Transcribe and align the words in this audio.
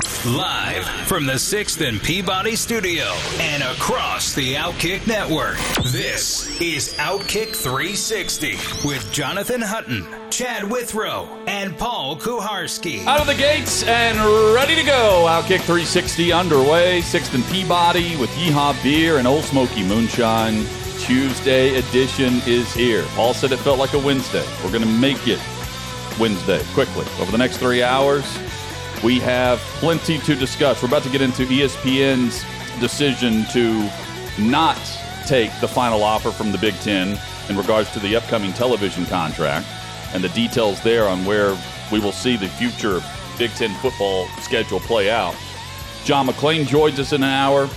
Live 0.00 0.86
from 1.06 1.26
the 1.26 1.34
6th 1.34 1.86
and 1.86 2.02
Peabody 2.02 2.56
studio 2.56 3.04
and 3.38 3.62
across 3.62 4.34
the 4.34 4.54
Outkick 4.54 5.06
network. 5.06 5.58
This 5.92 6.58
is 6.58 6.94
Outkick 6.94 7.54
360 7.54 8.52
with 8.86 9.12
Jonathan 9.12 9.60
Hutton, 9.60 10.06
Chad 10.30 10.70
Withrow, 10.70 11.28
and 11.46 11.76
Paul 11.76 12.16
Kuharsky. 12.16 13.04
Out 13.04 13.20
of 13.20 13.26
the 13.26 13.34
gates 13.34 13.82
and 13.86 14.18
ready 14.54 14.74
to 14.74 14.84
go. 14.84 15.26
Outkick 15.28 15.60
360 15.60 16.32
underway. 16.32 17.02
Sixth 17.02 17.34
and 17.34 17.44
Peabody 17.46 18.16
with 18.16 18.30
Yeehaw 18.30 18.82
Beer 18.82 19.18
and 19.18 19.26
Ole 19.26 19.42
Smoky 19.42 19.82
Moonshine. 19.82 20.64
Tuesday 21.00 21.76
edition 21.76 22.40
is 22.46 22.72
here. 22.72 23.04
Paul 23.16 23.34
said 23.34 23.52
it 23.52 23.58
felt 23.58 23.78
like 23.78 23.92
a 23.92 23.98
Wednesday. 23.98 24.46
We're 24.64 24.72
going 24.72 24.84
to 24.84 24.98
make 24.98 25.28
it 25.28 25.40
Wednesday 26.18 26.62
quickly. 26.72 27.06
Over 27.20 27.30
the 27.32 27.38
next 27.38 27.58
three 27.58 27.82
hours, 27.82 28.24
we 29.02 29.18
have 29.20 29.58
plenty 29.78 30.18
to 30.18 30.34
discuss. 30.34 30.82
We're 30.82 30.88
about 30.88 31.02
to 31.04 31.10
get 31.10 31.22
into 31.22 31.46
ESPN's 31.46 32.44
decision 32.80 33.44
to 33.52 33.90
not 34.38 34.78
take 35.26 35.50
the 35.60 35.68
final 35.68 36.02
offer 36.02 36.30
from 36.30 36.52
the 36.52 36.58
Big 36.58 36.74
Ten 36.80 37.18
in 37.48 37.56
regards 37.56 37.90
to 37.92 37.98
the 38.00 38.16
upcoming 38.16 38.52
television 38.52 39.06
contract 39.06 39.66
and 40.12 40.22
the 40.22 40.28
details 40.30 40.82
there 40.82 41.06
on 41.08 41.24
where 41.24 41.56
we 41.90 41.98
will 41.98 42.12
see 42.12 42.36
the 42.36 42.48
future 42.48 43.00
Big 43.38 43.50
Ten 43.52 43.74
football 43.80 44.26
schedule 44.40 44.80
play 44.80 45.10
out. 45.10 45.34
John 46.04 46.26
McClain 46.26 46.66
joins 46.66 46.98
us 46.98 47.12
in 47.12 47.22
an 47.22 47.30
hour. 47.30 47.68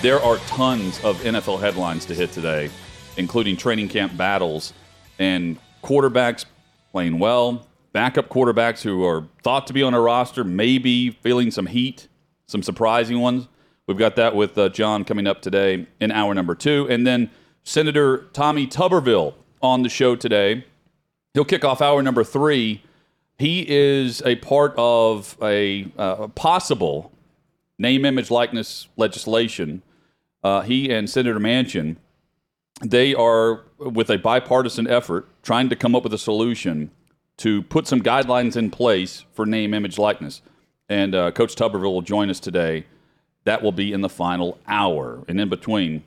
There 0.00 0.20
are 0.20 0.36
tons 0.46 1.02
of 1.04 1.18
NFL 1.20 1.60
headlines 1.60 2.04
to 2.06 2.14
hit 2.14 2.32
today, 2.32 2.70
including 3.16 3.56
training 3.56 3.88
camp 3.88 4.16
battles 4.16 4.72
and 5.18 5.58
quarterbacks 5.82 6.44
playing 6.92 7.18
well, 7.18 7.66
backup 7.96 8.28
quarterbacks 8.28 8.82
who 8.82 9.02
are 9.06 9.26
thought 9.42 9.66
to 9.66 9.72
be 9.72 9.82
on 9.82 9.94
a 9.94 10.00
roster, 10.00 10.44
maybe 10.44 11.08
feeling 11.08 11.50
some 11.50 11.64
heat, 11.64 12.08
some 12.46 12.62
surprising 12.62 13.20
ones. 13.20 13.48
We've 13.86 13.96
got 13.96 14.16
that 14.16 14.36
with 14.36 14.58
uh, 14.58 14.68
John 14.68 15.02
coming 15.02 15.26
up 15.26 15.40
today 15.40 15.86
in 15.98 16.12
hour 16.12 16.34
number 16.34 16.54
two. 16.54 16.86
And 16.90 17.06
then 17.06 17.30
Senator 17.64 18.26
Tommy 18.34 18.66
Tuberville 18.66 19.32
on 19.62 19.82
the 19.82 19.88
show 19.88 20.14
today. 20.14 20.66
He'll 21.32 21.46
kick 21.46 21.64
off 21.64 21.80
hour 21.80 22.02
number 22.02 22.22
three. 22.22 22.82
He 23.38 23.64
is 23.66 24.20
a 24.26 24.36
part 24.36 24.74
of 24.76 25.34
a 25.40 25.90
uh, 25.96 26.28
possible 26.28 27.12
name, 27.78 28.04
image, 28.04 28.30
likeness 28.30 28.88
legislation. 28.98 29.80
Uh, 30.44 30.60
he 30.60 30.92
and 30.92 31.08
Senator 31.08 31.40
Manchin, 31.40 31.96
they 32.82 33.14
are 33.14 33.62
with 33.78 34.10
a 34.10 34.18
bipartisan 34.18 34.86
effort 34.86 35.26
trying 35.42 35.70
to 35.70 35.76
come 35.76 35.94
up 35.94 36.02
with 36.02 36.12
a 36.12 36.18
solution 36.18 36.90
to 37.38 37.62
put 37.62 37.86
some 37.86 38.02
guidelines 38.02 38.56
in 38.56 38.70
place 38.70 39.24
for 39.32 39.46
name, 39.46 39.74
image, 39.74 39.98
likeness. 39.98 40.42
And 40.88 41.14
uh, 41.14 41.30
Coach 41.32 41.54
Tuberville 41.54 41.92
will 41.92 42.02
join 42.02 42.30
us 42.30 42.40
today. 42.40 42.86
That 43.44 43.62
will 43.62 43.72
be 43.72 43.92
in 43.92 44.00
the 44.00 44.08
final 44.08 44.58
hour. 44.66 45.24
And 45.28 45.40
in 45.40 45.48
between, 45.48 46.04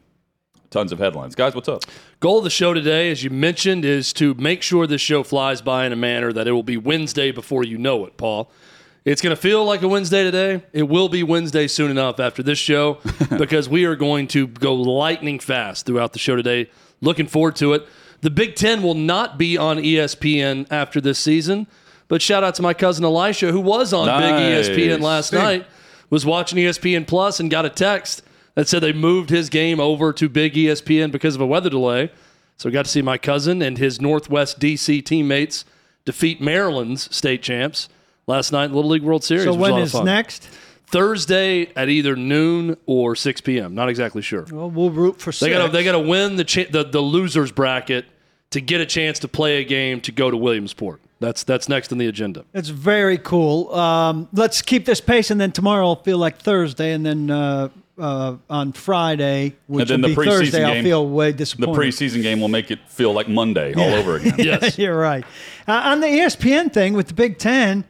tons 0.69 0.91
of 0.91 0.99
headlines. 0.99 1.35
Guys, 1.35 1.55
what's 1.55 1.69
up? 1.69 1.83
Goal 2.19 2.39
of 2.39 2.43
the 2.43 2.49
show 2.49 2.73
today, 2.73 3.11
as 3.11 3.23
you 3.23 3.29
mentioned, 3.29 3.85
is 3.85 4.13
to 4.13 4.33
make 4.35 4.61
sure 4.61 4.87
this 4.87 5.01
show 5.01 5.23
flies 5.23 5.61
by 5.61 5.85
in 5.85 5.91
a 5.91 5.95
manner 5.95 6.33
that 6.33 6.47
it 6.47 6.51
will 6.51 6.63
be 6.63 6.77
Wednesday 6.77 7.31
before 7.31 7.63
you 7.63 7.77
know 7.77 8.05
it, 8.05 8.17
Paul. 8.17 8.51
It's 9.05 9.21
going 9.21 9.35
to 9.35 9.41
feel 9.41 9.63
like 9.63 9.81
a 9.81 9.87
Wednesday 9.87 10.23
today. 10.23 10.63
It 10.73 10.83
will 10.83 11.09
be 11.09 11.23
Wednesday 11.23 11.67
soon 11.67 11.89
enough 11.89 12.19
after 12.19 12.43
this 12.43 12.59
show 12.59 12.99
because 13.37 13.69
we 13.69 13.85
are 13.85 13.95
going 13.95 14.27
to 14.29 14.47
go 14.47 14.75
lightning 14.75 15.39
fast 15.39 15.85
throughout 15.85 16.13
the 16.13 16.19
show 16.19 16.35
today. 16.35 16.69
Looking 17.01 17.27
forward 17.27 17.55
to 17.57 17.73
it. 17.73 17.87
The 18.21 18.29
Big 18.29 18.55
Ten 18.55 18.81
will 18.83 18.95
not 18.95 19.37
be 19.37 19.57
on 19.57 19.77
ESPN 19.77 20.67
after 20.69 20.99
this 20.99 21.19
season, 21.19 21.67
but 22.07 22.21
shout 22.21 22.43
out 22.43 22.55
to 22.55 22.61
my 22.61 22.73
cousin 22.73 23.05
Elisha, 23.05 23.51
who 23.51 23.61
was 23.61 23.93
on 23.93 24.07
Nice. 24.07 24.67
Big 24.67 24.77
ESPN 24.77 25.01
last 25.01 25.31
night, 25.31 25.65
was 26.09 26.25
watching 26.25 26.57
ESPN 26.57 27.07
Plus 27.07 27.39
and 27.39 27.49
got 27.49 27.65
a 27.65 27.69
text 27.69 28.23
that 28.55 28.67
said 28.67 28.81
they 28.81 28.93
moved 28.93 29.29
his 29.29 29.47
game 29.49 29.79
over 29.79 30.11
to 30.11 30.27
Big 30.27 30.53
ESPN 30.53 31.11
because 31.11 31.35
of 31.35 31.41
a 31.41 31.45
weather 31.45 31.69
delay. 31.69 32.11
So 32.57 32.67
we 32.67 32.73
got 32.73 32.85
to 32.85 32.91
see 32.91 33.01
my 33.01 33.17
cousin 33.17 33.61
and 33.61 33.77
his 33.77 34.01
Northwest 34.01 34.59
DC 34.59 35.05
teammates 35.05 35.63
defeat 36.03 36.41
Maryland's 36.41 37.15
state 37.15 37.41
champs 37.41 37.87
last 38.27 38.51
night 38.51 38.65
in 38.65 38.71
the 38.71 38.75
Little 38.75 38.91
League 38.91 39.03
World 39.03 39.23
Series. 39.23 39.45
So 39.45 39.51
which 39.51 39.59
was 39.59 39.69
a 39.69 39.71
when 39.71 39.71
lot 39.71 39.79
of 39.81 39.85
is 39.85 39.91
fun. 39.93 40.05
next? 40.05 40.49
Thursday 40.91 41.71
at 41.75 41.89
either 41.89 42.15
noon 42.15 42.77
or 42.85 43.15
6 43.15 43.41
p.m. 43.41 43.75
Not 43.75 43.89
exactly 43.89 44.21
sure. 44.21 44.45
Well, 44.51 44.69
we'll 44.69 44.89
root 44.89 45.19
for 45.19 45.29
They 45.31 45.35
six. 45.37 45.53
got 45.57 45.71
they 45.71 45.83
got 45.83 45.91
to 45.93 45.99
win 45.99 46.35
the, 46.35 46.43
cha- 46.43 46.69
the 46.69 46.83
the 46.83 47.01
losers 47.01 47.51
bracket 47.51 48.05
to 48.51 48.61
get 48.61 48.81
a 48.81 48.85
chance 48.85 49.19
to 49.19 49.27
play 49.27 49.61
a 49.61 49.63
game 49.63 50.01
to 50.01 50.11
go 50.11 50.31
to 50.31 50.37
Williamsport. 50.37 50.99
That's 51.19 51.43
that's 51.43 51.69
next 51.69 51.91
on 51.91 51.97
the 51.97 52.07
agenda. 52.07 52.45
It's 52.53 52.69
very 52.69 53.17
cool. 53.17 53.73
Um, 53.75 54.27
let's 54.33 54.61
keep 54.61 54.85
this 54.85 55.01
pace, 55.01 55.31
and 55.31 55.39
then 55.39 55.51
tomorrow 55.51 55.85
will 55.85 55.95
feel 55.97 56.17
like 56.17 56.39
Thursday, 56.39 56.93
and 56.93 57.05
then 57.05 57.29
uh, 57.29 57.69
uh, 57.99 58.37
on 58.49 58.71
Friday, 58.71 59.55
which 59.67 59.89
then 59.89 60.01
will 60.01 60.09
the 60.09 60.15
be 60.15 60.21
preseason 60.21 60.25
Thursday, 60.39 60.63
I'll 60.63 60.81
feel 60.83 61.07
way 61.07 61.33
disappointed. 61.33 61.75
The 61.75 61.79
preseason 61.79 62.21
game 62.23 62.39
will 62.39 62.47
make 62.47 62.71
it 62.71 62.79
feel 62.87 63.11
like 63.11 63.27
Monday 63.27 63.73
all 63.73 63.93
over 63.93 64.15
again. 64.15 64.35
Yes. 64.39 64.77
You're 64.79 64.97
right. 64.97 65.25
Uh, 65.67 65.73
on 65.73 65.99
the 65.99 66.07
ESPN 66.07 66.71
thing 66.73 66.93
with 66.93 67.07
the 67.09 67.13
Big 67.13 67.37
Ten, 67.37 67.83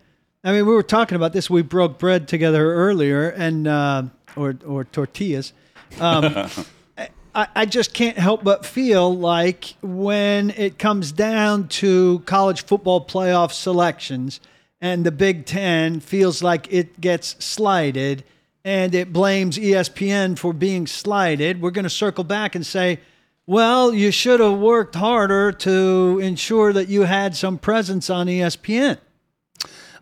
I 0.43 0.53
mean, 0.53 0.65
we 0.65 0.73
were 0.73 0.83
talking 0.83 1.15
about 1.17 1.33
this. 1.33 1.49
We 1.49 1.61
broke 1.61 1.99
bread 1.99 2.27
together 2.27 2.73
earlier, 2.73 3.29
and 3.29 3.67
uh, 3.67 4.03
or 4.37 4.55
or 4.65 4.85
tortillas. 4.85 5.51
Um, 5.99 6.49
I, 7.35 7.47
I 7.55 7.65
just 7.65 7.93
can't 7.93 8.17
help 8.17 8.43
but 8.43 8.65
feel 8.65 9.15
like 9.15 9.75
when 9.81 10.51
it 10.51 10.79
comes 10.79 11.11
down 11.11 11.67
to 11.67 12.19
college 12.25 12.65
football 12.65 13.05
playoff 13.05 13.51
selections, 13.51 14.39
and 14.79 15.05
the 15.05 15.11
Big 15.11 15.45
Ten 15.45 15.99
feels 15.99 16.41
like 16.41 16.71
it 16.71 17.01
gets 17.01 17.35
slighted, 17.43 18.23
and 18.63 18.95
it 18.95 19.11
blames 19.11 19.57
ESPN 19.57 20.37
for 20.37 20.53
being 20.53 20.87
slighted. 20.87 21.61
We're 21.61 21.71
going 21.71 21.83
to 21.83 21.89
circle 21.89 22.23
back 22.23 22.55
and 22.55 22.65
say. 22.65 22.99
Well, 23.45 23.95
you 23.95 24.11
should 24.11 24.41
have 24.41 24.59
worked 24.59 24.93
harder 24.93 25.51
to 25.51 26.19
ensure 26.21 26.71
that 26.71 26.87
you 26.87 27.01
had 27.01 27.35
some 27.35 27.57
presence 27.57 28.07
on 28.07 28.27
ESPN. 28.27 28.99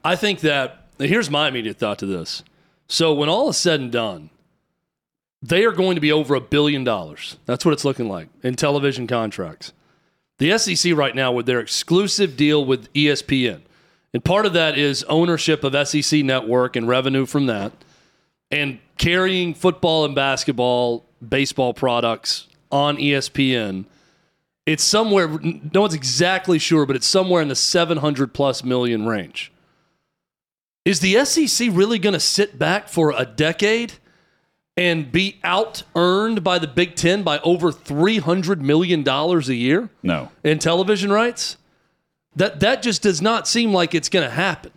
I 0.07 0.15
think 0.15 0.39
that 0.39 0.85
here's 0.99 1.29
my 1.29 1.49
immediate 1.49 1.75
thought 1.75 1.99
to 1.99 2.05
this. 2.05 2.41
So 2.87 3.13
when 3.13 3.27
all 3.27 3.49
is 3.49 3.57
said 3.57 3.81
and 3.81 3.91
done, 3.91 4.29
they 5.41 5.65
are 5.65 5.73
going 5.73 5.95
to 5.95 6.01
be 6.01 6.13
over 6.13 6.33
a 6.33 6.39
billion 6.39 6.85
dollars. 6.85 7.35
That's 7.45 7.65
what 7.65 7.73
it's 7.73 7.83
looking 7.83 8.07
like 8.07 8.29
in 8.41 8.55
television 8.55 9.05
contracts. 9.05 9.73
The 10.37 10.57
SEC 10.57 10.95
right 10.95 11.13
now 11.13 11.33
with 11.33 11.45
their 11.45 11.59
exclusive 11.59 12.37
deal 12.37 12.63
with 12.63 12.91
ESPN. 12.93 13.63
And 14.13 14.23
part 14.23 14.45
of 14.45 14.53
that 14.53 14.77
is 14.77 15.03
ownership 15.09 15.65
of 15.65 15.75
SEC 15.85 16.23
network 16.23 16.77
and 16.77 16.87
revenue 16.87 17.25
from 17.25 17.47
that 17.47 17.73
and 18.49 18.79
carrying 18.97 19.53
football 19.53 20.05
and 20.05 20.15
basketball, 20.15 21.03
baseball 21.27 21.73
products 21.73 22.47
on 22.71 22.95
ESPN. 22.95 23.83
It's 24.65 24.85
somewhere 24.85 25.27
no 25.27 25.81
one's 25.81 25.93
exactly 25.93 26.59
sure, 26.59 26.85
but 26.85 26.95
it's 26.95 27.07
somewhere 27.07 27.41
in 27.41 27.49
the 27.49 27.55
700 27.55 28.33
plus 28.33 28.63
million 28.63 29.05
range. 29.05 29.51
Is 30.87 31.01
the 31.01 31.25
SEC 31.25 31.67
really 31.73 31.99
going 31.99 32.13
to 32.13 32.19
sit 32.19 32.57
back 32.57 32.87
for 32.87 33.11
a 33.11 33.25
decade 33.25 33.95
and 34.77 35.11
be 35.11 35.37
out 35.43 35.83
earned 35.97 36.45
by 36.45 36.59
the 36.59 36.67
Big 36.67 36.95
Ten 36.95 37.23
by 37.23 37.39
over 37.39 37.73
$300 37.73 38.61
million 38.61 39.05
a 39.05 39.39
year 39.53 39.89
No. 40.01 40.31
in 40.45 40.59
television 40.59 41.11
rights? 41.11 41.57
That, 42.37 42.61
that 42.61 42.81
just 42.81 43.01
does 43.01 43.21
not 43.21 43.49
seem 43.49 43.73
like 43.73 43.93
it's 43.93 44.07
going 44.07 44.23
to 44.29 44.33
happen. 44.33 44.71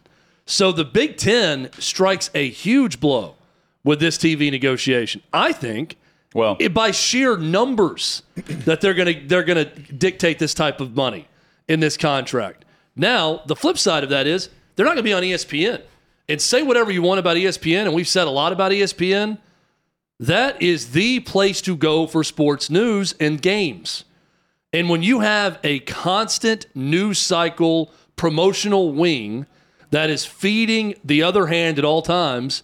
So 0.47 0.73
the 0.73 0.85
Big 0.85 1.17
Ten 1.17 1.71
strikes 1.79 2.29
a 2.35 2.49
huge 2.51 2.99
blow 2.99 3.37
with 3.85 4.01
this 4.01 4.19
TV 4.19 4.51
negotiation. 4.51 5.23
I 5.33 5.53
think 5.53 5.95
Well, 6.35 6.57
it, 6.59 6.75
by 6.75 6.91
sheer 6.91 7.37
numbers 7.37 8.25
that 8.35 8.81
they're 8.81 8.95
going 8.95 9.15
to 9.15 9.29
they're 9.29 9.45
going 9.45 9.65
to 9.65 9.93
dictate 9.93 10.41
this 10.41 10.55
type 10.55 10.81
of 10.81 10.97
money 10.97 11.29
in 11.69 11.79
this 11.79 11.97
contract. 11.97 12.65
Now, 12.97 13.43
the 13.47 13.55
flip 13.55 13.79
side 13.79 14.03
of 14.03 14.11
that 14.11 14.27
is 14.27 14.49
they're 14.75 14.85
not 14.87 14.95
going 14.97 15.05
to 15.05 15.09
be 15.09 15.13
on 15.13 15.23
ESPN. 15.23 15.83
And 16.31 16.41
say 16.41 16.63
whatever 16.63 16.93
you 16.93 17.03
want 17.03 17.19
about 17.19 17.37
ESPN, 17.37 17.87
and 17.87 17.93
we've 17.93 18.07
said 18.07 18.29
a 18.29 18.31
lot 18.31 18.53
about 18.53 18.71
ESPN. 18.71 19.39
That 20.21 20.63
is 20.63 20.93
the 20.93 21.19
place 21.19 21.61
to 21.63 21.75
go 21.77 22.07
for 22.07 22.23
sports 22.23 22.71
news 22.71 23.17
and 23.19 23.43
games. 23.43 24.05
And 24.73 24.89
when 24.89 25.03
you 25.03 25.21
have 25.21 25.59
a 25.65 25.81
constant 25.81 26.67
news 26.73 27.19
cycle 27.19 27.91
promotional 28.15 28.93
wing 28.93 29.47
that 29.91 30.09
is 30.09 30.25
feeding 30.25 30.95
the 31.05 31.21
other 31.21 31.49
hand 31.49 31.81
at 31.81 31.85
all 31.85 32.01
times, 32.01 32.63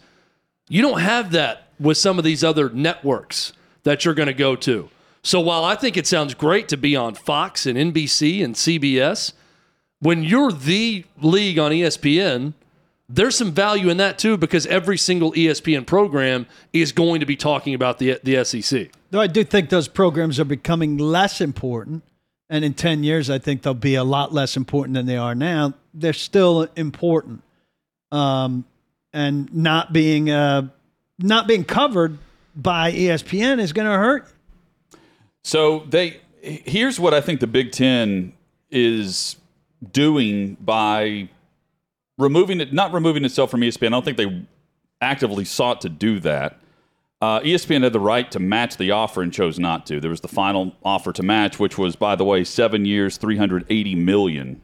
you 0.69 0.81
don't 0.81 1.01
have 1.01 1.33
that 1.33 1.67
with 1.81 1.99
some 1.99 2.19
of 2.19 2.25
these 2.25 2.45
other 2.45 2.71
networks 2.71 3.53
that 3.83 4.05
you're 4.05 4.15
going 4.15 4.29
to 4.29 4.33
go 4.33 4.55
to. 4.55 4.89
So 5.25 5.41
while 5.41 5.65
I 5.65 5.75
think 5.75 5.97
it 5.97 6.07
sounds 6.07 6.35
great 6.35 6.69
to 6.69 6.77
be 6.77 6.95
on 6.95 7.17
Fox 7.17 7.67
and 7.67 7.77
NBC 7.77 8.45
and 8.45 8.55
CBS, 8.55 9.33
when 9.99 10.23
you're 10.23 10.53
the 10.53 11.05
league 11.21 11.59
on 11.59 11.73
ESPN, 11.73 12.55
there's 13.09 13.37
some 13.37 13.53
value 13.53 13.89
in 13.89 13.99
that 13.99 14.19
too 14.19 14.37
because 14.37 14.67
every 14.67 14.99
single 14.99 15.33
ESPN 15.33 15.87
program 15.87 16.47
is 16.73 16.93
going 16.93 17.21
to 17.21 17.27
be 17.27 17.37
talking 17.37 17.75
about 17.75 17.99
the 17.99 18.21
the 18.23 18.45
SEC. 18.45 18.91
Though 19.11 19.21
I 19.21 19.27
do 19.27 19.45
think 19.45 19.71
those 19.71 19.89
programs 19.89 20.41
are 20.41 20.45
becoming 20.45 20.99
less 20.99 21.41
important, 21.41 22.03
and 22.51 22.65
in 22.65 22.75
ten 22.75 23.05
years, 23.05 23.31
I 23.31 23.39
think 23.39 23.63
they'll 23.63 23.75
be 23.75 23.95
a 23.95 24.05
lot 24.05 24.33
less 24.33 24.57
important 24.57 24.95
than 24.95 25.07
they 25.07 25.17
are 25.17 25.35
now. 25.35 25.75
They're 25.95 26.13
still 26.13 26.69
important, 26.77 27.43
um, 28.11 28.65
and 29.13 29.53
not 29.55 29.93
being 29.93 30.31
uh, 30.31 30.69
not 31.19 31.47
being 31.47 31.65
covered 31.65 32.19
by 32.55 32.93
ESPN 32.93 33.61
is 33.61 33.73
going 33.73 33.87
to 33.87 33.97
hurt. 33.97 34.27
So 35.45 35.85
they 35.89 36.21
here's 36.41 36.99
what 36.99 37.15
I 37.15 37.21
think 37.21 37.41
the 37.41 37.47
Big 37.47 37.71
Ten 37.71 38.33
is 38.71 39.37
doing 39.93 40.57
by 40.61 41.29
removing 42.19 42.61
it, 42.61 42.73
not 42.73 42.93
removing 42.93 43.25
itself 43.25 43.51
from 43.51 43.61
ESPN. 43.61 43.89
I 43.89 43.91
don't 43.91 44.05
think 44.05 44.17
they 44.17 44.47
actively 45.01 45.45
sought 45.45 45.81
to 45.83 45.89
do 45.89 46.21
that. 46.21 46.59
Uh, 47.21 47.41
ESPN 47.41 47.83
had 47.83 47.93
the 47.93 48.01
right 48.01 48.31
to 48.31 48.39
match 48.39 48.77
the 48.77 48.91
offer 48.91 49.23
and 49.23 49.33
chose 49.33 49.59
not 49.59 49.87
to. 49.87 50.01
There 50.01 50.11
was 50.11 50.21
the 50.21 50.29
final 50.29 50.75
offer 50.85 51.13
to 51.13 51.23
match, 51.23 51.59
which 51.59 51.79
was, 51.79 51.97
by 51.97 52.15
the 52.15 52.25
way, 52.25 52.45
seven 52.45 52.85
years, 52.85 53.17
three 53.17 53.37
hundred 53.37 53.65
eighty 53.71 53.95
million 53.95 54.61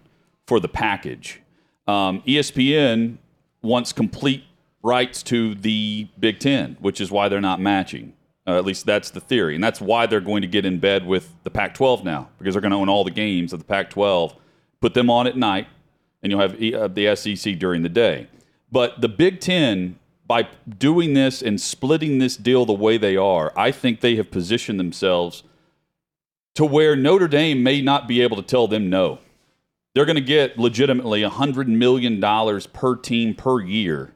for 0.46 0.60
the 0.60 0.68
package. 0.68 1.40
Um, 1.86 2.22
ESPN 2.26 3.16
wants 3.62 3.92
complete 3.92 4.44
rights 4.82 5.22
to 5.24 5.54
the 5.54 6.08
Big 6.18 6.40
Ten, 6.40 6.76
which 6.80 7.00
is 7.00 7.10
why 7.10 7.28
they're 7.28 7.40
not 7.40 7.60
matching. 7.60 8.12
Uh, 8.46 8.58
at 8.58 8.64
least 8.64 8.84
that's 8.84 9.10
the 9.10 9.20
theory, 9.20 9.54
and 9.54 9.62
that's 9.62 9.80
why 9.80 10.04
they're 10.04 10.20
going 10.20 10.42
to 10.42 10.48
get 10.48 10.66
in 10.66 10.80
bed 10.80 11.06
with 11.06 11.32
the 11.44 11.50
Pac-12 11.50 12.02
now 12.02 12.28
because 12.38 12.54
they're 12.54 12.60
going 12.60 12.72
to 12.72 12.76
own 12.76 12.88
all 12.88 13.04
the 13.04 13.10
games 13.10 13.52
of 13.52 13.60
the 13.60 13.64
Pac-12, 13.64 14.34
put 14.80 14.94
them 14.94 15.08
on 15.08 15.28
at 15.28 15.36
night, 15.36 15.68
and 16.22 16.30
you'll 16.30 16.40
have 16.40 16.54
uh, 16.54 16.88
the 16.88 17.14
SEC 17.16 17.58
during 17.58 17.82
the 17.82 17.88
day. 17.88 18.28
But 18.70 19.00
the 19.00 19.08
Big 19.08 19.40
Ten, 19.40 19.98
by 20.26 20.48
doing 20.78 21.14
this 21.14 21.42
and 21.42 21.60
splitting 21.60 22.18
this 22.18 22.36
deal 22.36 22.64
the 22.64 22.72
way 22.72 22.96
they 22.96 23.16
are, 23.16 23.52
I 23.56 23.72
think 23.72 24.00
they 24.00 24.16
have 24.16 24.30
positioned 24.30 24.78
themselves 24.78 25.42
to 26.54 26.64
where 26.64 26.94
Notre 26.96 27.28
Dame 27.28 27.62
may 27.62 27.80
not 27.80 28.06
be 28.06 28.22
able 28.22 28.36
to 28.36 28.42
tell 28.42 28.68
them 28.68 28.88
no. 28.88 29.18
They're 29.94 30.06
going 30.06 30.16
to 30.16 30.22
get 30.22 30.58
legitimately 30.58 31.22
$100 31.22 31.66
million 31.66 32.20
per 32.72 32.96
team 32.96 33.34
per 33.34 33.60
year. 33.60 34.14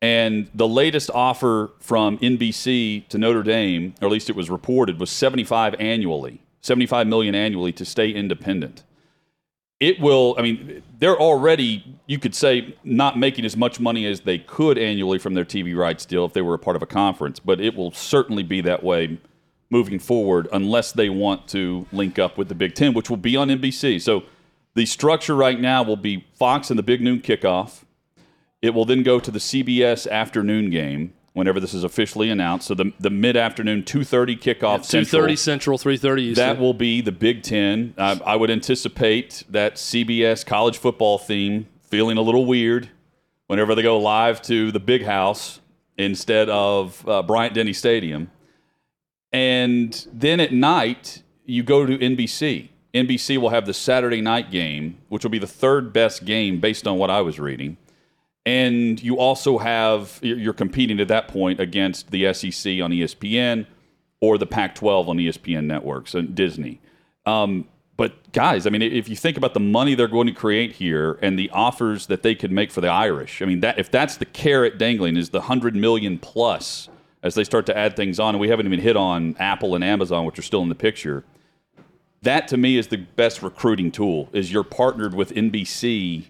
And 0.00 0.48
the 0.54 0.66
latest 0.66 1.10
offer 1.10 1.72
from 1.78 2.18
NBC 2.18 3.06
to 3.08 3.18
Notre 3.18 3.42
Dame, 3.42 3.94
or 4.00 4.06
at 4.06 4.12
least 4.12 4.30
it 4.30 4.36
was 4.36 4.50
reported, 4.50 4.98
was 4.98 5.10
75 5.10 5.74
annually, 5.78 6.40
75 6.62 7.06
million 7.06 7.34
annually 7.34 7.72
to 7.72 7.84
stay 7.84 8.10
independent 8.10 8.82
it 9.82 9.98
will 10.00 10.34
i 10.38 10.42
mean 10.42 10.82
they're 10.98 11.18
already 11.18 11.98
you 12.06 12.18
could 12.18 12.34
say 12.34 12.74
not 12.84 13.18
making 13.18 13.44
as 13.44 13.56
much 13.56 13.80
money 13.80 14.06
as 14.06 14.20
they 14.20 14.38
could 14.38 14.78
annually 14.78 15.18
from 15.18 15.34
their 15.34 15.44
tv 15.44 15.76
rights 15.76 16.06
deal 16.06 16.24
if 16.24 16.32
they 16.32 16.42
were 16.42 16.54
a 16.54 16.58
part 16.58 16.76
of 16.76 16.82
a 16.82 16.86
conference 16.86 17.38
but 17.38 17.60
it 17.60 17.74
will 17.74 17.90
certainly 17.90 18.42
be 18.42 18.60
that 18.60 18.82
way 18.82 19.18
moving 19.70 19.98
forward 19.98 20.46
unless 20.52 20.92
they 20.92 21.08
want 21.08 21.48
to 21.48 21.86
link 21.92 22.18
up 22.18 22.38
with 22.38 22.48
the 22.48 22.54
big 22.54 22.74
ten 22.74 22.94
which 22.94 23.10
will 23.10 23.16
be 23.16 23.36
on 23.36 23.48
nbc 23.48 24.00
so 24.00 24.22
the 24.74 24.86
structure 24.86 25.34
right 25.34 25.60
now 25.60 25.82
will 25.82 25.96
be 25.96 26.24
fox 26.34 26.70
and 26.70 26.78
the 26.78 26.82
big 26.82 27.02
noon 27.02 27.20
kickoff. 27.20 27.84
It 28.62 28.70
will 28.72 28.84
then 28.84 29.02
go 29.02 29.20
to 29.20 29.30
the 29.30 29.38
cbs 29.38 30.10
afternoon 30.10 30.70
game 30.70 31.12
whenever 31.34 31.58
this 31.60 31.72
is 31.74 31.82
officially 31.84 32.28
announced 32.30 32.66
so 32.66 32.74
the, 32.74 32.92
the 33.00 33.08
mid-afternoon 33.10 33.82
2.30 33.82 34.38
kickoff 34.38 34.78
Two 34.88 35.04
central 35.04 35.36
Central, 35.36 35.78
three 35.78 35.96
thirty 35.96 36.22
Eastern. 36.24 36.56
that 36.56 36.60
will 36.60 36.74
be 36.74 37.00
the 37.00 37.12
Big 37.12 37.42
Ten. 37.42 37.94
I, 37.96 38.20
I 38.24 38.36
would 38.36 38.50
anticipate 38.50 39.44
that 39.48 39.76
CBS 39.76 40.44
college 40.44 40.78
football 40.78 41.18
theme 41.18 41.66
feeling 41.80 42.18
a 42.18 42.22
little 42.22 42.44
weird 42.46 42.90
whenever 43.46 43.74
they 43.74 43.82
go 43.82 43.98
live 43.98 44.40
to 44.42 44.70
the 44.72 44.80
Big 44.80 45.04
House 45.04 45.60
instead 45.98 46.48
of 46.48 47.06
uh, 47.08 47.22
Bryant 47.22 47.54
Denny 47.54 47.72
Stadium. 47.72 48.30
And 49.32 50.06
then 50.12 50.40
at 50.40 50.52
night, 50.52 51.22
you 51.44 51.62
go 51.62 51.86
to 51.86 51.96
NBC. 51.98 52.68
NBC 52.94 53.38
will 53.38 53.48
have 53.48 53.64
the 53.66 53.72
Saturday 53.74 54.20
night 54.20 54.50
game, 54.50 54.98
which 55.08 55.22
will 55.22 55.30
be 55.30 55.38
the 55.38 55.46
third 55.46 55.92
best 55.92 56.24
game 56.24 56.60
based 56.60 56.86
on 56.86 56.98
what 56.98 57.08
I 57.10 57.22
was 57.22 57.40
reading. 57.40 57.78
And 58.44 59.00
you 59.00 59.18
also 59.18 59.58
have, 59.58 60.18
you're 60.22 60.52
competing 60.52 60.98
at 61.00 61.08
that 61.08 61.28
point 61.28 61.60
against 61.60 62.10
the 62.10 62.32
SEC 62.32 62.80
on 62.80 62.90
ESPN 62.90 63.66
or 64.20 64.38
the 64.38 64.46
Pac 64.46 64.74
12 64.74 65.08
on 65.08 65.16
ESPN 65.18 65.64
networks 65.64 66.14
and 66.14 66.34
Disney. 66.34 66.80
Um, 67.24 67.68
but 67.96 68.32
guys, 68.32 68.66
I 68.66 68.70
mean, 68.70 68.82
if 68.82 69.08
you 69.08 69.16
think 69.16 69.36
about 69.36 69.54
the 69.54 69.60
money 69.60 69.94
they're 69.94 70.08
going 70.08 70.26
to 70.26 70.32
create 70.32 70.72
here 70.72 71.18
and 71.22 71.38
the 71.38 71.50
offers 71.50 72.06
that 72.06 72.22
they 72.22 72.34
could 72.34 72.50
make 72.50 72.72
for 72.72 72.80
the 72.80 72.88
Irish, 72.88 73.42
I 73.42 73.44
mean, 73.44 73.60
that 73.60 73.78
if 73.78 73.90
that's 73.90 74.16
the 74.16 74.24
carrot 74.24 74.78
dangling 74.78 75.16
is 75.16 75.30
the 75.30 75.42
hundred 75.42 75.76
million 75.76 76.18
plus 76.18 76.88
as 77.22 77.34
they 77.34 77.44
start 77.44 77.66
to 77.66 77.76
add 77.76 77.94
things 77.94 78.18
on, 78.18 78.34
and 78.34 78.40
we 78.40 78.48
haven't 78.48 78.66
even 78.66 78.80
hit 78.80 78.96
on 78.96 79.36
Apple 79.38 79.74
and 79.74 79.84
Amazon, 79.84 80.24
which 80.24 80.38
are 80.38 80.42
still 80.42 80.62
in 80.62 80.68
the 80.68 80.74
picture. 80.74 81.24
That 82.22 82.48
to 82.48 82.56
me 82.56 82.76
is 82.76 82.88
the 82.88 82.96
best 82.96 83.42
recruiting 83.42 83.92
tool. 83.92 84.28
Is 84.32 84.52
you're 84.52 84.64
partnered 84.64 85.14
with 85.14 85.32
NBC, 85.32 86.24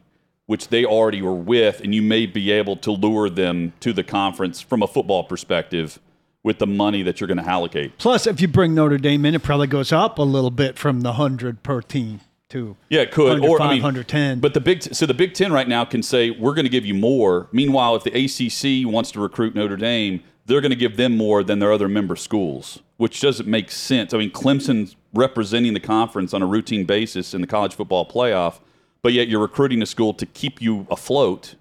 which 0.52 0.68
they 0.68 0.84
already 0.84 1.22
were 1.22 1.32
with, 1.32 1.80
and 1.80 1.94
you 1.94 2.02
may 2.02 2.26
be 2.26 2.50
able 2.50 2.76
to 2.76 2.92
lure 2.92 3.30
them 3.30 3.72
to 3.80 3.90
the 3.90 4.04
conference 4.04 4.60
from 4.60 4.82
a 4.82 4.86
football 4.86 5.24
perspective 5.24 5.98
with 6.42 6.58
the 6.58 6.66
money 6.66 7.02
that 7.02 7.18
you're 7.18 7.26
going 7.26 7.42
to 7.42 7.48
allocate. 7.48 7.96
Plus, 7.96 8.26
if 8.26 8.38
you 8.38 8.46
bring 8.46 8.74
Notre 8.74 8.98
Dame 8.98 9.24
in, 9.24 9.34
it 9.34 9.42
probably 9.42 9.66
goes 9.66 9.92
up 9.92 10.18
a 10.18 10.22
little 10.22 10.50
bit 10.50 10.78
from 10.78 11.00
the 11.00 11.14
hundred 11.14 11.62
per 11.62 11.80
team 11.80 12.20
to 12.50 12.76
Yeah, 12.90 13.00
it 13.00 13.12
could. 13.12 13.40
105, 13.40 13.50
or 13.50 13.62
I 13.62 13.72
mean, 13.72 13.82
110. 13.82 14.40
But 14.40 14.52
the 14.52 14.60
big 14.60 14.82
so 14.82 15.06
the 15.06 15.14
Big 15.14 15.32
Ten 15.32 15.54
right 15.54 15.66
now 15.66 15.86
can 15.86 16.02
say 16.02 16.28
we're 16.28 16.52
going 16.52 16.66
to 16.66 16.68
give 16.68 16.84
you 16.84 16.92
more. 16.92 17.48
Meanwhile, 17.50 17.96
if 17.96 18.04
the 18.04 18.10
ACC 18.12 18.86
wants 18.92 19.10
to 19.12 19.20
recruit 19.20 19.54
Notre 19.54 19.78
Dame, 19.78 20.22
they're 20.44 20.60
going 20.60 20.68
to 20.68 20.76
give 20.76 20.98
them 20.98 21.16
more 21.16 21.42
than 21.42 21.60
their 21.60 21.72
other 21.72 21.88
member 21.88 22.14
schools, 22.14 22.80
which 22.98 23.22
doesn't 23.22 23.48
make 23.48 23.70
sense. 23.70 24.12
I 24.12 24.18
mean, 24.18 24.30
Clemson's 24.30 24.96
representing 25.14 25.72
the 25.72 25.80
conference 25.80 26.34
on 26.34 26.42
a 26.42 26.46
routine 26.46 26.84
basis 26.84 27.32
in 27.32 27.40
the 27.40 27.46
college 27.46 27.74
football 27.74 28.06
playoff, 28.06 28.60
but 29.02 29.12
yet 29.12 29.28
you're 29.28 29.40
recruiting 29.40 29.82
a 29.82 29.86
school 29.86 30.14
to 30.14 30.26
keep 30.26 30.62
you 30.62 30.86
afloat 30.90 31.56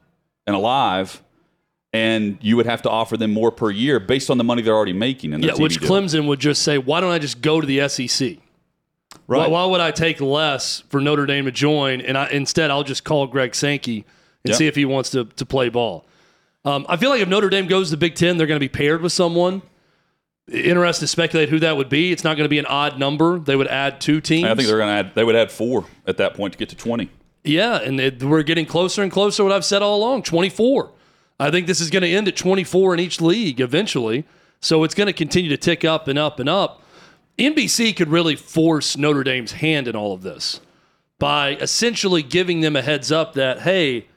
and 0.48 0.56
alive. 0.56 1.22
And 1.94 2.38
you 2.40 2.56
would 2.56 2.68
have 2.68 2.82
to 2.84 2.90
offer 2.90 3.18
them 3.18 3.34
more 3.34 3.52
per 3.52 3.70
year 3.70 4.00
based 4.00 4.30
on 4.30 4.38
the 4.38 4.46
money 4.46 4.62
they're 4.62 4.74
already 4.76 4.94
making. 4.94 5.34
In 5.34 5.42
yeah, 5.44 5.52
TV 5.52 5.60
which 5.60 5.80
deal. 5.80 5.90
Clemson 5.90 6.26
would 6.28 6.40
just 6.40 6.62
say, 6.62 6.78
why 6.78 7.02
don't 7.02 7.12
I 7.12 7.20
just 7.20 7.42
go 7.42 7.60
to 7.60 7.68
the 7.68 7.90
SEC? 7.90 8.38
Why, 9.26 9.40
Right. 9.40 9.50
why 9.52 9.66
would 9.66 9.82
I 9.82 9.92
take 9.92 10.22
less 10.22 10.84
for 10.90 11.02
Notre 11.02 11.26
Dame 11.26 11.44
to 11.46 11.52
join? 11.52 12.00
And 12.00 12.18
I, 12.18 12.30
instead, 12.30 12.72
I'll 12.72 12.86
just 12.86 13.04
call 13.04 13.28
Greg 13.28 13.54
Sankey 13.56 14.06
and 14.46 14.56
see 14.56 14.68
if 14.68 14.76
he 14.76 14.86
wants 14.86 15.10
to, 15.10 15.26
to 15.26 15.46
play 15.46 15.68
ball. 15.68 16.06
Um, 16.64 16.86
I 16.88 16.96
feel 16.96 17.10
like 17.10 17.22
if 17.22 17.28
Notre 17.28 17.50
Dame 17.50 17.68
goes 17.68 17.88
to 17.90 17.92
the 17.92 17.98
Big 17.98 18.16
Ten, 18.16 18.38
they're 18.38 18.48
going 18.48 18.60
to 18.60 18.64
be 18.64 18.70
paired 18.70 19.02
with 19.02 19.12
someone. 19.12 19.62
Interested 20.50 21.02
to 21.04 21.08
speculate 21.08 21.50
who 21.50 21.60
that 21.60 21.76
would 21.76 21.90
be. 21.90 22.12
It's 22.14 22.24
not 22.24 22.38
going 22.38 22.46
to 22.46 22.50
be 22.50 22.60
an 22.60 22.66
odd 22.68 22.98
number. 23.00 23.38
They 23.38 23.56
would 23.56 23.68
add 23.68 24.00
two 24.00 24.22
teams. 24.22 24.46
I 24.46 24.56
think 24.56 24.68
they're 24.68 24.78
going 24.78 24.90
to 24.90 25.10
add. 25.10 25.16
They 25.16 25.24
would 25.24 25.36
add 25.36 25.52
four 25.52 25.86
at 26.08 26.18
that 26.18 26.36
point 26.36 26.54
to 26.54 26.60
get 26.60 26.70
to 26.70 26.76
twenty. 26.76 27.10
Yeah, 27.44 27.78
and 27.78 28.00
it, 28.00 28.24
we're 28.24 28.44
getting 28.44 28.66
closer 28.66 29.02
and 29.02 29.12
closer. 29.12 29.38
to 29.38 29.44
What 29.44 29.52
I've 29.52 29.66
said 29.66 29.82
all 29.82 29.98
along, 29.98 30.24
24. 30.24 30.92
I 31.40 31.50
think 31.50 31.66
this 31.66 31.82
is 31.82 31.90
going 31.90 32.04
to 32.04 32.10
end 32.10 32.28
at 32.28 32.36
24 32.36 32.94
in 32.94 33.00
each 33.00 33.20
league 33.20 33.60
eventually. 33.60 34.26
So 34.60 34.84
it's 34.84 34.94
going 34.94 35.08
to 35.08 35.14
continue 35.14 35.50
to 35.50 35.58
tick 35.58 35.84
up 35.84 36.08
and 36.08 36.20
up 36.20 36.40
and 36.40 36.48
up. 36.48 36.84
NBC 37.40 37.96
could 37.96 38.10
really 38.10 38.36
force 38.36 38.96
Notre 38.96 39.24
Dame's 39.24 39.54
hand 39.54 39.88
in 39.88 39.96
all 39.96 40.14
of 40.14 40.22
this 40.22 40.60
by 41.18 41.56
essentially 41.56 42.22
giving 42.22 42.62
them 42.62 42.76
a 42.76 42.82
heads 42.84 43.12
up 43.12 43.34
that 43.34 43.62
hey, 43.62 44.08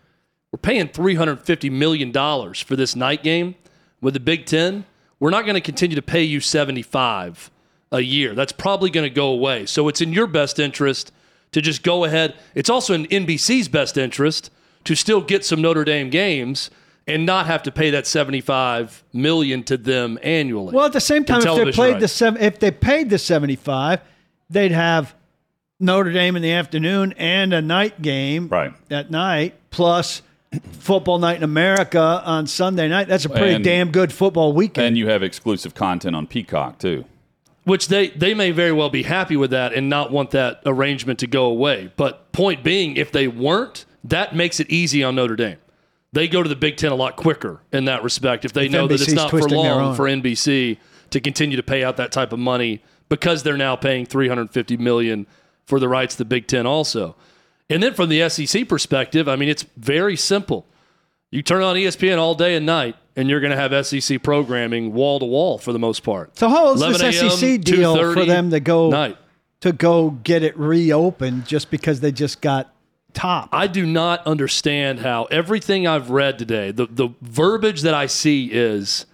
we're 0.52 0.58
paying 0.58 0.88
350 0.88 1.70
million 1.70 2.12
dollars 2.12 2.60
for 2.60 2.76
this 2.76 2.94
night 2.94 3.22
game 3.22 3.54
with 4.02 4.12
the 4.12 4.20
Big 4.20 4.44
Ten. 4.44 4.84
We're 5.18 5.30
not 5.30 5.46
going 5.46 5.54
to 5.54 5.60
continue 5.62 5.96
to 5.96 6.02
pay 6.02 6.22
you 6.22 6.40
75 6.40 7.50
a 7.90 8.00
year. 8.00 8.34
That's 8.34 8.52
probably 8.52 8.90
going 8.90 9.08
to 9.08 9.14
go 9.14 9.28
away. 9.28 9.64
So 9.64 9.88
it's 9.88 10.02
in 10.02 10.12
your 10.12 10.26
best 10.26 10.58
interest 10.58 11.10
to 11.54 11.62
just 11.62 11.82
go 11.82 12.04
ahead. 12.04 12.34
It's 12.54 12.68
also 12.68 12.92
in 12.94 13.06
NBC's 13.06 13.68
best 13.68 13.96
interest 13.96 14.50
to 14.84 14.94
still 14.94 15.20
get 15.22 15.44
some 15.44 15.62
Notre 15.62 15.84
Dame 15.84 16.10
games 16.10 16.70
and 17.06 17.24
not 17.24 17.46
have 17.46 17.62
to 17.62 17.72
pay 17.72 17.90
that 17.90 18.06
75 18.06 19.02
million 19.12 19.62
to 19.64 19.76
them 19.76 20.18
annually. 20.22 20.74
Well, 20.74 20.86
at 20.86 20.92
the 20.92 21.00
same 21.00 21.24
time, 21.24 21.38
if 21.38 21.42
they 21.44 21.48
television 21.48 21.72
played 21.74 21.94
the 21.96 22.00
rights. 22.00 22.12
seven, 22.12 22.42
if 22.42 22.58
they 22.58 22.70
paid 22.70 23.10
the 23.10 23.18
seventy-five, 23.18 24.00
they'd 24.50 24.72
have 24.72 25.14
Notre 25.80 26.12
Dame 26.12 26.36
in 26.36 26.42
the 26.42 26.52
afternoon 26.52 27.14
and 27.16 27.52
a 27.52 27.60
night 27.62 28.00
game 28.02 28.48
Right. 28.48 28.72
at 28.90 29.10
night, 29.10 29.54
plus 29.70 30.22
football 30.78 31.18
night 31.18 31.36
in 31.36 31.42
America 31.42 32.22
on 32.24 32.46
Sunday 32.46 32.88
night. 32.88 33.08
That's 33.08 33.24
a 33.24 33.28
pretty 33.28 33.54
And- 33.54 33.64
damn 33.64 33.90
good 33.90 34.12
football 34.12 34.52
weekend. 34.52 34.86
And 34.88 34.96
you 34.98 35.08
have 35.08 35.22
exclusive 35.22 35.74
content 35.74 36.14
on 36.16 36.26
Peacock 36.26 36.78
too. 36.78 37.04
Which 37.64 37.88
they 37.88 38.08
they 38.08 38.34
may 38.34 38.50
very 38.50 38.72
well 38.72 38.90
be 38.90 39.02
happy 39.02 39.36
with 39.36 39.50
that 39.50 39.72
and 39.72 39.88
not 39.88 40.10
want 40.12 40.30
that 40.30 40.60
arrangement 40.66 41.18
to 41.20 41.26
go 41.26 41.46
away. 41.46 41.92
But 41.96 42.32
point 42.32 42.62
being, 42.62 42.96
if 42.96 43.10
they 43.12 43.28
weren't, 43.28 43.84
that 44.04 44.34
makes 44.34 44.60
it 44.60 44.70
easy 44.70 45.02
on 45.02 45.14
Notre 45.14 45.36
Dame. 45.36 45.58
they 46.12 46.28
go 46.28 46.42
to 46.42 46.48
the 46.48 46.56
Big 46.56 46.76
Ten 46.76 46.92
a 46.92 46.94
lot 46.94 47.16
quicker 47.16 47.60
in 47.72 47.86
that 47.86 48.02
respect 48.04 48.44
if 48.44 48.52
they 48.52 48.66
If 48.66 48.72
know 48.72 48.86
that 48.86 49.00
it's 49.00 49.12
not 49.12 49.30
for 49.30 49.48
long 49.48 49.94
for 49.94 50.04
NBC 50.04 50.78
to 51.10 51.20
continue 51.20 51.56
to 51.56 51.62
pay 51.62 51.82
out 51.84 51.96
that 51.96 52.12
type 52.12 52.32
of 52.32 52.38
money 52.38 52.82
because 53.08 53.42
they're 53.42 53.56
now 53.56 53.76
paying 53.76 54.06
350 54.06 54.76
million 54.78 55.26
for 55.66 55.78
the 55.80 55.88
rights 55.88 56.14
to 56.14 56.18
the 56.18 56.24
Big 56.24 56.46
Ten 56.46 56.66
also. 56.66 57.16
And 57.70 57.82
then 57.82 57.94
from 57.94 58.08
the 58.10 58.28
SEC 58.28 58.68
perspective, 58.68 59.28
I 59.28 59.36
mean, 59.36 59.48
it's 59.48 59.64
very 59.76 60.16
simple. 60.16 60.66
You 61.30 61.42
turn 61.42 61.62
on 61.62 61.76
ESPN 61.76 62.18
all 62.18 62.34
day 62.34 62.54
and 62.56 62.66
night, 62.66 62.96
and 63.16 63.28
you're 63.28 63.40
going 63.40 63.50
to 63.50 63.56
have 63.56 63.86
SEC 63.86 64.22
programming 64.22 64.92
wall 64.92 65.18
to 65.18 65.24
wall 65.24 65.58
for 65.58 65.72
the 65.72 65.78
most 65.78 66.02
part. 66.02 66.36
So 66.38 66.48
how 66.48 66.68
old's 66.68 66.82
11 66.82 67.00
this 67.00 67.40
SEC 67.40 67.60
deal 67.60 67.96
for 68.12 68.24
them 68.24 68.50
to 68.50 68.60
go 68.60 68.90
night? 68.90 69.16
to 69.60 69.72
go 69.72 70.10
get 70.10 70.42
it 70.42 70.56
reopened 70.58 71.46
just 71.46 71.70
because 71.70 72.00
they 72.00 72.12
just 72.12 72.40
got 72.40 72.74
top? 73.12 73.48
I 73.52 73.66
do 73.66 73.86
not 73.86 74.26
understand 74.26 75.00
how 75.00 75.24
everything 75.24 75.86
I've 75.86 76.10
read 76.10 76.38
today, 76.38 76.70
the, 76.70 76.86
the 76.86 77.08
verbiage 77.22 77.82
that 77.82 77.94
I 77.94 78.06
see 78.06 78.50
is 78.52 79.06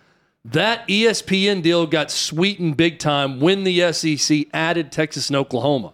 that 0.45 0.87
ESPN 0.89 1.63
deal 1.63 1.87
got 1.87 2.11
sweetened 2.11 2.77
big 2.77 2.99
time 2.99 3.41
when 3.41 3.65
the 3.65 3.93
SEC 3.93 4.47
added 4.53 4.91
Texas 4.91 5.29
and 5.29 5.37
Oklahoma. 5.37 5.93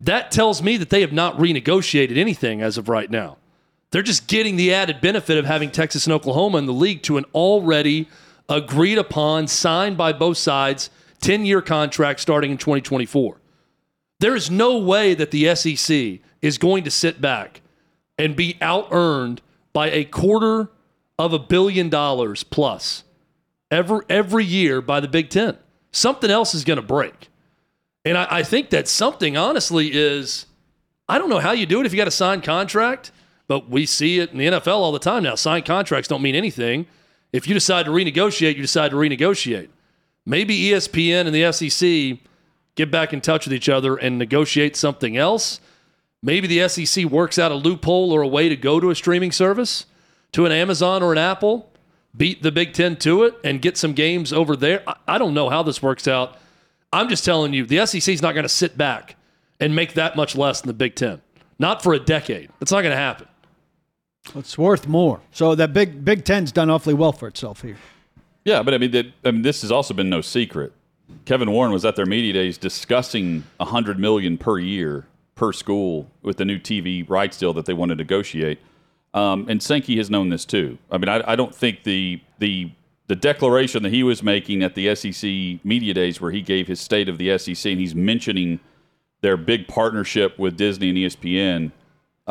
That 0.00 0.32
tells 0.32 0.62
me 0.62 0.76
that 0.78 0.90
they 0.90 1.02
have 1.02 1.12
not 1.12 1.36
renegotiated 1.36 2.16
anything 2.16 2.60
as 2.62 2.76
of 2.76 2.88
right 2.88 3.10
now. 3.10 3.36
They're 3.92 4.02
just 4.02 4.26
getting 4.26 4.56
the 4.56 4.72
added 4.72 5.00
benefit 5.00 5.38
of 5.38 5.44
having 5.44 5.70
Texas 5.70 6.06
and 6.06 6.14
Oklahoma 6.14 6.58
in 6.58 6.66
the 6.66 6.72
league 6.72 7.02
to 7.04 7.18
an 7.18 7.24
already 7.34 8.08
agreed 8.48 8.98
upon, 8.98 9.46
signed 9.46 9.96
by 9.96 10.12
both 10.12 10.38
sides, 10.38 10.90
10 11.20 11.44
year 11.44 11.62
contract 11.62 12.20
starting 12.20 12.50
in 12.50 12.58
2024. 12.58 13.36
There 14.18 14.34
is 14.34 14.50
no 14.50 14.78
way 14.78 15.14
that 15.14 15.30
the 15.30 15.54
SEC 15.54 16.20
is 16.40 16.58
going 16.58 16.84
to 16.84 16.90
sit 16.90 17.20
back 17.20 17.60
and 18.18 18.34
be 18.34 18.56
out 18.60 18.88
earned 18.90 19.42
by 19.72 19.90
a 19.90 20.04
quarter 20.04 20.70
of 21.18 21.32
a 21.32 21.38
billion 21.38 21.88
dollars 21.88 22.44
plus 22.44 23.04
every, 23.70 24.00
every 24.08 24.44
year 24.44 24.80
by 24.80 25.00
the 25.00 25.08
Big 25.08 25.28
Ten. 25.28 25.58
Something 25.90 26.30
else 26.30 26.54
is 26.54 26.64
going 26.64 26.78
to 26.78 26.82
break. 26.82 27.28
And 28.04 28.16
I, 28.16 28.26
I 28.30 28.42
think 28.42 28.70
that 28.70 28.88
something, 28.88 29.36
honestly, 29.36 29.92
is 29.92 30.46
I 31.08 31.18
don't 31.18 31.28
know 31.28 31.38
how 31.38 31.52
you 31.52 31.66
do 31.66 31.80
it 31.80 31.86
if 31.86 31.92
you 31.92 31.98
got 31.98 32.08
a 32.08 32.12
signed 32.12 32.42
contract, 32.42 33.12
but 33.48 33.68
we 33.68 33.86
see 33.86 34.18
it 34.18 34.30
in 34.30 34.38
the 34.38 34.46
NFL 34.46 34.78
all 34.78 34.92
the 34.92 34.98
time 34.98 35.22
now. 35.22 35.34
Signed 35.34 35.64
contracts 35.64 36.08
don't 36.08 36.22
mean 36.22 36.34
anything. 36.34 36.86
If 37.32 37.48
you 37.48 37.54
decide 37.54 37.86
to 37.86 37.90
renegotiate, 37.90 38.56
you 38.56 38.62
decide 38.62 38.90
to 38.90 38.96
renegotiate. 38.96 39.68
Maybe 40.24 40.70
ESPN 40.70 41.26
and 41.26 41.34
the 41.34 41.52
SEC 41.52 42.18
get 42.74 42.90
back 42.90 43.12
in 43.12 43.20
touch 43.20 43.46
with 43.46 43.54
each 43.54 43.68
other 43.68 43.96
and 43.96 44.18
negotiate 44.18 44.76
something 44.76 45.16
else. 45.16 45.60
Maybe 46.22 46.46
the 46.46 46.68
SEC 46.68 47.06
works 47.06 47.38
out 47.38 47.50
a 47.50 47.56
loophole 47.56 48.12
or 48.12 48.22
a 48.22 48.28
way 48.28 48.48
to 48.48 48.56
go 48.56 48.78
to 48.78 48.90
a 48.90 48.94
streaming 48.94 49.32
service, 49.32 49.86
to 50.32 50.46
an 50.46 50.52
Amazon 50.52 51.02
or 51.02 51.12
an 51.12 51.18
Apple, 51.18 51.70
beat 52.16 52.42
the 52.42 52.52
Big 52.52 52.72
Ten 52.72 52.96
to 52.96 53.24
it, 53.24 53.34
and 53.42 53.60
get 53.60 53.76
some 53.76 53.92
games 53.92 54.32
over 54.32 54.54
there. 54.54 54.82
I, 54.86 54.94
I 55.08 55.18
don't 55.18 55.34
know 55.34 55.48
how 55.48 55.62
this 55.62 55.82
works 55.82 56.06
out. 56.06 56.38
I'm 56.92 57.08
just 57.08 57.24
telling 57.24 57.52
you, 57.54 57.66
the 57.66 57.84
SEC 57.86 58.14
is 58.14 58.22
not 58.22 58.34
going 58.34 58.44
to 58.44 58.48
sit 58.48 58.78
back 58.78 59.16
and 59.58 59.74
make 59.74 59.94
that 59.94 60.14
much 60.14 60.36
less 60.36 60.60
than 60.60 60.68
the 60.68 60.74
Big 60.74 60.94
Ten. 60.94 61.22
Not 61.58 61.82
for 61.82 61.94
a 61.94 61.98
decade. 61.98 62.50
It's 62.60 62.70
not 62.70 62.82
going 62.82 62.92
to 62.92 62.96
happen. 62.96 63.26
It's 64.34 64.56
worth 64.56 64.86
more. 64.86 65.20
So 65.32 65.54
that 65.54 65.72
Big 65.72 66.04
Big 66.04 66.24
Ten's 66.24 66.52
done 66.52 66.70
awfully 66.70 66.94
well 66.94 67.12
for 67.12 67.28
itself 67.28 67.62
here. 67.62 67.76
Yeah, 68.44 68.62
but 68.62 68.74
I 68.74 68.78
mean, 68.78 69.12
I 69.24 69.30
mean, 69.30 69.42
this 69.42 69.62
has 69.62 69.70
also 69.70 69.94
been 69.94 70.08
no 70.08 70.20
secret. 70.20 70.72
Kevin 71.24 71.50
Warren 71.50 71.72
was 71.72 71.84
at 71.84 71.96
their 71.96 72.06
media 72.06 72.32
days 72.32 72.58
discussing 72.58 73.44
a 73.60 73.64
hundred 73.66 73.98
million 73.98 74.38
per 74.38 74.58
year 74.58 75.06
per 75.34 75.52
school 75.52 76.10
with 76.22 76.36
the 76.36 76.44
new 76.44 76.58
TV 76.58 77.08
rights 77.08 77.38
deal 77.38 77.52
that 77.52 77.66
they 77.66 77.72
want 77.72 77.90
to 77.90 77.94
negotiate. 77.94 78.58
Um, 79.14 79.46
and 79.48 79.62
Sankey 79.62 79.96
has 79.98 80.08
known 80.08 80.30
this 80.30 80.44
too. 80.44 80.78
I 80.90 80.98
mean, 80.98 81.08
I, 81.08 81.32
I 81.32 81.36
don't 81.36 81.54
think 81.54 81.82
the 81.84 82.20
the 82.38 82.70
the 83.08 83.16
declaration 83.16 83.82
that 83.82 83.92
he 83.92 84.02
was 84.02 84.22
making 84.22 84.62
at 84.62 84.74
the 84.74 84.94
SEC 84.94 85.64
media 85.64 85.92
days, 85.92 86.20
where 86.20 86.30
he 86.30 86.40
gave 86.40 86.66
his 86.66 86.80
state 86.80 87.08
of 87.08 87.18
the 87.18 87.36
SEC, 87.36 87.70
and 87.70 87.80
he's 87.80 87.94
mentioning 87.94 88.60
their 89.20 89.36
big 89.36 89.68
partnership 89.68 90.38
with 90.38 90.56
Disney 90.56 90.88
and 90.88 90.98
ESPN. 90.98 91.72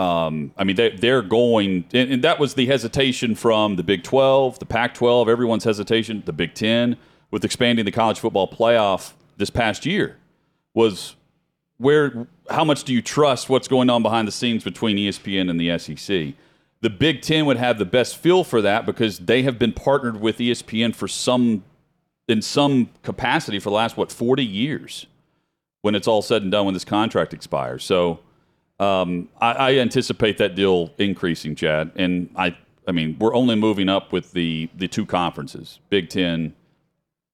Um, 0.02 0.52
I 0.58 0.64
mean, 0.64 0.78
they, 0.78 0.90
they're 0.90 1.22
going, 1.22 1.86
and, 1.94 2.12
and 2.12 2.24
that 2.24 2.40
was 2.40 2.56
the 2.56 2.66
hesitation 2.66 3.36
from 3.36 3.76
the 3.76 3.84
Big 3.84 4.04
12, 4.04 4.58
the 4.58 4.66
Pac 4.66 4.96
12, 4.96 5.30
everyone's 5.30 5.64
hesitation, 5.64 6.24
the 6.26 6.34
Big 6.34 6.56
10, 6.56 6.98
with 7.30 7.46
expanding 7.46 7.86
the 7.86 7.92
college 7.92 8.20
football 8.20 8.48
playoff 8.48 9.14
this 9.38 9.52
past 9.52 9.86
year 9.86 10.18
was 10.74 11.16
where, 11.78 12.26
how 12.50 12.64
much 12.64 12.84
do 12.84 12.94
you 12.94 13.02
trust 13.04 13.48
what's 13.48 13.68
going 13.68 13.92
on 13.92 14.02
behind 14.02 14.28
the 14.28 14.32
scenes 14.32 14.64
between 14.64 14.98
ESPN 14.98 15.52
and 15.52 15.60
the 15.60 15.78
SEC? 15.78 16.34
The 16.82 16.90
Big 16.90 17.22
10 17.22 17.46
would 17.46 17.58
have 17.58 17.78
the 17.78 17.86
best 17.86 18.18
feel 18.18 18.44
for 18.44 18.60
that 18.64 18.88
because 18.88 19.20
they 19.20 19.44
have 19.44 19.60
been 19.60 19.72
partnered 19.72 20.20
with 20.20 20.40
ESPN 20.40 20.96
for 20.96 21.08
some, 21.08 21.64
in 22.28 22.42
some 22.42 22.90
capacity 23.04 23.60
for 23.60 23.70
the 23.70 23.76
last, 23.76 23.98
what, 23.98 24.12
40 24.12 24.44
years 24.44 25.06
when 25.84 25.94
it's 25.94 26.08
all 26.08 26.24
said 26.24 26.42
and 26.42 26.52
done 26.52 26.66
when 26.66 26.74
this 26.74 26.86
contract 26.86 27.36
expires. 27.36 27.84
So, 27.84 28.20
um, 28.82 29.30
I, 29.40 29.52
I 29.52 29.74
anticipate 29.76 30.38
that 30.40 30.56
deal 30.56 30.92
increasing, 30.98 31.56
Chad, 31.56 31.92
and 31.96 32.30
I. 32.36 32.58
I 32.88 32.94
mean, 32.94 33.16
we're 33.20 33.36
only 33.36 33.56
moving 33.56 33.90
up 33.90 34.12
with 34.12 34.32
the 34.32 34.70
the 34.76 34.88
two 34.88 35.06
conferences, 35.06 35.80
Big 35.90 36.10
Ten 36.10 36.56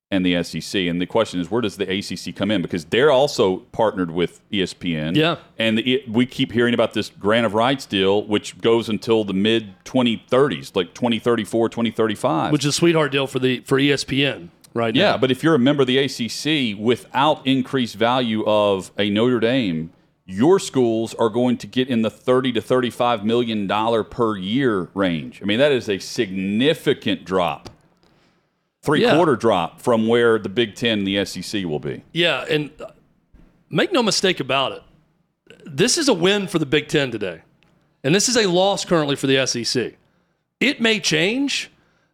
and 0.10 0.26
the 0.26 0.42
SEC. 0.44 0.82
And 0.84 1.02
the 1.02 1.06
question 1.06 1.40
is, 1.40 1.52
where 1.52 1.62
does 1.62 1.78
the 1.78 1.84
ACC 1.84 2.36
come 2.36 2.50
in? 2.50 2.62
Because 2.62 2.86
they're 2.86 3.12
also 3.12 3.58
partnered 3.58 4.12
with 4.12 4.40
ESPN. 4.52 5.16
Yeah. 5.16 5.38
And 5.58 5.78
the, 5.78 6.04
we 6.08 6.26
keep 6.26 6.52
hearing 6.52 6.74
about 6.74 6.94
this 6.94 7.10
grant 7.10 7.46
of 7.46 7.54
rights 7.54 7.86
deal, 7.86 8.24
which 8.26 8.60
goes 8.62 8.88
until 8.88 9.24
the 9.24 9.34
mid 9.34 9.84
2030s, 9.84 10.76
like 10.76 10.94
2034, 10.94 11.70
2035. 11.70 12.52
Which 12.52 12.64
is 12.64 12.70
a 12.70 12.72
sweetheart 12.72 13.12
deal 13.12 13.28
for 13.28 13.40
the 13.40 13.60
for 13.62 13.78
ESPN 13.78 14.50
right 14.74 14.94
now. 14.94 15.00
Yeah, 15.00 15.18
but 15.18 15.32
if 15.32 15.44
you're 15.44 15.56
a 15.56 15.60
member 15.60 15.82
of 15.82 15.88
the 15.88 15.98
ACC 15.98 16.78
without 16.80 17.46
increased 17.46 17.96
value 17.96 18.46
of 18.46 18.92
a 18.98 19.10
Notre 19.10 19.40
Dame, 19.40 19.92
your 20.30 20.60
schools 20.60 21.14
are 21.16 21.30
going 21.30 21.58
to 21.58 21.66
get 21.66 21.88
in 21.88 22.02
the 22.02 22.10
30 22.10 22.52
to 22.52 22.62
35 22.62 23.24
million 23.26 23.66
dollar 23.66 24.04
per 24.04 24.36
year 24.36 24.90
range. 24.94 25.42
I 25.42 25.46
mean, 25.46 25.58
that 25.60 25.72
is 25.72 25.88
a 25.90 25.98
significant 26.00 27.24
drop. 27.24 27.70
Three 28.82 29.02
Yeah. 29.04 29.16
quarter 29.16 29.36
drop 29.38 29.82
from 29.82 30.08
where 30.08 30.38
the 30.38 30.50
Big 30.50 30.76
10 30.76 31.00
and 31.00 31.08
the 31.08 31.24
SEC 31.26 31.64
will 31.66 31.80
be. 31.80 32.04
Yeah, 32.12 32.46
and 32.50 32.70
uh, 32.82 32.88
make 33.70 33.92
no 33.94 34.04
mistake 34.04 34.40
about 34.42 34.74
it. 34.74 34.84
This 35.66 35.98
is 35.98 36.08
a 36.10 36.14
win 36.14 36.48
for 36.48 36.60
the 36.60 36.66
Big 36.66 36.88
Ten 36.88 37.10
today. 37.12 37.42
And 38.04 38.14
this 38.16 38.30
is 38.30 38.38
a 38.38 38.48
loss 38.48 38.86
currently 38.86 39.16
for 39.16 39.28
the 39.28 39.46
SEC. 39.46 39.96
It 40.60 40.80
may 40.82 41.00
change, 41.00 41.70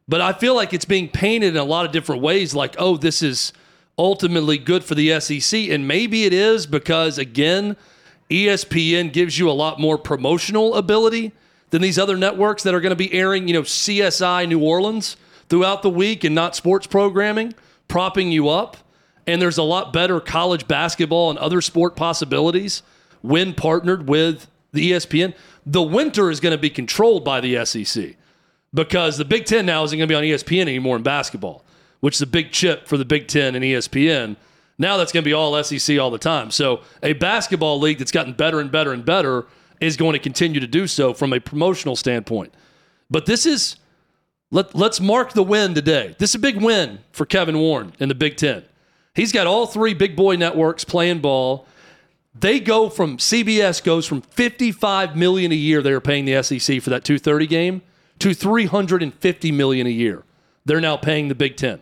but 0.07 0.21
I 0.21 0.33
feel 0.33 0.55
like 0.55 0.73
it's 0.73 0.85
being 0.85 1.07
painted 1.09 1.49
in 1.55 1.57
a 1.57 1.63
lot 1.63 1.85
of 1.85 1.91
different 1.91 2.21
ways 2.21 2.55
like, 2.55 2.75
oh, 2.79 2.97
this 2.97 3.21
is 3.21 3.53
ultimately 3.97 4.57
good 4.57 4.83
for 4.83 4.95
the 4.95 5.19
SEC. 5.19 5.69
And 5.69 5.87
maybe 5.87 6.25
it 6.25 6.33
is 6.33 6.65
because, 6.65 7.17
again, 7.19 7.75
ESPN 8.33 9.13
gives 9.13 9.37
you 9.37 9.47
a 9.47 9.53
lot 9.53 9.79
more 9.79 9.95
promotional 9.95 10.73
ability 10.73 11.31
than 11.69 11.83
these 11.83 11.99
other 11.99 12.17
networks 12.17 12.63
that 12.63 12.73
are 12.73 12.81
going 12.81 12.91
to 12.91 12.95
be 12.95 13.13
airing, 13.13 13.47
you 13.47 13.53
know, 13.53 13.61
CSI 13.61 14.47
New 14.47 14.59
Orleans 14.59 15.17
throughout 15.49 15.83
the 15.83 15.89
week 15.89 16.23
and 16.23 16.33
not 16.33 16.55
sports 16.55 16.87
programming, 16.87 17.53
propping 17.87 18.31
you 18.31 18.49
up. 18.49 18.77
And 19.27 19.39
there's 19.39 19.59
a 19.59 19.63
lot 19.63 19.93
better 19.93 20.19
college 20.19 20.67
basketball 20.67 21.29
and 21.29 21.37
other 21.37 21.61
sport 21.61 21.95
possibilities 21.95 22.81
when 23.21 23.53
partnered 23.53 24.09
with 24.09 24.47
the 24.71 24.91
ESPN. 24.91 25.35
The 25.65 25.83
winter 25.83 26.31
is 26.31 26.39
going 26.39 26.51
to 26.51 26.57
be 26.57 26.71
controlled 26.71 27.23
by 27.23 27.39
the 27.39 27.63
SEC 27.65 28.15
because 28.73 29.17
the 29.17 29.25
Big 29.25 29.45
Ten 29.45 29.65
now 29.67 29.83
isn't 29.83 29.97
going 29.97 30.09
to 30.09 30.11
be 30.11 30.15
on 30.15 30.23
ESPN 30.23 30.63
anymore 30.63 30.95
in 30.95 31.03
basketball, 31.03 31.63
which 31.99 32.15
is 32.15 32.21
a 32.23 32.27
big 32.27 32.51
chip 32.51 32.87
for 32.87 32.97
the 32.97 33.05
Big 33.05 33.27
Ten 33.27 33.53
and 33.53 33.63
ESPN. 33.63 34.37
Now 34.83 34.97
that's 34.97 35.13
going 35.13 35.23
to 35.23 35.27
be 35.27 35.31
all 35.31 35.63
SEC 35.63 35.97
all 35.97 36.11
the 36.11 36.17
time. 36.17 36.51
So 36.51 36.81
a 37.01 37.13
basketball 37.13 37.79
league 37.79 37.99
that's 37.99 38.11
gotten 38.11 38.33
better 38.33 38.59
and 38.59 38.69
better 38.69 38.91
and 38.91 39.05
better 39.05 39.45
is 39.79 39.95
going 39.95 40.11
to 40.11 40.19
continue 40.19 40.59
to 40.59 40.67
do 40.67 40.87
so 40.87 41.13
from 41.13 41.31
a 41.31 41.39
promotional 41.39 41.95
standpoint. 41.95 42.53
But 43.09 43.25
this 43.25 43.45
is 43.45 43.77
let, 44.51 44.75
let's 44.75 44.99
mark 44.99 45.31
the 45.31 45.41
win 45.41 45.73
today. 45.73 46.15
This 46.19 46.31
is 46.31 46.35
a 46.35 46.39
big 46.39 46.61
win 46.61 46.99
for 47.13 47.25
Kevin 47.25 47.59
Warren 47.59 47.93
in 47.97 48.09
the 48.09 48.15
Big 48.15 48.35
Ten. 48.35 48.65
He's 49.15 49.31
got 49.31 49.47
all 49.47 49.67
three 49.67 49.93
big 49.93 50.17
boy 50.17 50.35
networks 50.35 50.83
playing 50.83 51.19
ball. 51.19 51.65
They 52.37 52.59
go 52.59 52.89
from 52.89 53.19
CBS 53.19 53.81
goes 53.81 54.05
from 54.05 54.21
55 54.21 55.15
million 55.15 55.53
a 55.53 55.55
year 55.55 55.81
they 55.81 55.93
were 55.93 56.01
paying 56.01 56.25
the 56.25 56.43
SEC 56.43 56.81
for 56.81 56.89
that 56.89 57.05
230 57.05 57.47
game 57.47 57.83
to 58.19 58.33
350 58.33 59.51
million 59.53 59.87
a 59.87 59.91
year. 59.91 60.23
They're 60.65 60.81
now 60.81 60.97
paying 60.97 61.29
the 61.29 61.35
Big 61.35 61.55
Ten. 61.55 61.79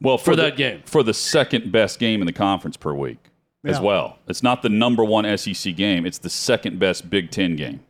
Well, 0.00 0.18
For 0.18 0.36
the- 0.36 0.42
that 0.42 0.56
game. 0.56 0.82
For 0.84 1.02
the 1.02 1.14
second 1.14 1.72
best 1.72 1.98
game 1.98 2.20
in 2.20 2.26
the 2.26 2.32
conference 2.32 2.76
per 2.76 2.92
week 2.92 3.18
as 3.64 3.80
well. 3.80 4.18
It's 4.28 4.42
not 4.42 4.62
the 4.62 4.68
number 4.68 5.02
one 5.04 5.24
SEC 5.38 5.74
game, 5.74 6.04
it's 6.04 6.18
the 6.18 6.30
second 6.30 6.78
best 6.78 7.08
Big 7.08 7.30
Ten 7.30 7.56
game. 7.56 7.80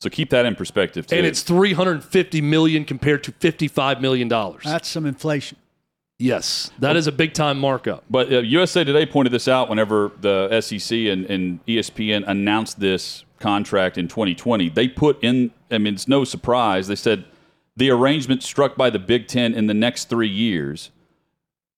So 0.00 0.10
keep 0.10 0.28
that 0.30 0.44
in 0.44 0.54
perspective, 0.54 1.06
too. 1.06 1.16
And 1.16 1.24
it's 1.24 1.40
350 1.42 2.42
million 2.42 2.84
compared 2.84 3.24
to 3.24 3.32
55 3.32 4.02
million 4.02 4.28
dollars. 4.28 4.62
That's 4.64 4.86
some 4.88 5.06
inflation. 5.06 5.56
Yes, 6.18 6.70
that 6.78 6.94
is 6.96 7.06
a 7.06 7.12
big 7.12 7.32
time 7.32 7.58
markup. 7.58 8.04
But 8.08 8.32
uh, 8.32 8.38
USA 8.40 8.84
Today 8.84 9.04
pointed 9.04 9.32
this 9.32 9.48
out 9.48 9.68
whenever 9.68 10.12
the 10.20 10.60
SEC 10.60 10.96
and, 10.96 11.24
and 11.26 11.64
ESPN 11.66 12.24
announced 12.28 12.78
this 12.78 13.24
contract 13.40 13.98
in 13.98 14.06
2020. 14.06 14.68
They 14.68 14.88
put 14.88 15.22
in, 15.24 15.50
I 15.70 15.78
mean, 15.78 15.94
it's 15.94 16.06
no 16.06 16.22
surprise. 16.24 16.86
They 16.86 16.94
said 16.94 17.24
the 17.76 17.90
arrangement 17.90 18.42
struck 18.44 18.76
by 18.76 18.90
the 18.90 18.98
Big 19.00 19.26
Ten 19.26 19.54
in 19.54 19.66
the 19.66 19.74
next 19.74 20.08
three 20.08 20.28
years 20.28 20.90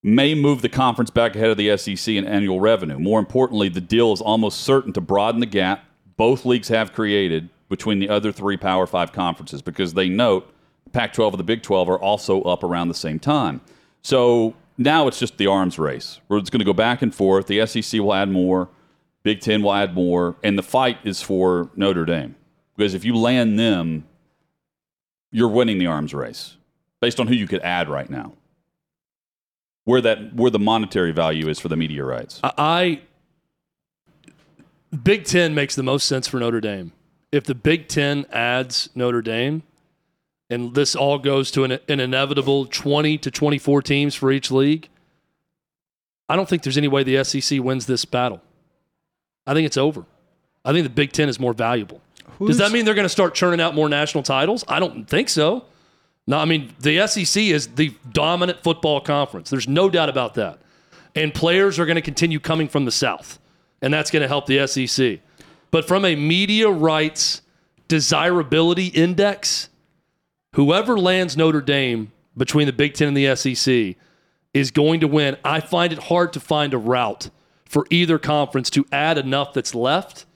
may 0.03 0.35
move 0.35 0.63
the 0.63 0.69
conference 0.69 1.11
back 1.11 1.35
ahead 1.35 1.51
of 1.51 1.57
the 1.57 1.77
SEC 1.77 2.15
in 2.15 2.25
annual 2.25 2.61
revenue. 2.61 2.99
More 2.99 3.19
importantly, 3.19 3.69
the 3.69 3.81
deal 3.81 4.13
is 4.13 4.21
almost 4.21 4.61
certain 4.61 4.93
to 4.93 5.01
broaden 5.01 5.41
the 5.41 5.47
gap 5.47 5.85
both 6.17 6.45
leagues 6.45 6.69
have 6.69 6.93
created 6.93 7.49
between 7.69 7.99
the 7.99 8.09
other 8.09 8.33
three 8.33 8.57
Power 8.57 8.87
Five 8.87 9.13
conferences 9.13 9.63
because 9.63 9.95
they 9.95 10.09
note 10.09 10.51
Pac 10.93 11.13
12 11.13 11.35
and 11.35 11.41
the 11.41 11.45
Big 11.45 11.63
12 11.63 11.89
are 11.89 11.99
also 11.99 12.43
up 12.43 12.65
around 12.65 12.89
the 12.89 12.95
same 12.95 13.19
time. 13.19 13.61
So 14.03 14.55
now 14.79 15.09
it's 15.09 15.19
just 15.19 15.37
the 15.37 15.47
arms 15.47 15.79
race 15.79 16.21
where 16.29 16.39
it's 16.39 16.51
going 16.51 16.61
to 16.61 16.65
go 16.65 16.73
back 16.73 17.03
and 17.03 17.15
forth. 17.15 17.47
The 17.47 17.67
SEC 17.67 18.01
will 18.01 18.15
add 18.15 18.31
more, 18.31 18.69
Big 19.23 19.41
Ten 19.41 19.63
will 19.63 19.73
add 19.73 19.95
more, 19.95 20.37
and 20.43 20.59
the 20.59 20.63
fight 20.63 20.99
is 21.05 21.21
for 21.21 21.71
Notre 21.77 22.05
Dame. 22.05 22.37
Because 22.77 22.95
if 22.95 23.05
you 23.05 23.17
land 23.17 23.59
them, 23.59 24.07
you're 25.33 25.49
winning 25.49 25.79
the 25.79 25.87
arms 25.87 26.15
race 26.15 26.57
based 27.01 27.21
on 27.21 27.27
who 27.27 27.35
you 27.35 27.47
could 27.47 27.61
add 27.63 27.89
right 27.89 28.09
now. 28.09 28.33
Where 29.87 30.01
that 30.01 30.35
where 30.35 30.51
the 30.51 30.59
monetary 30.59 31.13
value 31.13 31.49
is 31.49 31.59
for 31.59 31.69
the 31.69 31.77
media 31.77 32.05
rights. 32.05 32.41
I 32.43 33.01
Big 35.03 35.25
Ten 35.25 35.55
makes 35.55 35.75
the 35.75 35.83
most 35.83 36.07
sense 36.07 36.27
for 36.29 36.39
Notre 36.39 36.61
Dame. 36.61 36.93
If 37.33 37.45
the 37.45 37.55
Big 37.55 37.89
Ten 37.89 38.27
adds 38.33 38.91
Notre 38.95 39.23
Dame, 39.23 39.63
and 40.51 40.75
this 40.75 40.97
all 40.97 41.19
goes 41.19 41.51
to 41.53 41.65
an, 41.65 41.79
an 41.89 42.01
inevitable 42.01 42.67
20 42.67 43.17
to 43.19 43.31
24 43.31 43.83
teams 43.83 44.15
for 44.15 44.33
each 44.33 44.51
league, 44.51 44.89
I 46.29 46.35
don't 46.35 46.49
think 46.49 46.63
there's 46.63 46.79
any 46.79 46.89
way 46.89 47.05
the 47.05 47.23
SEC 47.23 47.63
wins 47.63 47.87
this 47.87 48.05
battle. 48.05 48.41
I 49.47 49.55
think 49.55 49.67
it's 49.67 49.77
over. 49.77 50.05
I 50.65 50.73
think 50.73 50.85
the 50.85 50.91
Big 50.91 51.13
Ten 51.13 51.29
is 51.29 51.39
more 51.39 51.53
valuable. 51.53 52.01
Does 52.45 52.59
that 52.59 52.73
mean 52.73 52.85
they're 52.85 52.95
going 52.95 53.05
to 53.05 53.09
start 53.09 53.35
churning 53.35 53.61
out 53.61 53.75
more 53.75 53.89
national 53.89 54.25
titles? 54.25 54.65
I 54.67 54.81
don't 54.81 55.09
think 55.09 55.29
so. 55.29 55.65
No, 56.27 56.39
I 56.39 56.45
mean, 56.45 56.73
the 56.81 57.07
SEC 57.07 57.43
is 57.43 57.69
the 57.69 57.95
dominant 58.13 58.63
football 58.63 59.01
conference. 59.01 59.51
There's 59.51 59.69
no 59.69 59.89
doubt 59.89 60.09
about 60.09 60.35
that. 60.35 60.59
And 61.15 61.33
players 61.33 61.79
are 61.79 61.87
going 61.87 61.97
to 61.97 62.03
continue 62.03 62.41
coming 62.41 62.69
from 62.69 62.85
the 62.85 62.91
South, 62.91 63.39
and 63.81 63.95
that's 63.95 64.11
going 64.11 64.23
to 64.23 64.29
help 64.29 64.47
the 64.47 64.67
SEC. 64.67 65.21
But 65.71 65.87
from 65.87 66.05
a 66.05 66.17
media 66.17 66.69
rights 66.69 67.43
desirability 67.89 68.89
index, 68.89 69.69
whoever 70.55 70.99
lands 70.99 71.37
Notre 71.37 71.61
Dame 71.61 72.13
between 72.37 72.67
the 72.67 72.73
Big 72.73 72.95
Ten 72.95 73.09
and 73.09 73.17
the 73.17 73.35
SEC 73.37 73.97
is 74.53 74.71
going 74.71 75.01
to 75.01 75.09
win. 75.09 75.37
I 75.45 75.61
find 75.61 75.93
it 75.93 75.99
hard 76.05 76.33
to 76.33 76.41
find 76.41 76.75
a 76.75 76.79
route 76.79 77.31
for 77.65 77.87
either 77.91 78.19
conference 78.19 78.71
to 78.71 78.87
add 78.91 79.19
enough 79.19 79.53
that's 79.53 79.75
left 79.75 80.27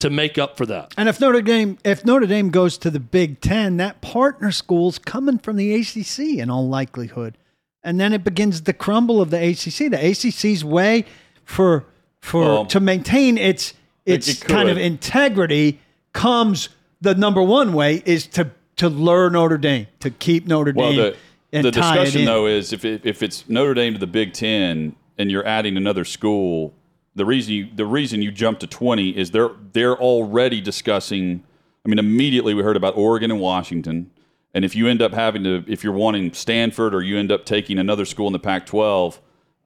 to 0.00 0.10
make 0.10 0.38
up 0.38 0.56
for 0.56 0.66
that. 0.66 0.92
And 0.96 1.08
if 1.08 1.20
Notre 1.20 1.42
Dame 1.42 1.78
if 1.84 2.04
Notre 2.04 2.26
Dame 2.26 2.50
goes 2.50 2.76
to 2.78 2.90
the 2.90 3.00
Big 3.00 3.40
Ten, 3.40 3.76
that 3.78 4.00
partner 4.00 4.50
school's 4.50 4.98
coming 4.98 5.38
from 5.38 5.56
the 5.56 5.74
ACC 5.74 6.38
in 6.38 6.50
all 6.50 6.68
likelihood, 6.68 7.38
and 7.82 8.00
then 8.00 8.12
it 8.12 8.24
begins 8.24 8.62
the 8.62 8.72
crumble 8.72 9.20
of 9.20 9.30
the 9.30 9.38
ACC. 9.38 9.90
The 9.90 9.98
ACC's 9.98 10.64
way 10.64 11.04
for 11.44 11.86
for 12.20 12.44
Well, 12.44 12.66
to 12.66 12.80
maintain 12.80 13.38
its 13.38 13.74
its 14.04 14.28
it 14.28 14.40
kind 14.40 14.68
of 14.68 14.76
integrity 14.78 15.80
comes 16.12 16.70
the 17.00 17.14
number 17.14 17.42
one 17.42 17.72
way 17.72 18.02
is 18.04 18.26
to 18.28 18.50
to 18.76 18.88
lure 18.88 19.30
Notre 19.30 19.58
Dame 19.58 19.86
to 20.00 20.10
keep 20.10 20.46
Notre 20.46 20.72
Well, 20.74 20.90
Dame 20.92 21.14
the, 21.52 21.62
the 21.62 21.70
discussion 21.70 22.24
though 22.24 22.46
is 22.46 22.72
if 22.72 22.84
it, 22.84 23.04
if 23.04 23.22
it's 23.22 23.48
Notre 23.48 23.74
Dame 23.74 23.94
to 23.94 23.98
the 23.98 24.06
Big 24.06 24.32
Ten 24.32 24.96
and 25.18 25.30
you're 25.30 25.46
adding 25.46 25.76
another 25.76 26.04
school, 26.04 26.72
the 27.14 27.24
reason 27.24 27.54
you 27.54 27.68
the 27.74 27.86
reason 27.86 28.22
you 28.22 28.30
jump 28.30 28.60
to 28.60 28.66
twenty 28.66 29.10
is 29.16 29.30
they're 29.30 29.50
they're 29.72 29.96
already 29.96 30.60
discussing. 30.60 31.44
I 31.84 31.88
mean, 31.88 31.98
immediately 31.98 32.54
we 32.54 32.62
heard 32.62 32.76
about 32.76 32.96
Oregon 32.96 33.30
and 33.30 33.40
Washington, 33.40 34.10
and 34.52 34.64
if 34.64 34.76
you 34.76 34.86
end 34.86 35.00
up 35.00 35.12
having 35.12 35.44
to, 35.44 35.64
if 35.66 35.82
you're 35.82 35.92
wanting 35.92 36.32
Stanford 36.32 36.94
or 36.94 37.02
you 37.02 37.18
end 37.18 37.32
up 37.32 37.46
taking 37.46 37.78
another 37.78 38.04
school 38.04 38.26
in 38.26 38.32
the 38.32 38.38
Pac-12. 38.38 39.18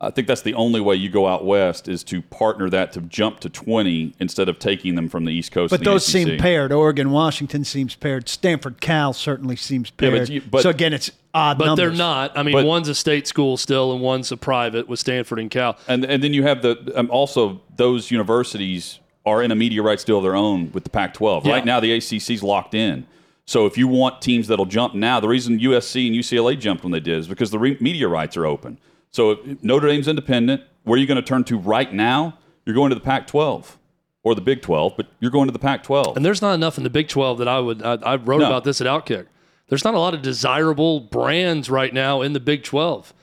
I 0.06 0.10
think 0.10 0.26
that's 0.28 0.42
the 0.42 0.54
only 0.54 0.80
way 0.80 0.94
you 0.96 1.08
go 1.08 1.26
out 1.26 1.44
west 1.44 1.88
is 1.88 2.04
to 2.04 2.22
partner 2.22 2.68
that 2.70 2.92
to 2.92 3.00
jump 3.02 3.40
to 3.40 3.48
20 3.48 4.14
instead 4.20 4.48
of 4.48 4.58
taking 4.58 4.94
them 4.94 5.08
from 5.08 5.24
the 5.24 5.32
East 5.32 5.52
Coast. 5.52 5.70
But 5.70 5.80
and 5.80 5.86
the 5.86 5.90
those 5.92 6.06
seem 6.06 6.38
paired. 6.38 6.72
Oregon, 6.72 7.10
Washington 7.10 7.64
seems 7.64 7.94
paired. 7.94 8.28
Stanford, 8.28 8.80
Cal 8.80 9.12
certainly 9.12 9.56
seems 9.56 9.88
Yeah, 10.00 10.10
but 10.10 10.16
paired. 10.16 10.28
you- 10.28 10.42
but- 10.50 10.62
so 10.62 10.70
again, 10.70 10.92
it's 10.92 11.10
odd 11.34 11.58
But 11.58 11.66
numbers. 11.66 11.82
they're 11.82 11.96
not. 11.98 12.36
I 12.36 12.42
mean, 12.42 12.52
But- 12.54 12.64
one's 12.66 12.88
a 12.88 12.94
state 12.94 13.26
school 13.26 13.56
still, 13.56 13.92
and 13.92 14.00
one's 14.00 14.30
a 14.30 14.36
private 14.36 14.88
with 14.88 15.00
Stanford 15.00 15.38
and 15.40 15.50
Cal. 15.50 15.76
And 15.88 16.04
and 16.04 16.22
then 16.22 16.32
you 16.32 16.42
have 16.44 16.62
the 16.62 16.92
um, 16.94 17.08
also 17.10 17.60
those 17.76 18.10
universities 18.10 19.00
are 19.26 19.42
in 19.42 19.50
a 19.50 19.54
media 19.54 19.82
rights 19.82 20.04
deal 20.04 20.18
of 20.18 20.22
their 20.22 20.36
own 20.36 20.70
with 20.72 20.84
the 20.84 20.90
Pac-12. 20.90 21.46
Yeah. 21.46 21.52
Right 21.52 21.64
now, 21.64 21.80
the 21.80 21.92
ACC's 21.92 22.42
locked 22.42 22.74
in. 22.74 23.06
So 23.46 23.66
if 23.66 23.76
you 23.78 23.88
want 23.88 24.20
teams 24.22 24.48
that'll 24.48 24.64
jump 24.66 24.94
now, 24.94 25.18
the 25.20 25.28
reason 25.28 25.58
USC 25.58 26.06
and 26.06 26.14
UCLA 26.16 26.56
jumped 26.58 26.82
when 26.82 26.92
they 26.92 27.00
did 27.00 27.18
is 27.18 27.26
because 27.26 27.50
the 27.50 27.58
re- 27.58 27.76
media 27.80 28.06
rights 28.08 28.36
are 28.36 28.46
open. 28.46 28.78
So 29.14 29.30
if 29.30 29.62
Notre 29.62 29.86
Dame's 29.86 30.08
independent. 30.08 30.62
Where 30.82 30.96
are 30.96 31.00
you 31.00 31.06
going 31.06 31.16
to 31.16 31.22
turn 31.22 31.44
to 31.44 31.56
right 31.56 31.92
now? 31.92 32.36
You're 32.66 32.74
going 32.74 32.90
to 32.90 32.94
the 32.94 33.00
Pac-12 33.00 33.76
or 34.24 34.34
the 34.34 34.40
Big 34.40 34.60
12, 34.60 34.94
but 34.96 35.06
you're 35.20 35.30
going 35.30 35.46
to 35.46 35.52
the 35.52 35.58
Pac-12. 35.58 36.16
And 36.16 36.24
there's 36.24 36.42
not 36.42 36.54
enough 36.54 36.78
in 36.78 36.82
the 36.84 36.90
Big 36.90 37.06
12 37.08 37.38
that 37.38 37.46
I 37.46 37.60
would. 37.60 37.80
I, 37.82 37.94
I 37.94 38.16
wrote 38.16 38.40
No. 38.40 38.46
about 38.46 38.64
this 38.64 38.80
at 38.80 38.88
Outkick. 38.88 39.26
There's 39.68 39.84
not 39.84 39.94
a 39.94 39.98
lot 39.98 40.14
of 40.14 40.20
desirable 40.20 40.98
brands 41.00 41.70
right 41.70 41.94
now 41.94 42.22
in 42.22 42.32
the 42.32 42.40
Big 42.40 42.64
12 42.64 43.14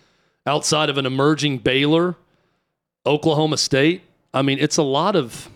outside 0.48 0.90
of 0.90 0.98
an 0.98 1.06
emerging 1.06 1.58
Baylor, 1.60 2.16
Oklahoma 3.06 3.58
State. 3.58 4.02
I 4.34 4.42
mean, 4.42 4.60
it's 4.60 4.78
a 4.78 4.84
lot 4.84 5.18
of 5.18 5.50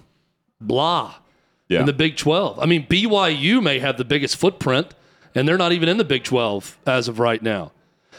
blah 0.60 1.16
yeah. 1.70 1.80
in 1.80 1.86
the 1.86 1.94
Big 1.94 2.18
12. 2.18 2.60
I 2.60 2.66
mean, 2.66 2.86
BYU 2.88 3.64
may 3.64 3.80
have 3.80 3.98
the 3.98 4.06
biggest 4.06 4.36
footprint, 4.36 4.94
and 5.34 5.48
they're 5.48 5.58
not 5.58 5.72
even 5.72 5.88
in 5.88 5.98
the 5.98 6.04
Big 6.04 6.24
12 6.24 6.78
as 6.86 7.08
of 7.08 7.20
right 7.20 7.42
now. 7.42 7.72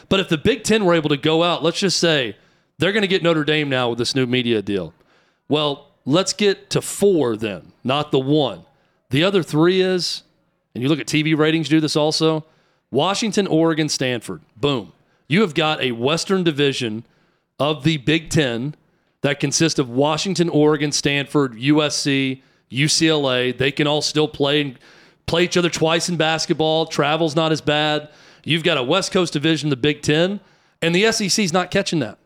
But 0.09 0.21
if 0.21 0.29
the 0.29 0.39
Big 0.39 0.65
10 0.65 0.85
were 0.85 0.95
able 0.95 1.09
to 1.09 1.17
go 1.17 1.43
out, 1.43 1.63
let's 1.63 1.79
just 1.79 1.99
say 1.99 2.37
they're 2.79 2.93
going 2.93 3.03
to 3.03 3.09
get 3.09 3.23
Notre 3.23 3.45
Dame 3.45 3.69
now 3.69 3.91
with 3.91 3.99
this 3.99 4.15
new 4.15 4.27
media 4.27 4.63
deal. 4.63 4.93
Well, 5.49 5.89
let's 6.05 6.33
get 6.33 6.71
to 6.71 6.83
four 6.83 7.37
then, 7.37 7.73
not 7.85 8.11
the 8.11 8.19
one. 8.19 8.65
The 9.11 9.25
other 9.25 9.43
three 9.43 9.81
is, 9.81 10.23
and 10.75 10.83
you 10.83 10.89
look 10.89 10.99
at 10.99 11.07
TV 11.07 11.37
ratings 11.37 11.69
do 11.69 11.81
this 11.81 11.97
also 11.97 12.45
Washington, 12.91 13.47
Oregon, 13.47 13.89
Stanford. 13.89 14.43
Boom. 14.57 14.93
You 15.29 15.41
have 15.41 15.55
got 15.55 15.83
a 15.83 15.93
Western 15.93 16.45
division 16.45 17.05
of 17.59 17.83
the 17.83 17.97
Big 17.99 18.31
Ten 18.31 18.75
that 19.23 19.41
consists 19.41 19.79
of 19.79 19.89
Washington, 19.89 20.49
Oregon, 20.49 20.93
Stanford, 20.93 21.55
USC, 21.55 22.43
UCLA. 22.71 23.57
They 23.57 23.73
can 23.73 23.87
all 23.87 24.03
still 24.03 24.29
play 24.29 24.61
and 24.61 24.79
play 25.27 25.43
each 25.43 25.57
other 25.57 25.71
twice 25.71 26.09
in 26.09 26.17
basketball. 26.17 26.87
Travel's 26.87 27.35
not 27.35 27.51
as 27.51 27.61
bad. 27.61 28.09
You've 28.47 28.63
got 28.63 28.79
a 28.79 28.83
West 28.83 29.11
Coast 29.11 29.33
division, 29.33 29.71
the 29.71 29.77
Big 29.77 30.03
Ten, 30.03 30.39
and 30.81 30.95
the 30.95 31.11
SEC's 31.11 31.53
not 31.53 31.73
catching 31.73 31.99
that. 31.99 32.17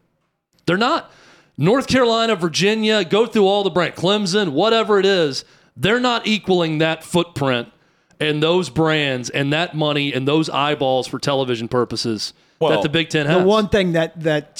They're 0.66 0.76
not. 0.76 1.10
North 1.56 1.86
Carolina, 1.86 2.36
Virginia, 2.36 3.04
go 3.04 3.24
through 3.24 3.46
all 3.46 3.64
the 3.64 3.70
brand, 3.70 3.94
Clemson, 3.94 4.52
whatever 4.52 4.98
it 4.98 5.06
is, 5.06 5.46
they're 5.78 5.98
not 5.98 6.26
equaling 6.26 6.76
that 6.78 7.02
footprint 7.02 7.72
and 8.20 8.42
those 8.42 8.68
brands 8.68 9.30
and 9.30 9.50
that 9.54 9.74
money 9.74 10.12
and 10.12 10.28
those 10.28 10.50
eyeballs 10.50 11.06
for 11.06 11.18
television 11.18 11.68
purposes 11.68 12.34
that 12.60 12.82
the 12.82 12.90
Big 12.90 13.08
Ten 13.08 13.24
has. 13.24 13.38
The 13.38 13.48
one 13.48 13.70
thing 13.70 13.92
that 13.92 14.20
that 14.20 14.58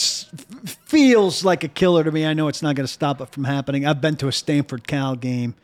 feels 0.86 1.44
like 1.44 1.62
a 1.62 1.68
killer 1.68 2.02
to 2.02 2.10
me, 2.10 2.24
I 2.24 2.32
know 2.32 2.48
it's 2.48 2.62
not 2.62 2.74
going 2.74 2.86
to 2.86 2.92
stop 2.92 3.20
it 3.20 3.28
from 3.28 3.44
happening. 3.44 3.84
I've 3.84 4.00
been 4.00 4.16
to 4.16 4.28
a 4.28 4.32
Stanford 4.32 4.88
Cal 4.88 5.14
game. 5.14 5.54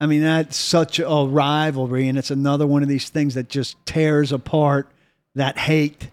I 0.00 0.06
mean, 0.06 0.22
that's 0.22 0.56
such 0.56 0.98
a 0.98 1.26
rivalry, 1.28 2.08
and 2.08 2.16
it's 2.16 2.30
another 2.30 2.66
one 2.66 2.82
of 2.82 2.88
these 2.88 3.10
things 3.10 3.34
that 3.34 3.50
just 3.50 3.76
tears 3.84 4.32
apart 4.32 4.88
that 5.34 5.58
hate 5.58 6.08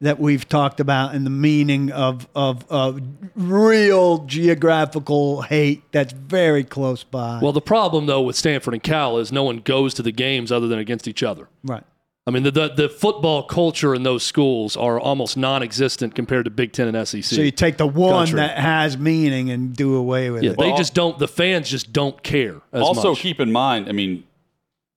that 0.00 0.18
we've 0.18 0.48
talked 0.48 0.80
about 0.80 1.14
and 1.14 1.24
the 1.24 1.30
meaning 1.30 1.92
of 1.92 2.26
of, 2.34 2.64
of 2.70 3.00
real 3.36 4.18
geographical 4.24 5.42
hate 5.42 5.82
that's 5.92 6.12
very 6.12 6.64
close 6.64 7.04
by. 7.04 7.38
well, 7.40 7.52
the 7.52 7.60
problem 7.60 8.06
though 8.06 8.22
with 8.22 8.36
Stanford 8.36 8.74
and 8.74 8.82
Cal 8.82 9.18
is 9.18 9.30
no 9.32 9.44
one 9.44 9.58
goes 9.58 9.94
to 9.94 10.02
the 10.02 10.12
games 10.12 10.50
other 10.50 10.66
than 10.68 10.78
against 10.78 11.06
each 11.06 11.22
other. 11.22 11.48
right. 11.64 11.84
I 12.24 12.30
mean, 12.30 12.44
the, 12.44 12.52
the, 12.52 12.68
the 12.68 12.88
football 12.88 13.42
culture 13.42 13.96
in 13.96 14.04
those 14.04 14.22
schools 14.22 14.76
are 14.76 15.00
almost 15.00 15.36
non-existent 15.36 16.14
compared 16.14 16.44
to 16.44 16.52
Big 16.52 16.70
Ten 16.72 16.86
and 16.94 17.08
SEC. 17.08 17.24
So 17.24 17.40
you 17.42 17.50
take 17.50 17.78
the 17.78 17.86
one 17.86 18.26
Country. 18.26 18.36
that 18.36 18.58
has 18.58 18.96
meaning 18.96 19.50
and 19.50 19.74
do 19.74 19.96
away 19.96 20.30
with 20.30 20.44
yeah, 20.44 20.52
it. 20.52 20.56
they 20.56 20.68
Well, 20.68 20.76
just 20.76 20.94
don't. 20.94 21.18
The 21.18 21.26
fans 21.26 21.68
just 21.68 21.92
don't 21.92 22.22
care. 22.22 22.60
As 22.72 22.80
also 22.80 23.10
much. 23.10 23.18
keep 23.18 23.40
in 23.40 23.50
mind 23.50 23.88
i 23.88 23.92
mean 23.92 24.22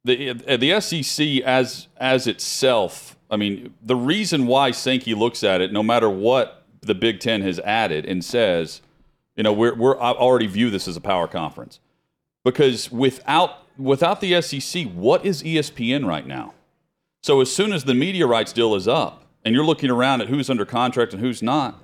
the 0.03 0.33
the 0.33 0.79
SEC 0.79 1.41
as 1.43 1.87
as 1.97 2.27
itself 2.27 3.14
i 3.35 3.37
mean 3.37 3.73
the 3.81 3.95
reason 3.95 4.47
why 4.47 4.71
Sankey 4.71 5.13
looks 5.13 5.43
at 5.43 5.61
it 5.61 5.71
no 5.71 5.83
matter 5.83 6.09
what 6.09 6.63
the 6.81 6.95
Big 6.95 7.19
10 7.19 7.41
has 7.41 7.59
added 7.59 8.05
and 8.05 8.23
says 8.23 8.81
you 9.35 9.43
know 9.43 9.53
we're 9.53 9.75
we're 9.75 9.97
I 9.99 10.11
already 10.11 10.47
view 10.47 10.69
this 10.69 10.87
as 10.87 10.97
a 10.97 11.01
power 11.01 11.27
conference 11.27 11.79
because 12.43 12.91
without 12.91 13.59
without 13.77 14.21
the 14.21 14.41
SEC 14.41 14.87
what 14.87 15.25
is 15.25 15.43
ESPN 15.43 16.05
right 16.05 16.25
now 16.25 16.53
so 17.21 17.41
as 17.41 17.53
soon 17.53 17.73
as 17.73 17.83
the 17.83 17.93
media 17.93 18.25
rights 18.25 18.53
deal 18.53 18.73
is 18.75 18.87
up 18.87 19.25
and 19.43 19.53
you're 19.53 19.65
looking 19.65 19.91
around 19.91 20.21
at 20.21 20.29
who's 20.29 20.49
under 20.49 20.65
contract 20.65 21.13
and 21.13 21.21
who's 21.21 21.43
not 21.43 21.81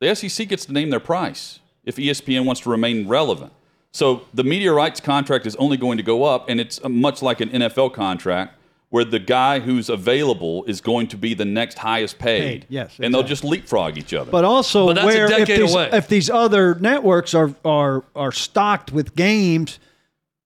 the 0.00 0.14
SEC 0.14 0.48
gets 0.48 0.66
to 0.66 0.72
name 0.72 0.90
their 0.90 1.00
price 1.00 1.60
if 1.84 1.96
ESPN 1.96 2.44
wants 2.44 2.60
to 2.62 2.70
remain 2.70 3.08
relevant. 3.08 3.52
So 3.92 4.26
the 4.34 4.44
media 4.44 4.72
rights 4.72 5.00
contract 5.00 5.46
is 5.46 5.54
only 5.56 5.76
going 5.76 5.98
to 5.98 6.02
go 6.02 6.24
up, 6.24 6.48
and 6.48 6.60
it's 6.60 6.80
uh, 6.82 6.88
much 6.88 7.22
like 7.22 7.40
an 7.40 7.50
NFL 7.50 7.94
contract 7.94 8.58
where 8.94 9.04
the 9.04 9.18
guy 9.18 9.58
who's 9.58 9.88
available 9.88 10.62
is 10.66 10.80
going 10.80 11.08
to 11.08 11.16
be 11.16 11.34
the 11.34 11.44
next 11.44 11.78
highest 11.78 12.16
paid. 12.16 12.40
Paid, 12.40 12.66
yes, 12.68 12.96
And 13.02 13.12
they'll 13.12 13.24
just 13.24 13.42
leapfrog 13.42 13.98
each 13.98 14.14
other. 14.14 14.30
But 14.30 14.44
also, 14.44 14.86
But 14.86 14.94
that's 14.94 15.04
a 15.04 15.06
where 15.08 15.40
if 15.40 15.48
these, 15.48 15.74
away. 15.74 15.88
if 15.92 16.06
these 16.06 16.30
other 16.30 16.76
networks 16.76 17.34
are 17.34 17.52
are 17.64 18.04
are 18.14 18.30
stocked 18.30 18.92
with 18.92 19.16
games, 19.16 19.80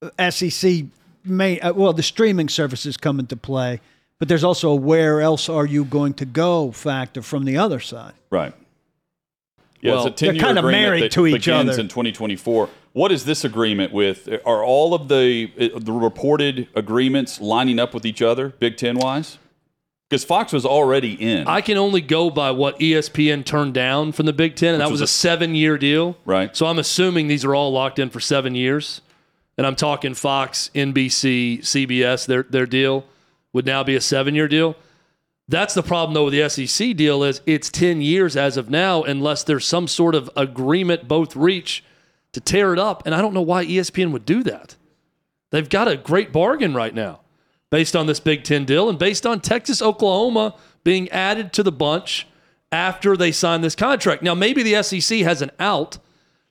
uh, 0.01 0.31
SEC 0.31 0.87
may 1.25 1.61
uh, 1.61 1.75
well 1.75 1.93
the 1.93 2.03
streaming 2.03 2.49
services 2.49 2.97
come 2.97 3.21
into 3.21 3.37
play. 3.37 3.83
But 4.19 4.29
there's 4.29 4.45
also 4.45 4.71
a 4.71 4.77
where 4.77 5.21
else 5.21 5.51
are 5.51 5.67
you 5.67 5.85
going 5.85 6.15
to 6.15 6.25
go 6.25 6.73
factor 6.73 7.21
from 7.21 7.45
the 7.45 7.59
other 7.59 7.81
side. 7.81 8.15
Right. 8.31 8.55
Yeah, 9.81 9.93
Well, 9.95 10.07
it's 10.09 10.21
a 10.21 10.25
they're 10.25 10.33
10-year 10.35 10.45
kinda 10.47 10.61
agreement 10.61 10.83
married 10.83 11.03
that 11.05 11.13
to 11.13 11.27
each 11.27 11.35
begins 11.45 11.71
other. 11.71 11.81
in 11.81 11.89
2024. 11.89 12.69
What 12.95 13.13
is 13.13 13.25
this 13.25 13.45
agreement 13.45 13.93
with? 13.93 14.29
Are 14.45 14.65
all 14.65 14.93
of 14.95 15.09
the 15.09 15.51
uh, 15.75 15.79
the 15.79 15.93
reported 15.93 16.67
agreements 16.75 17.41
lining 17.41 17.79
up 17.79 17.95
with 17.95 18.05
each 18.05 18.21
other, 18.23 18.49
Big 18.59 18.77
Ten 18.77 18.97
wise? 18.99 19.39
Because 20.11 20.25
Fox 20.25 20.53
was 20.55 20.65
already 20.65 21.13
in, 21.13 21.47
I 21.47 21.61
can 21.61 21.77
only 21.77 22.01
go 22.01 22.31
by 22.31 22.51
what 22.51 22.79
ESPN 22.81 23.45
turned 23.45 23.75
down 23.75 24.11
from 24.13 24.25
the 24.25 24.33
Big 24.33 24.57
Ten, 24.57 24.73
and 24.73 24.81
that 24.81 24.87
was, 24.91 25.03
was 25.03 25.03
a, 25.03 25.05
a- 25.05 25.07
seven-year 25.07 25.77
deal. 25.77 26.17
right? 26.25 26.57
So 26.57 26.65
I'm 26.67 26.79
assuming 26.79 27.29
these 27.29 27.45
are 27.45 27.55
all 27.55 27.71
locked 27.71 27.99
in 27.99 28.09
for 28.09 28.19
seven 28.19 28.55
years, 28.55 29.03
and 29.59 29.67
I'm 29.67 29.77
talking 29.77 30.15
Fox, 30.15 30.71
NBC, 30.75 31.59
CBS. 31.61 32.27
Their 32.27 32.43
their 32.45 32.67
deal 32.67 33.05
would 33.53 33.67
now 33.67 33.85
be 33.85 33.95
a 33.97 34.01
seven-year 34.01 34.49
deal. 34.49 34.77
That's 35.49 35.75
the 35.75 35.83
problem 35.83 36.15
though 36.15 36.27
with 36.27 36.35
the 36.35 36.49
SEC 36.49 36.95
deal 36.97 37.23
is 37.23 37.41
it's 37.47 37.71
ten 37.71 38.01
years 38.01 38.37
as 38.37 38.57
of 38.57 38.69
now, 38.69 39.03
unless 39.03 39.43
there's 39.45 39.67
some 39.67 39.89
sort 39.89 40.15
of 40.15 40.31
agreement 40.37 41.09
both 41.09 41.35
reach 41.35 41.83
to 42.33 42.41
tear 42.41 42.73
it 42.73 42.79
up. 42.79 43.03
And 43.07 43.15
I 43.15 43.23
don't 43.23 43.35
know 43.35 43.43
why 43.43 43.65
ESPN 43.65 44.13
would 44.13 44.27
do 44.27 44.43
that. 44.43 44.77
They've 45.51 45.69
got 45.69 45.89
a 45.89 45.97
great 45.97 46.33
bargain 46.33 46.75
right 46.75 46.95
now 46.95 47.21
based 47.71 47.97
on 47.97 48.07
this 48.07 48.21
Big 48.21 48.45
Ten 48.45 48.65
deal 48.65 48.89
and 48.89 48.99
based 48.99 49.27
on 49.27 49.41
Texas, 49.41 49.81
Oklahoma 49.81 50.55
being 50.85 51.09
added 51.11 51.53
to 51.55 51.63
the 51.63 51.73
bunch 51.73 52.27
after 52.71 53.17
they 53.17 53.33
sign 53.33 53.63
this 53.63 53.75
contract. 53.75 54.23
Now, 54.23 54.35
maybe 54.35 54.63
the 54.63 54.83
SEC 54.83 55.21
has 55.21 55.41
an 55.41 55.51
out 55.59 55.99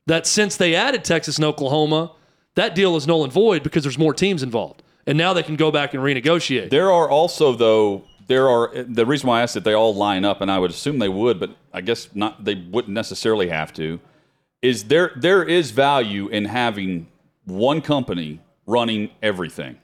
that 0.08 0.26
since 0.26 0.56
they 0.56 0.74
added 0.74 1.04
Texas 1.04 1.38
and 1.38 1.46
Oklahoma, 1.46 2.14
that 2.56 2.74
deal 2.74 2.96
is 2.96 3.06
null 3.06 3.24
and 3.24 3.32
void 3.32 3.62
because 3.62 3.84
there's 3.84 3.98
more 4.00 4.14
teams 4.14 4.42
involved. 4.42 4.82
And 5.06 5.18
now 5.18 5.34
they 5.34 5.44
can 5.44 5.56
go 5.56 5.72
back 5.72 5.94
and 5.94 6.04
renegotiate. 6.04 6.70
There 6.70 6.92
are 6.92 7.10
also 7.10 7.54
though 7.54 8.07
there 8.28 8.50
are 8.50 8.72
the 8.84 9.06
reason 9.06 9.28
why 9.28 9.40
I 9.40 9.44
asked 9.44 9.54
that 9.56 9.64
they 9.64 9.74
all 9.74 9.96
line 9.96 10.26
up, 10.26 10.42
and 10.42 10.52
I 10.52 10.60
would 10.60 10.72
assume 10.72 11.00
they 11.00 11.10
would, 11.10 11.40
but 11.40 11.52
I 11.74 11.82
guess 11.82 12.10
not. 12.14 12.44
They 12.44 12.56
wouldn't 12.56 12.94
necessarily 12.94 13.50
have 13.50 13.74
to. 13.74 14.00
Is 14.62 14.86
there 14.86 15.12
there 15.16 15.44
is 15.44 15.72
value 15.72 16.28
in 16.28 16.46
having 16.46 17.08
one 17.46 17.82
company 17.82 18.42
running 18.66 19.12
everything? 19.24 19.78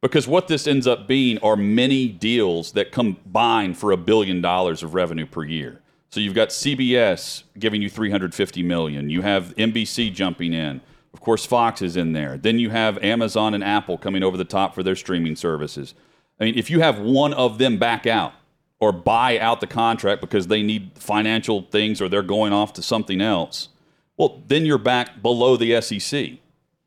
Because 0.00 0.26
what 0.26 0.48
this 0.48 0.66
ends 0.66 0.86
up 0.86 1.06
being 1.06 1.38
are 1.38 1.56
many 1.56 2.08
deals 2.08 2.72
that 2.72 2.90
combine 2.90 3.74
for 3.74 3.92
a 3.92 3.98
billion 3.98 4.40
dollars 4.40 4.82
of 4.82 4.94
revenue 4.94 5.26
per 5.26 5.44
year. 5.44 5.80
So 6.08 6.20
you've 6.20 6.34
got 6.34 6.48
CBS 6.48 7.44
giving 7.58 7.82
you 7.82 7.90
350 7.90 8.62
million. 8.62 9.10
You 9.10 9.22
have 9.22 9.54
NBC 9.56 10.12
jumping 10.12 10.54
in. 10.54 10.80
Of 11.12 11.20
course, 11.20 11.44
Fox 11.44 11.82
is 11.82 11.96
in 11.96 12.12
there. 12.12 12.38
Then 12.38 12.58
you 12.58 12.70
have 12.70 13.02
Amazon 13.04 13.52
and 13.52 13.62
Apple 13.62 13.98
coming 13.98 14.22
over 14.22 14.36
the 14.36 14.44
top 14.44 14.74
for 14.74 14.82
their 14.82 14.96
streaming 14.96 15.36
services. 15.36 15.94
I 16.40 16.44
mean, 16.44 16.56
if 16.58 16.70
you 16.70 16.80
have 16.80 16.98
one 16.98 17.32
of 17.34 17.58
them 17.58 17.76
back 17.76 18.06
out 18.06 18.32
or 18.80 18.92
buy 18.92 19.38
out 19.38 19.60
the 19.60 19.66
contract 19.66 20.20
because 20.22 20.46
they 20.46 20.62
need 20.62 20.92
financial 20.94 21.62
things 21.62 22.00
or 22.00 22.08
they're 22.08 22.22
going 22.22 22.52
off 22.52 22.72
to 22.74 22.82
something 22.82 23.20
else, 23.20 23.68
well, 24.16 24.40
then 24.48 24.64
you're 24.64 24.78
back 24.78 25.20
below 25.22 25.56
the 25.56 25.80
SEC 25.80 26.38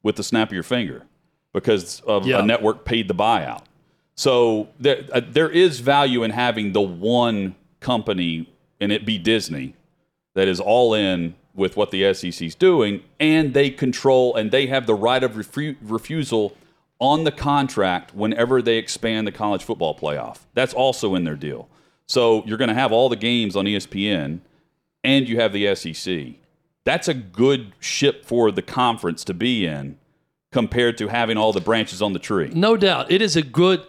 with 0.01 0.15
the 0.15 0.23
snap 0.23 0.49
of 0.49 0.53
your 0.53 0.63
finger 0.63 1.03
because 1.53 1.99
of 2.01 2.25
Yeah. 2.27 2.39
a 2.39 2.45
network 2.45 2.83
paid 2.83 3.07
the 3.07 3.13
buyout. 3.13 3.61
So 4.15 4.69
there, 4.79 5.03
uh, 5.11 5.21
there 5.27 5.49
is 5.49 5.79
value 5.79 6.23
in 6.23 6.31
having 6.31 6.73
the 6.73 6.81
one 6.81 7.55
company, 7.79 8.47
and 8.79 8.91
it 8.91 9.05
be 9.05 9.17
Disney, 9.17 9.73
that 10.35 10.47
is 10.47 10.59
all 10.59 10.93
in 10.95 11.35
with 11.55 11.77
what 11.77 11.91
the 11.91 12.03
SEC's 12.03 12.55
doing, 12.55 13.01
and 13.19 13.53
they 13.53 13.69
control 13.69 14.35
and 14.35 14.49
they 14.51 14.65
have 14.67 14.87
the 14.87 14.95
right 14.95 15.23
of 15.23 15.33
refu- 15.33 15.75
refusal 15.81 16.55
on 16.99 17.23
the 17.23 17.32
contract 17.32 18.13
whenever 18.15 18.62
they 18.62 18.77
expand 18.77 19.27
the 19.27 19.32
college 19.32 19.63
football 19.63 19.97
playoff. 19.97 20.39
That's 20.53 20.73
also 20.73 21.15
in 21.15 21.23
their 21.23 21.36
deal. 21.36 21.69
So 22.06 22.43
you're 22.45 22.58
going 22.58 22.69
to 22.69 22.73
have 22.75 22.91
all 22.91 23.10
the 23.10 23.15
games 23.15 23.56
on 23.56 23.65
ESPN, 23.65 24.39
and 25.03 25.27
you 25.27 25.39
have 25.39 25.53
the 25.53 25.75
SEC. 25.75 26.36
That's 26.86 27.08
a 27.08 27.13
good 27.13 27.73
ship 27.79 28.25
for 28.25 28.51
the 28.51 28.62
conference 28.62 29.23
to 29.25 29.34
be 29.34 29.65
in 29.65 29.97
compared 30.51 30.97
to 30.99 31.08
having 31.08 31.38
all 31.38 31.51
the 31.51 31.62
branches 31.62 32.01
on 32.01 32.13
the 32.13 32.19
tree. 32.19 32.51
No 32.53 32.77
doubt. 32.77 33.12
It 33.12 33.21
is 33.21 33.36
a 33.36 33.41
good 33.41 33.84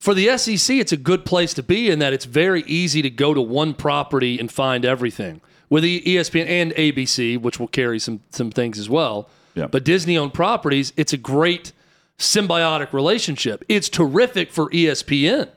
for 0.00 0.14
the 0.14 0.36
SEC, 0.38 0.76
it's 0.76 0.92
a 0.92 0.96
good 0.96 1.24
place 1.24 1.52
to 1.54 1.62
be 1.62 1.90
in 1.90 1.98
that 1.98 2.12
it's 2.12 2.24
very 2.24 2.62
easy 2.62 3.02
to 3.02 3.10
go 3.10 3.34
to 3.34 3.40
one 3.40 3.74
property 3.74 4.38
and 4.38 4.50
find 4.50 4.84
everything. 4.84 5.40
With 5.70 5.82
ESPN 5.84 6.48
and 6.48 6.72
ABC, 6.72 7.38
which 7.38 7.60
will 7.60 7.68
carry 7.68 7.98
some 7.98 8.20
some 8.30 8.50
things 8.50 8.78
as 8.78 8.88
well. 8.88 9.28
Yeah. 9.54 9.66
But 9.66 9.84
Disney 9.84 10.16
owned 10.16 10.32
properties, 10.32 10.92
it's 10.96 11.12
a 11.12 11.18
great 11.18 11.72
symbiotic 12.18 12.92
relationship. 12.92 13.64
It's 13.68 13.88
terrific 13.88 14.50
for 14.50 14.68
ESPN 14.70 15.48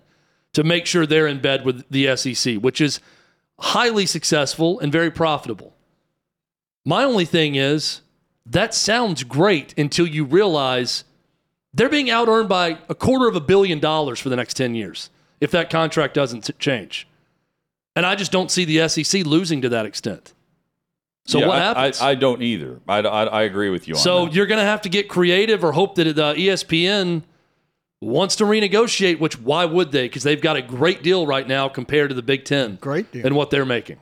to 0.53 0.63
make 0.63 0.85
sure 0.85 1.05
they're 1.05 1.27
in 1.27 1.41
bed 1.41 1.65
with 1.65 1.85
the 1.89 2.15
SEC, 2.15 2.55
which 2.55 2.81
is 2.81 2.99
highly 3.59 4.05
successful 4.05 4.79
and 4.79 4.91
very 4.91 5.11
profitable. 5.11 5.75
My 6.85 7.03
only 7.03 7.25
thing 7.25 7.55
is 7.55 8.01
that 8.45 8.73
sounds 8.73 9.23
great 9.23 9.77
until 9.77 10.07
you 10.07 10.25
realize 10.25 11.03
they're 11.73 11.89
being 11.89 12.09
out 12.09 12.27
earned 12.27 12.49
by 12.49 12.79
a 12.89 12.95
quarter 12.95 13.27
of 13.27 13.35
a 13.35 13.39
billion 13.39 13.79
dollars 13.79 14.19
for 14.19 14.29
the 14.29 14.35
next 14.35 14.55
10 14.55 14.75
years 14.75 15.09
if 15.39 15.51
that 15.51 15.69
contract 15.69 16.13
doesn't 16.13 16.49
change. 16.59 17.07
And 17.95 18.05
I 18.05 18.15
just 18.15 18.31
don't 18.31 18.51
see 18.51 18.65
the 18.65 18.87
SEC 18.87 19.25
losing 19.25 19.61
to 19.61 19.69
that 19.69 19.85
extent. 19.85 20.33
So 21.25 21.39
Yeah, 21.39 21.47
what 21.47 21.59
happens? 21.59 22.01
I, 22.01 22.11
I 22.11 22.15
don't 22.15 22.41
either. 22.41 22.79
I, 22.87 22.99
I, 22.99 23.23
I 23.25 23.41
agree 23.43 23.69
with 23.69 23.87
you 23.87 23.93
on 23.93 23.99
so 23.99 24.25
that. 24.25 24.33
you're 24.33 24.47
going 24.47 24.59
to 24.59 24.65
have 24.65 24.81
to 24.81 24.89
get 24.89 25.07
creative 25.07 25.63
or 25.63 25.71
hope 25.71 25.95
that 25.95 26.15
the 26.15 26.35
E 26.35 26.47
ESPN 26.47 27.23
wants 28.01 28.35
to 28.37 28.43
renegotiate, 28.45 29.19
which 29.19 29.39
why 29.39 29.65
would 29.65 29.91
they? 29.91 30.05
Because 30.07 30.23
they've 30.23 30.41
got 30.41 30.57
a 30.57 30.61
great 30.61 31.03
deal 31.03 31.27
right 31.27 31.47
now 31.47 31.69
compared 31.69 32.09
to 32.09 32.15
the 32.15 32.23
Big 32.23 32.45
Ten 32.45 32.77
Great 32.81 33.11
deal. 33.11 33.25
and 33.25 33.35
what 33.35 33.51
they're 33.51 33.65
making. 33.65 33.99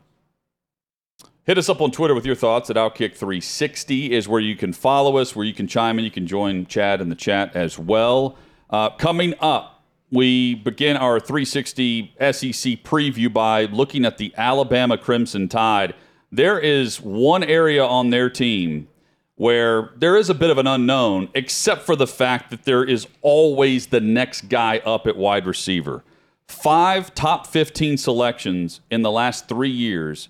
Hit 1.44 1.58
us 1.58 1.68
up 1.68 1.82
on 1.82 1.92
Twitter 1.92 2.14
with 2.14 2.26
your 2.26 2.36
thoughts 2.36 2.70
at 2.70 2.76
Outkick360 2.76 4.10
is 4.10 4.28
where 4.28 4.40
you 4.40 4.56
can 4.56 4.72
follow 4.72 5.18
us, 5.18 5.36
where 5.36 5.46
you 5.46 5.54
can 5.54 5.68
chime 5.68 5.98
in. 5.98 6.06
You 6.06 6.12
can 6.12 6.28
join 6.28 6.68
Chad 6.68 7.02
in 7.02 7.10
the 7.10 7.16
chat 7.16 7.56
as 7.56 7.80
well. 7.80 8.38
Uh, 8.70 8.92
coming 8.92 9.34
up, 9.40 9.84
we 10.12 10.56
begin 10.56 10.96
our 10.96 11.20
360 11.20 12.14
SEC 12.20 12.84
preview 12.84 13.34
by 13.34 13.66
looking 13.66 14.06
at 14.06 14.18
the 14.20 14.32
Alabama 14.38 14.98
Crimson 14.98 15.50
Tide. 15.50 15.96
There 16.32 16.60
is 16.60 17.02
one 17.02 17.44
area 17.44 17.84
on 17.84 18.10
their 18.10 18.30
team 18.30 18.88
where 19.36 19.92
there 19.96 20.18
is 20.18 20.30
a 20.30 20.34
bit 20.34 20.50
of 20.50 20.58
an 20.58 20.68
unknown, 20.68 21.30
except 21.34 21.84
for 21.84 21.96
the 21.96 22.06
fact 22.06 22.50
that 22.50 22.66
there 22.66 22.84
is 22.84 23.08
always 23.22 23.88
the 23.88 24.02
next 24.02 24.50
guy 24.50 24.80
up 24.80 25.08
at 25.08 25.16
wide 25.16 25.46
receiver. 25.46 26.04
Five 26.48 27.16
top 27.16 27.48
15 27.48 27.98
selections 27.98 28.82
in 28.92 29.02
the 29.02 29.12
last 29.12 29.48
three 29.48 29.70
years 29.70 30.28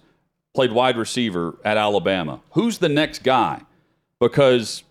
played 0.53 0.71
wide 0.71 0.97
receiver 0.97 1.55
at 1.65 1.75
Alabama. 1.75 2.41
Who's 2.51 2.77
the 2.77 2.89
next 2.89 3.23
guy? 3.23 3.62
Because 4.19 4.83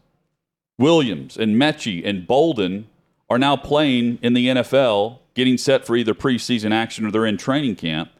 Williams 0.78 1.36
and 1.36 1.56
Metchie 1.56 2.02
and 2.04 2.26
Bolden 2.26 2.88
are 3.30 3.38
now 3.38 3.56
playing 3.56 4.18
in 4.22 4.32
the 4.32 4.48
NFL, 4.48 5.18
getting 5.34 5.58
set 5.58 5.86
for 5.86 5.96
either 5.96 6.14
preseason 6.14 6.72
action 6.72 7.06
or 7.06 7.10
they're 7.10 7.26
in 7.26 7.36
training 7.36 7.76
camp. 7.76 8.10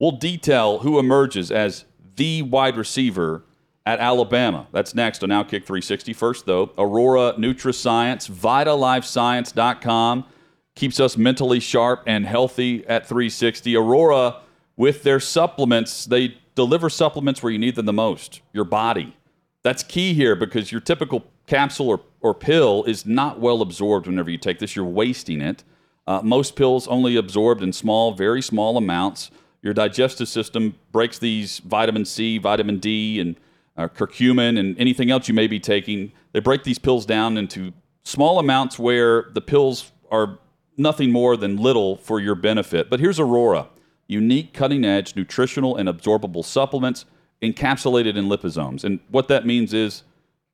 We'll 0.00 0.12
detail 0.12 0.78
who 0.78 0.98
emerges 0.98 1.50
as 1.50 1.84
the 2.18 2.42
wide 2.42 2.76
receiver 2.76 3.44
at 3.86 4.00
Alabama. 4.00 4.66
That's 4.70 4.94
next 4.94 5.24
on 5.24 5.30
Outkick 5.30 5.64
360. 5.64 6.12
First, 6.12 6.44
though, 6.44 6.72
Aurora 6.76 7.32
Nutrascience, 7.38 8.28
VidaLifeScience.com 8.28 10.26
keeps 10.74 11.00
us 11.00 11.16
mentally 11.16 11.58
sharp 11.58 12.02
and 12.06 12.26
healthy 12.26 12.86
at 12.86 13.08
360. 13.08 13.74
Aurora, 13.74 14.36
with 14.76 15.02
their 15.04 15.18
supplements, 15.18 16.04
they 16.04 16.36
deliver 16.54 16.90
supplements 16.90 17.42
where 17.42 17.50
you 17.50 17.58
need 17.58 17.76
them 17.76 17.86
the 17.86 17.92
most 17.92 18.42
your 18.52 18.64
body. 18.64 19.16
That's 19.62 19.82
key 19.82 20.12
here 20.12 20.36
because 20.36 20.70
your 20.70 20.80
typical 20.80 21.24
capsule 21.46 21.88
or, 21.88 22.00
or 22.20 22.34
pill 22.34 22.84
is 22.84 23.06
not 23.06 23.40
well 23.40 23.62
absorbed 23.62 24.06
whenever 24.06 24.30
you 24.30 24.38
take 24.38 24.58
this. 24.58 24.76
You're 24.76 24.84
wasting 24.84 25.40
it. 25.40 25.64
Uh, 26.06 26.20
most 26.22 26.56
pills 26.56 26.86
only 26.88 27.16
absorbed 27.16 27.62
in 27.62 27.72
small, 27.72 28.12
very 28.12 28.42
small 28.42 28.76
amounts. 28.76 29.30
Your 29.62 29.74
digestive 29.74 30.28
system 30.28 30.76
breaks 30.92 31.18
these 31.18 31.58
vitamin 31.58 32.04
C, 32.04 32.38
vitamin 32.38 32.78
D, 32.78 33.20
and 33.20 33.36
uh, 33.76 33.88
curcumin, 33.88 34.58
and 34.58 34.78
anything 34.78 35.10
else 35.10 35.28
you 35.28 35.34
may 35.34 35.46
be 35.46 35.60
taking. 35.60 36.12
They 36.32 36.40
break 36.40 36.64
these 36.64 36.78
pills 36.78 37.06
down 37.06 37.36
into 37.36 37.72
small 38.04 38.38
amounts 38.38 38.78
where 38.78 39.26
the 39.32 39.40
pills 39.40 39.92
are 40.10 40.38
nothing 40.76 41.10
more 41.10 41.36
than 41.36 41.56
little 41.56 41.96
for 41.96 42.20
your 42.20 42.34
benefit. 42.34 42.88
But 42.88 43.00
here's 43.00 43.20
Aurora 43.20 43.68
unique, 44.06 44.54
cutting 44.54 44.84
edge, 44.86 45.14
nutritional, 45.14 45.76
and 45.76 45.88
absorbable 45.88 46.44
supplements 46.44 47.04
encapsulated 47.42 48.16
in 48.16 48.24
liposomes. 48.24 48.82
And 48.82 49.00
what 49.10 49.28
that 49.28 49.44
means 49.44 49.74
is 49.74 50.02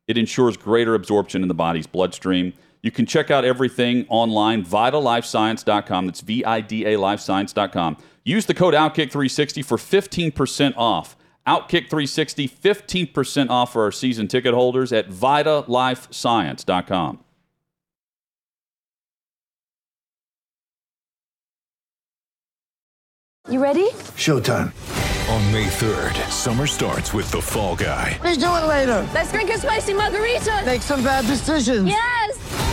it 0.08 0.18
ensures 0.18 0.56
greater 0.56 0.94
absorption 0.94 1.42
in 1.42 1.48
the 1.48 1.54
body's 1.54 1.86
bloodstream. 1.86 2.52
You 2.82 2.90
can 2.90 3.06
check 3.06 3.30
out 3.30 3.44
everything 3.44 4.04
online, 4.08 4.64
vidalifescience.com. 4.64 6.06
That's 6.06 6.20
V 6.20 6.44
I 6.44 6.60
D 6.60 6.84
A 6.84 6.98
lifescience.com. 6.98 7.96
Use 8.24 8.46
the 8.46 8.54
code 8.54 8.74
OutKick360 8.74 9.64
for 9.64 9.76
15% 9.76 10.74
off. 10.76 11.16
Outkick360, 11.46 12.50
15% 12.50 13.50
off 13.50 13.72
for 13.72 13.84
our 13.84 13.92
season 13.92 14.26
ticket 14.28 14.54
holders 14.54 14.94
at 14.94 15.10
vidalifescience.com. 15.10 17.18
You 23.50 23.62
ready? 23.62 23.90
Showtime. 24.16 24.72
On 25.28 25.52
May 25.52 25.66
3rd, 25.66 26.14
summer 26.30 26.66
starts 26.66 27.12
with 27.12 27.30
The 27.30 27.42
Fall 27.42 27.76
Guy. 27.76 28.18
Let's 28.24 28.38
do 28.38 28.46
it 28.46 28.66
later. 28.66 29.06
Let's 29.12 29.30
drink 29.32 29.50
a 29.50 29.58
spicy 29.58 29.92
margarita. 29.92 30.62
Make 30.64 30.80
some 30.80 31.04
bad 31.04 31.26
decisions. 31.26 31.86
Yes. 31.86 32.72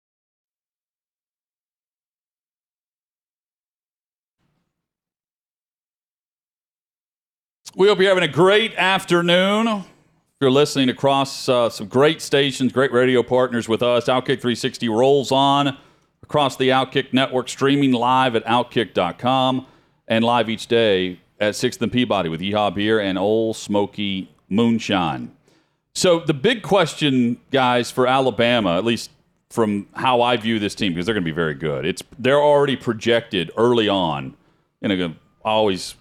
We 7.73 7.87
hope 7.87 7.99
you're 7.99 8.09
having 8.09 8.29
a 8.29 8.33
great 8.33 8.75
afternoon. 8.75 9.65
If 9.65 9.85
you're 10.41 10.51
listening 10.51 10.89
across 10.89 11.47
uh, 11.47 11.69
some 11.69 11.87
great 11.87 12.21
stations, 12.21 12.73
great 12.73 12.91
radio 12.91 13.23
partners 13.23 13.69
with 13.69 13.81
us, 13.81 14.07
Outkick 14.07 14.41
360 14.41 14.89
rolls 14.89 15.31
on 15.31 15.77
across 16.21 16.57
the 16.57 16.67
Outkick 16.67 17.13
network, 17.13 17.47
streaming 17.47 17.93
live 17.93 18.35
at 18.35 18.43
outkick.com 18.43 19.65
and 20.05 20.25
live 20.25 20.49
each 20.49 20.67
day 20.67 21.21
at 21.39 21.53
6th 21.53 21.81
and 21.81 21.93
Peabody 21.93 22.27
with 22.27 22.41
Yeehaw 22.41 22.75
Beer 22.75 22.99
and 22.99 23.17
Ole 23.17 23.53
Smoky 23.53 24.29
Moonshine. 24.49 25.31
So, 25.95 26.19
the 26.19 26.33
big 26.33 26.63
question, 26.63 27.39
guys, 27.51 27.89
for 27.89 28.05
Alabama, 28.05 28.77
at 28.77 28.83
least 28.83 29.11
from 29.49 29.87
how 29.93 30.21
I 30.21 30.35
view 30.35 30.59
this 30.59 30.75
team, 30.75 30.91
because 30.91 31.05
they're 31.05 31.15
going 31.15 31.23
to 31.23 31.31
be 31.31 31.35
very 31.35 31.55
good, 31.55 31.85
it's 31.85 32.03
they're 32.19 32.41
already 32.41 32.75
projected 32.75 33.49
early 33.55 33.87
on. 33.87 34.35
And 34.81 35.15
always 35.43 35.95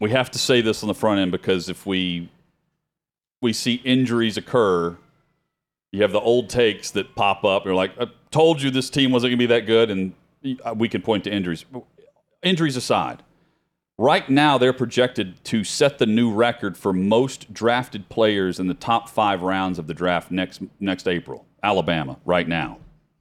we 0.00 0.10
have 0.10 0.30
to 0.32 0.38
say 0.38 0.60
this 0.60 0.82
on 0.82 0.88
the 0.88 0.94
front 0.94 1.20
end 1.20 1.32
because 1.32 1.68
if 1.68 1.86
we 1.86 2.28
we 3.40 3.52
see 3.52 3.74
injuries 3.74 4.36
occur, 4.36 4.96
you 5.92 6.02
have 6.02 6.12
the 6.12 6.20
old 6.20 6.48
takes 6.50 6.90
that 6.92 7.14
pop 7.14 7.44
up. 7.44 7.64
You're 7.64 7.74
like, 7.74 7.92
I 8.00 8.06
told 8.30 8.60
you 8.60 8.70
this 8.70 8.90
team 8.90 9.12
wasn't 9.12 9.30
going 9.30 9.38
to 9.38 9.42
be 9.42 9.46
that 9.46 9.66
good, 9.66 9.90
and 9.90 10.14
we 10.76 10.88
can 10.88 11.02
point 11.02 11.24
to 11.24 11.30
injuries. 11.30 11.64
Injuries 12.42 12.76
aside, 12.76 13.22
right 13.98 14.28
now 14.28 14.58
they're 14.58 14.72
projected 14.72 15.42
to 15.44 15.64
set 15.64 15.98
the 15.98 16.06
new 16.06 16.32
record 16.32 16.76
for 16.76 16.92
most 16.92 17.52
drafted 17.52 18.08
players 18.08 18.60
in 18.60 18.66
the 18.66 18.74
top 18.74 19.08
five 19.08 19.42
rounds 19.42 19.78
of 19.78 19.86
the 19.86 19.94
draft 19.94 20.30
next 20.30 20.62
next 20.80 21.08
April. 21.08 21.46
Alabama, 21.62 22.18
right 22.24 22.46
now, 22.46 22.78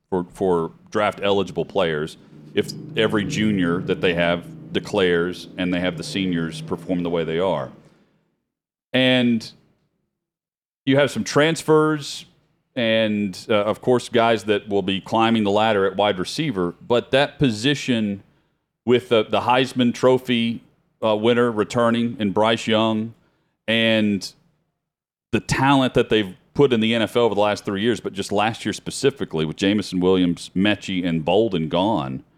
for 0.09 0.25
for 0.31 0.71
draft 0.91 1.19
eligible 1.23 1.65
players, 1.65 2.17
if 2.53 2.71
every 2.95 3.25
junior 3.25 3.79
that 3.79 4.01
they 4.01 4.13
have 4.13 4.45
declares 4.75 5.47
and 5.57 5.73
they 5.73 5.79
have 5.79 5.97
the 5.97 6.03
seniors 6.03 6.61
perform 6.61 7.01
the 7.01 7.09
way 7.09 7.23
they 7.23 7.39
are. 7.39 7.71
And 8.93 9.51
you 10.85 10.97
have 10.97 11.09
some 11.09 11.23
transfers 11.23 12.25
and, 12.75 13.45
uh, 13.49 13.53
of 13.53 13.81
course, 13.81 14.09
guys 14.09 14.43
that 14.43 14.67
will 14.67 14.81
be 14.81 14.99
climbing 15.01 15.45
the 15.45 15.51
ladder 15.51 15.85
at 15.85 15.95
wide 15.95 16.19
receiver. 16.19 16.75
But 16.85 17.11
that 17.11 17.39
position 17.39 18.21
with 18.85 19.09
the, 19.09 19.23
the 19.23 19.41
Heisman 19.41 19.93
Trophy 19.93 20.61
uh, 21.03 21.15
winner 21.15 21.49
returning 21.49 22.17
in 22.19 22.31
Bryce 22.31 22.67
Young 22.67 23.15
and 23.67 24.31
the 25.31 25.39
talent 25.39 25.93
that 25.93 26.09
they've 26.09 26.35
put 26.53 26.73
in 26.73 26.81
the 26.81 26.91
NFL 26.93 27.17
over 27.17 27.35
the 27.35 27.41
last 27.41 27.65
three 27.65 27.81
years, 27.81 27.99
but 27.99 28.13
just 28.13 28.31
last 28.31 28.65
year 28.65 28.73
specifically 28.73 29.45
with 29.45 29.55
Jameson 29.55 29.99
Williams, 30.01 30.51
Metchie, 30.55 31.03
and 31.03 31.25
Bolden 31.25 31.69
gone– 31.69 32.23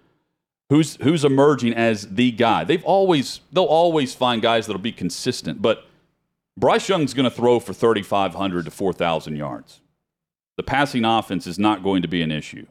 who's 0.70 0.96
who's 0.98 1.24
emerging 1.24 1.74
as 1.74 2.08
the 2.08 2.32
guy. 2.32 2.64
They've 2.64 2.84
always 2.84 3.42
they'll 3.52 3.66
always 3.66 4.14
find 4.14 4.42
guys 4.42 4.68
that'll 4.68 4.82
be 4.82 4.92
consistent, 4.92 5.62
but 5.62 5.86
Bryce 6.58 6.90
Young's 6.90 7.14
going 7.14 7.30
to 7.30 7.36
throw 7.36 7.60
for 7.60 7.74
3500 7.74 8.66
to 8.66 8.72
4000 8.72 9.36
yards. 9.36 9.82
The 10.56 10.64
passing 10.64 11.06
offense 11.06 11.46
is 11.46 11.60
not 11.60 11.84
going 11.84 12.02
to 12.02 12.08
be 12.08 12.24
an 12.24 12.32
issue. 12.32 12.66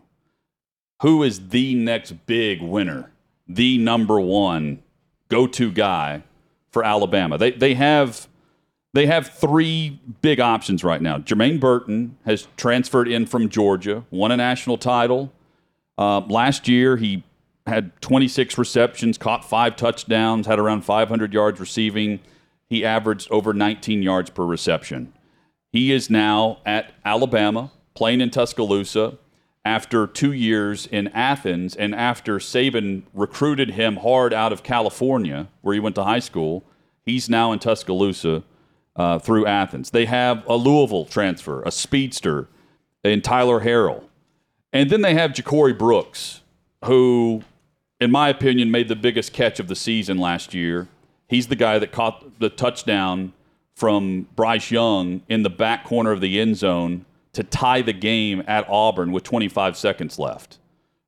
Who 1.02 1.22
is 1.22 1.48
the 1.48 1.74
next 1.74 2.26
big 2.26 2.60
winner? 2.60 3.12
The 3.46 3.78
number 3.78 4.18
1 4.20 4.82
go-to 5.28 5.70
guy 5.70 6.22
for 6.70 6.84
Alabama. 6.84 7.38
They 7.38 7.52
they 7.52 7.74
have 7.74 8.28
they 8.92 9.06
have 9.06 9.28
three 9.28 10.00
big 10.22 10.40
options 10.40 10.82
right 10.82 11.02
now. 11.02 11.18
Jermaine 11.18 11.60
Burton 11.60 12.16
has 12.24 12.48
transferred 12.56 13.08
in 13.08 13.26
from 13.26 13.48
Georgia, 13.48 14.04
won 14.10 14.32
a 14.32 14.36
national 14.36 14.78
title. 14.78 15.32
Uh, 15.98 16.20
last 16.20 16.66
year, 16.66 16.96
he 16.96 17.22
had 17.66 18.00
26 18.00 18.58
receptions, 18.58 19.18
caught 19.18 19.44
five 19.44 19.76
touchdowns, 19.76 20.46
had 20.46 20.58
around 20.58 20.82
500 20.82 21.32
yards 21.32 21.58
receiving. 21.58 22.20
He 22.68 22.84
averaged 22.84 23.30
over 23.30 23.52
19 23.52 24.02
yards 24.02 24.30
per 24.30 24.44
reception. 24.44 25.12
He 25.72 25.92
is 25.92 26.08
now 26.08 26.58
at 26.64 26.92
Alabama, 27.04 27.72
playing 27.94 28.20
in 28.20 28.30
Tuscaloosa 28.30 29.18
after 29.64 30.06
two 30.06 30.32
years 30.32 30.86
in 30.86 31.08
Athens, 31.08 31.74
and 31.74 31.92
after 31.92 32.38
Saban 32.38 33.02
recruited 33.12 33.70
him 33.70 33.96
hard 33.96 34.32
out 34.32 34.52
of 34.52 34.62
California, 34.62 35.48
where 35.60 35.74
he 35.74 35.80
went 35.80 35.96
to 35.96 36.04
high 36.04 36.20
school. 36.20 36.62
He's 37.04 37.28
now 37.28 37.50
in 37.52 37.58
Tuscaloosa 37.58 38.44
uh, 38.94 39.18
through 39.18 39.46
Athens. 39.46 39.90
They 39.90 40.04
have 40.06 40.46
a 40.46 40.54
Louisville 40.54 41.04
transfer, 41.04 41.62
a 41.64 41.72
speedster, 41.72 42.48
and 43.02 43.24
Tyler 43.24 43.60
Harrell. 43.60 44.04
And 44.72 44.88
then 44.88 45.02
they 45.02 45.14
have 45.14 45.32
Ja'Corey 45.32 45.76
Brooks, 45.76 46.42
who 46.84 47.42
in 48.00 48.10
my 48.10 48.28
opinion, 48.28 48.70
made 48.70 48.88
the 48.88 48.96
biggest 48.96 49.32
catch 49.32 49.58
of 49.58 49.68
the 49.68 49.76
season 49.76 50.18
last 50.18 50.54
year. 50.54 50.88
He's 51.28 51.46
the 51.48 51.56
guy 51.56 51.78
that 51.78 51.92
caught 51.92 52.38
the 52.38 52.50
touchdown 52.50 53.32
from 53.74 54.28
Bryce 54.36 54.70
Young 54.70 55.22
in 55.28 55.42
the 55.42 55.50
back 55.50 55.84
corner 55.84 56.12
of 56.12 56.20
the 56.20 56.40
end 56.40 56.56
zone 56.56 57.04
to 57.32 57.42
tie 57.42 57.82
the 57.82 57.92
game 57.92 58.42
at 58.46 58.68
Auburn 58.68 59.12
with 59.12 59.22
25 59.22 59.76
seconds 59.76 60.18
left, 60.18 60.58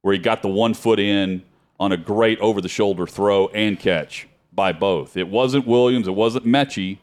where 0.03 0.13
he 0.13 0.19
got 0.19 0.43
the 0.43 0.49
one 0.49 0.75
foot 0.75 0.99
in 0.99 1.43
on 1.81 1.93
a 1.93 1.97
great 1.97 2.39
over 2.41 2.61
the 2.61 2.69
shoulder 2.69 3.07
throw 3.07 3.49
and 3.49 3.79
catch 3.79 4.27
by 4.53 4.73
both. 4.73 5.17
It 5.17 5.29
wasn't 5.29 5.67
Williams, 5.67 6.09
it 6.09 6.15
wasn't 6.15 6.45
Metchie, 6.47 6.99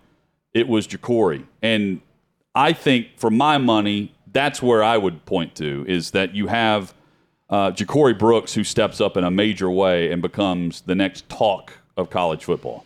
it 0.54 0.68
was 0.68 0.88
Ja'Corey. 0.88 1.46
And 1.62 2.02
I 2.54 2.74
think 2.74 3.18
for 3.18 3.32
my 3.32 3.58
money, 3.58 4.14
that's 4.32 4.62
where 4.62 4.84
I 4.84 4.98
would 4.98 5.26
point 5.26 5.56
to 5.56 5.86
is 5.88 6.12
that 6.12 6.34
you 6.36 6.48
have– 6.48 6.94
uh, 7.50 7.72
Ja'Corey 7.72 8.18
Brooks, 8.18 8.54
who 8.54 8.64
steps 8.64 9.00
up 9.00 9.18
in 9.18 9.24
a 9.24 9.32
major 9.32 9.70
way 9.70 10.12
and 10.12 10.22
becomes 10.22 10.82
the 10.82 10.96
next 10.96 11.28
talk 11.30 11.80
of 11.96 12.10
college 12.10 12.44
football. 12.44 12.86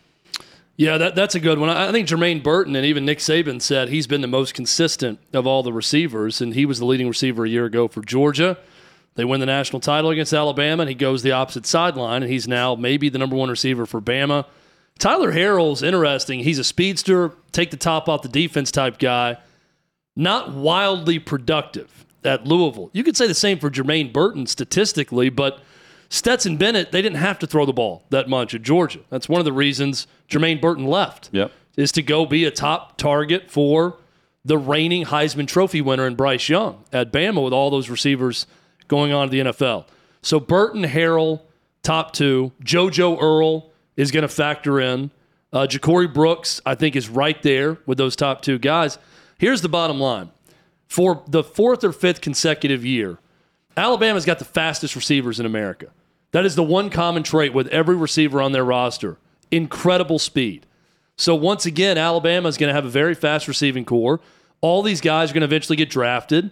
Yeah, 0.76 0.98
that, 0.98 1.14
that's 1.14 1.36
a 1.36 1.42
good 1.42 1.60
one. 1.60 1.70
I 1.70 1.92
think 1.92 2.08
Jermaine 2.08 2.42
Burton 2.42 2.76
and 2.76 2.86
even 2.86 3.04
Nick 3.04 3.20
Saban 3.20 3.62
said 3.62 3.90
he's 3.90 4.08
been 4.08 4.22
the 4.22 4.28
most 4.28 4.54
consistent 4.54 5.20
of 5.34 5.46
all 5.46 5.62
the 5.62 5.74
receivers, 5.74 6.40
and 6.40 6.54
he 6.54 6.66
was 6.66 6.80
the 6.80 6.86
leading 6.86 7.08
receiver 7.08 7.44
a 7.44 7.50
year 7.50 7.66
ago 7.66 7.90
for 7.90 8.02
Georgia. 8.02 8.58
They 9.16 9.26
win 9.26 9.42
the 9.42 9.46
national 9.46 9.82
title 9.82 10.10
against 10.10 10.32
Alabama, 10.32 10.84
and 10.84 10.90
he 10.90 10.96
goes 10.96 11.22
the 11.22 11.34
opposite 11.34 11.66
sideline, 11.66 12.24
and 12.24 12.32
he's 12.32 12.48
now 12.48 12.76
maybe 12.76 13.10
the 13.10 13.18
number 13.18 13.36
one 13.36 13.50
receiver 13.50 13.86
for 13.86 14.00
Bama. 14.00 14.46
Tyler 15.00 15.34
Harrell's 15.34 15.84
interesting. 15.84 16.42
He's 16.42 16.60
a 16.60 16.64
speedster, 16.64 17.34
take 17.52 17.72
the 17.72 17.78
top 17.78 18.08
off 18.08 18.22
the 18.22 18.30
defense 18.30 18.72
type 18.72 19.00
guy, 19.00 19.38
not 20.16 20.54
wildly 20.54 21.20
productive 21.20 22.06
at 22.24 22.46
Louisville. 22.46 22.90
You 22.94 23.04
could 23.04 23.18
say 23.18 23.28
the 23.28 23.34
same 23.34 23.60
for 23.60 23.70
Jermaine 23.70 24.12
Burton 24.12 24.46
statistically, 24.46 25.30
but 25.30 25.62
Stetson 26.10 26.58
Bennett, 26.58 26.92
they 26.92 27.02
didn't 27.02 27.18
have 27.18 27.40
to 27.40 27.48
throw 27.48 27.66
the 27.66 27.74
ball 27.74 28.04
that 28.10 28.28
much 28.28 28.54
at 28.54 28.62
Georgia. 28.62 29.00
That's 29.10 29.30
one 29.30 29.40
of 29.40 29.46
the 29.46 29.54
reasons 29.54 30.08
Jermaine 30.30 30.60
Burton 30.60 30.86
left. 30.86 31.30
Yep. 31.32 31.52
Is 31.78 31.92
to 31.94 32.02
go 32.02 32.26
be 32.26 32.44
a 32.44 32.52
top 32.52 32.98
target 32.98 33.50
for 33.50 33.98
the 34.44 34.58
reigning 34.58 35.06
Heisman 35.06 35.48
Trophy 35.48 35.82
winner 35.82 36.08
in 36.08 36.16
Bryce 36.16 36.50
Young 36.50 36.84
at 36.92 37.14
Bama 37.14 37.44
with 37.44 37.54
all 37.54 37.70
those 37.70 37.90
receivers 37.90 38.48
going 38.88 39.14
on 39.14 39.28
to 39.28 39.32
the 39.32 39.52
NFL. 39.52 39.86
So 40.22 40.40
Burton, 40.40 40.84
Harrell, 40.84 41.42
top 41.84 42.12
two. 42.12 42.52
JoJo 42.64 43.22
Earle 43.22 43.72
is 43.96 44.12
going 44.12 44.24
to 44.24 44.28
factor 44.28 44.80
in. 44.80 45.12
Uh, 45.54 45.68
Ja'Corey 45.68 46.14
Brooks, 46.14 46.60
I 46.66 46.76
think, 46.76 46.96
is 46.96 47.08
right 47.10 47.42
there 47.44 47.78
with 47.86 47.98
those 47.98 48.16
top 48.16 48.42
two 48.42 48.60
guys. 48.60 48.98
Here's 49.38 49.62
the 49.62 49.70
bottom 49.70 50.00
line 50.00 50.32
for 50.90 51.24
the 51.28 51.44
fourth 51.44 51.84
or 51.84 51.94
fifth 51.94 52.20
consecutive 52.20 52.84
year, 52.84 53.20
Alabama's 53.78 54.26
got 54.26 54.40
the 54.40 54.46
fastest 54.46 54.96
receivers 54.96 55.40
in 55.40 55.46
America. 55.46 55.88
That 56.32 56.46
is 56.46 56.56
the 56.56 56.64
one 56.64 56.90
common 56.90 57.24
trait 57.24 57.54
with 57.54 57.68
every 57.68 57.96
receiver 57.96 58.42
on 58.42 58.52
their 58.52 58.66
roster 58.66 59.18
incredible 59.52 60.20
speed. 60.20 60.64
So 61.16 61.34
once 61.34 61.66
again, 61.66 61.98
Alabama 61.98 62.48
is 62.48 62.58
going 62.58 62.68
to 62.68 62.74
have 62.74 62.86
a 62.86 62.90
very 62.90 63.16
fast 63.16 63.48
receiving 63.48 63.84
corps. 63.84 64.20
All 64.62 64.84
these 64.84 65.02
guys 65.02 65.32
are 65.32 65.34
going 65.34 65.42
to 65.42 65.48
eventually 65.48 65.76
get 65.76 65.90
drafted, 65.90 66.52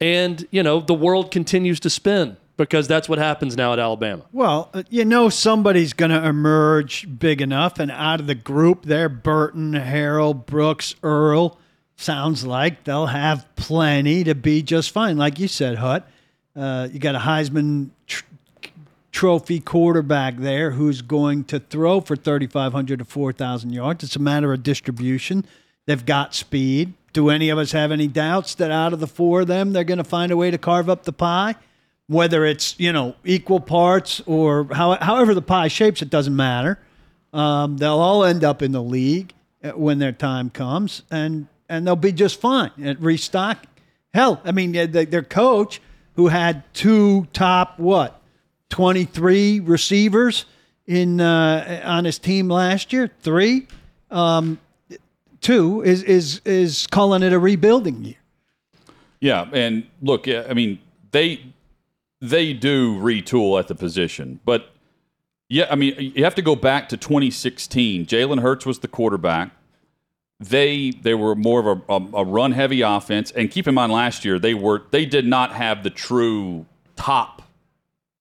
and 0.00 0.46
you 0.50 0.62
know 0.62 0.80
the 0.80 0.94
world 0.94 1.30
continues 1.30 1.78
to 1.80 1.90
spin 1.90 2.36
because 2.56 2.88
that's 2.88 3.08
what 3.08 3.18
happens 3.18 3.56
now 3.56 3.72
at 3.72 3.78
Alabama. 3.78 4.24
Well, 4.32 4.70
uh, 4.72 4.82
you 4.88 5.04
know 5.04 5.28
somebody's 5.28 5.92
going 5.92 6.10
to 6.10 6.26
emerge 6.26 7.18
big 7.18 7.42
enough, 7.42 7.78
and 7.78 7.90
out 7.90 8.20
of 8.20 8.26
the 8.26 8.34
group 8.34 8.84
there, 8.84 9.08
Burton, 9.08 9.72
Harrell, 9.72 10.46
Brooks, 10.46 10.94
Earle. 11.02 11.58
Sounds 12.00 12.46
like 12.46 12.84
they'll 12.84 13.06
have 13.06 13.44
plenty 13.56 14.22
to 14.22 14.36
be 14.36 14.62
just 14.62 14.92
fine. 14.92 15.16
Like 15.16 15.40
you 15.40 15.48
said, 15.48 15.78
Hut, 15.78 16.08
uh, 16.54 16.86
you 16.92 17.00
got 17.00 17.16
a 17.16 17.18
Heisman 17.18 17.90
tr- 18.06 18.22
Trophy 19.10 19.58
quarterback 19.58 20.36
there 20.36 20.70
who's 20.70 21.02
going 21.02 21.42
to 21.46 21.58
throw 21.58 22.00
for 22.00 22.14
3,500 22.14 23.00
to 23.00 23.04
4,000 23.04 23.72
yards. 23.72 24.04
It's 24.04 24.14
a 24.14 24.20
matter 24.20 24.52
of 24.52 24.62
distribution. 24.62 25.44
They've 25.86 26.06
got 26.06 26.36
speed. 26.36 26.92
Do 27.12 27.30
any 27.30 27.48
of 27.48 27.58
us 27.58 27.72
have 27.72 27.90
any 27.90 28.06
doubts 28.06 28.54
that 28.54 28.70
out 28.70 28.92
of 28.92 29.00
the 29.00 29.08
four 29.08 29.40
of 29.40 29.48
them, 29.48 29.72
they're 29.72 29.82
going 29.82 29.98
to 29.98 30.04
find 30.04 30.30
a 30.30 30.36
way 30.36 30.52
to 30.52 30.58
carve 30.58 30.88
up 30.88 31.02
the 31.02 31.12
pie? 31.12 31.56
Whether 32.06 32.44
it's 32.44 32.78
you 32.78 32.92
know 32.92 33.16
equal 33.24 33.58
parts 33.58 34.22
or 34.24 34.68
how, 34.72 34.94
however 35.00 35.34
the 35.34 35.42
pie 35.42 35.66
shapes, 35.66 36.00
it 36.00 36.10
doesn't 36.10 36.36
matter. 36.36 36.78
Um, 37.32 37.76
they'll 37.76 37.98
all 37.98 38.22
end 38.22 38.44
up 38.44 38.62
in 38.62 38.70
the 38.70 38.82
league 38.82 39.32
uh, 39.64 39.70
when 39.70 39.98
their 39.98 40.12
time 40.12 40.48
comes, 40.48 41.02
and 41.10 41.48
and 41.68 41.86
they'll 41.86 41.96
be 41.96 42.12
just 42.12 42.40
fine 42.40 42.70
at 42.82 43.00
restock. 43.00 43.64
Hell, 44.14 44.40
I 44.44 44.52
mean, 44.52 44.72
their 44.72 45.22
coach 45.22 45.80
who 46.14 46.28
had 46.28 46.62
two 46.74 47.26
top 47.32 47.78
what 47.78 48.20
twenty 48.70 49.04
three 49.04 49.60
receivers 49.60 50.46
in 50.86 51.20
uh, 51.20 51.82
on 51.84 52.04
his 52.04 52.18
team 52.18 52.48
last 52.48 52.92
year, 52.92 53.10
three, 53.20 53.66
um, 54.10 54.58
two 55.40 55.82
is 55.82 56.02
is 56.02 56.40
is 56.44 56.86
calling 56.88 57.22
it 57.22 57.32
a 57.32 57.38
rebuilding 57.38 58.04
year. 58.04 58.16
Yeah, 59.20 59.48
and 59.52 59.86
look, 60.00 60.26
I 60.28 60.54
mean, 60.54 60.78
they 61.10 61.44
they 62.20 62.52
do 62.52 62.98
retool 62.98 63.58
at 63.58 63.68
the 63.68 63.74
position, 63.74 64.40
but 64.44 64.70
yeah, 65.48 65.66
I 65.70 65.76
mean, 65.76 65.94
you 66.14 66.24
have 66.24 66.34
to 66.34 66.42
go 66.42 66.54
back 66.54 66.90
to 66.90 66.96
2016. 66.96 68.06
Jalen 68.06 68.40
Hurts 68.40 68.66
was 68.66 68.80
the 68.80 68.88
quarterback. 68.88 69.50
They 70.40 70.90
they 70.90 71.14
were 71.14 71.34
more 71.34 71.60
of 71.60 71.66
a, 71.66 71.92
a, 71.92 72.20
a 72.20 72.24
run 72.24 72.52
heavy 72.52 72.80
offense, 72.82 73.30
and 73.32 73.50
keep 73.50 73.66
in 73.66 73.74
mind 73.74 73.92
last 73.92 74.24
year 74.24 74.38
they 74.38 74.54
were 74.54 74.82
they 74.90 75.04
did 75.04 75.26
not 75.26 75.52
have 75.52 75.82
the 75.82 75.90
true 75.90 76.66
top 76.94 77.42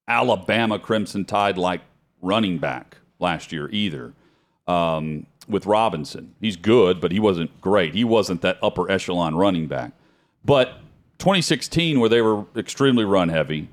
Alabama 0.07 0.79
Crimson 0.79 1.25
Tide 1.25 1.57
like 1.57 1.81
running 2.21 2.57
back 2.57 2.97
last 3.19 3.51
year 3.51 3.69
either. 3.71 4.13
Um, 4.67 5.27
with 5.47 5.65
Robinson, 5.65 6.35
he's 6.41 6.57
good, 6.57 6.99
but 6.99 7.13
he 7.13 7.21
wasn't 7.21 7.61
great. 7.61 7.93
He 7.93 8.03
wasn't 8.03 8.41
that 8.41 8.57
upper 8.61 8.91
echelon 8.91 9.33
running 9.35 9.67
back. 9.67 9.93
But 10.43 10.79
2016, 11.19 12.01
where 12.01 12.09
they 12.09 12.21
were 12.21 12.45
extremely 12.55 13.05
run 13.05 13.29
heavy, 13.29 13.69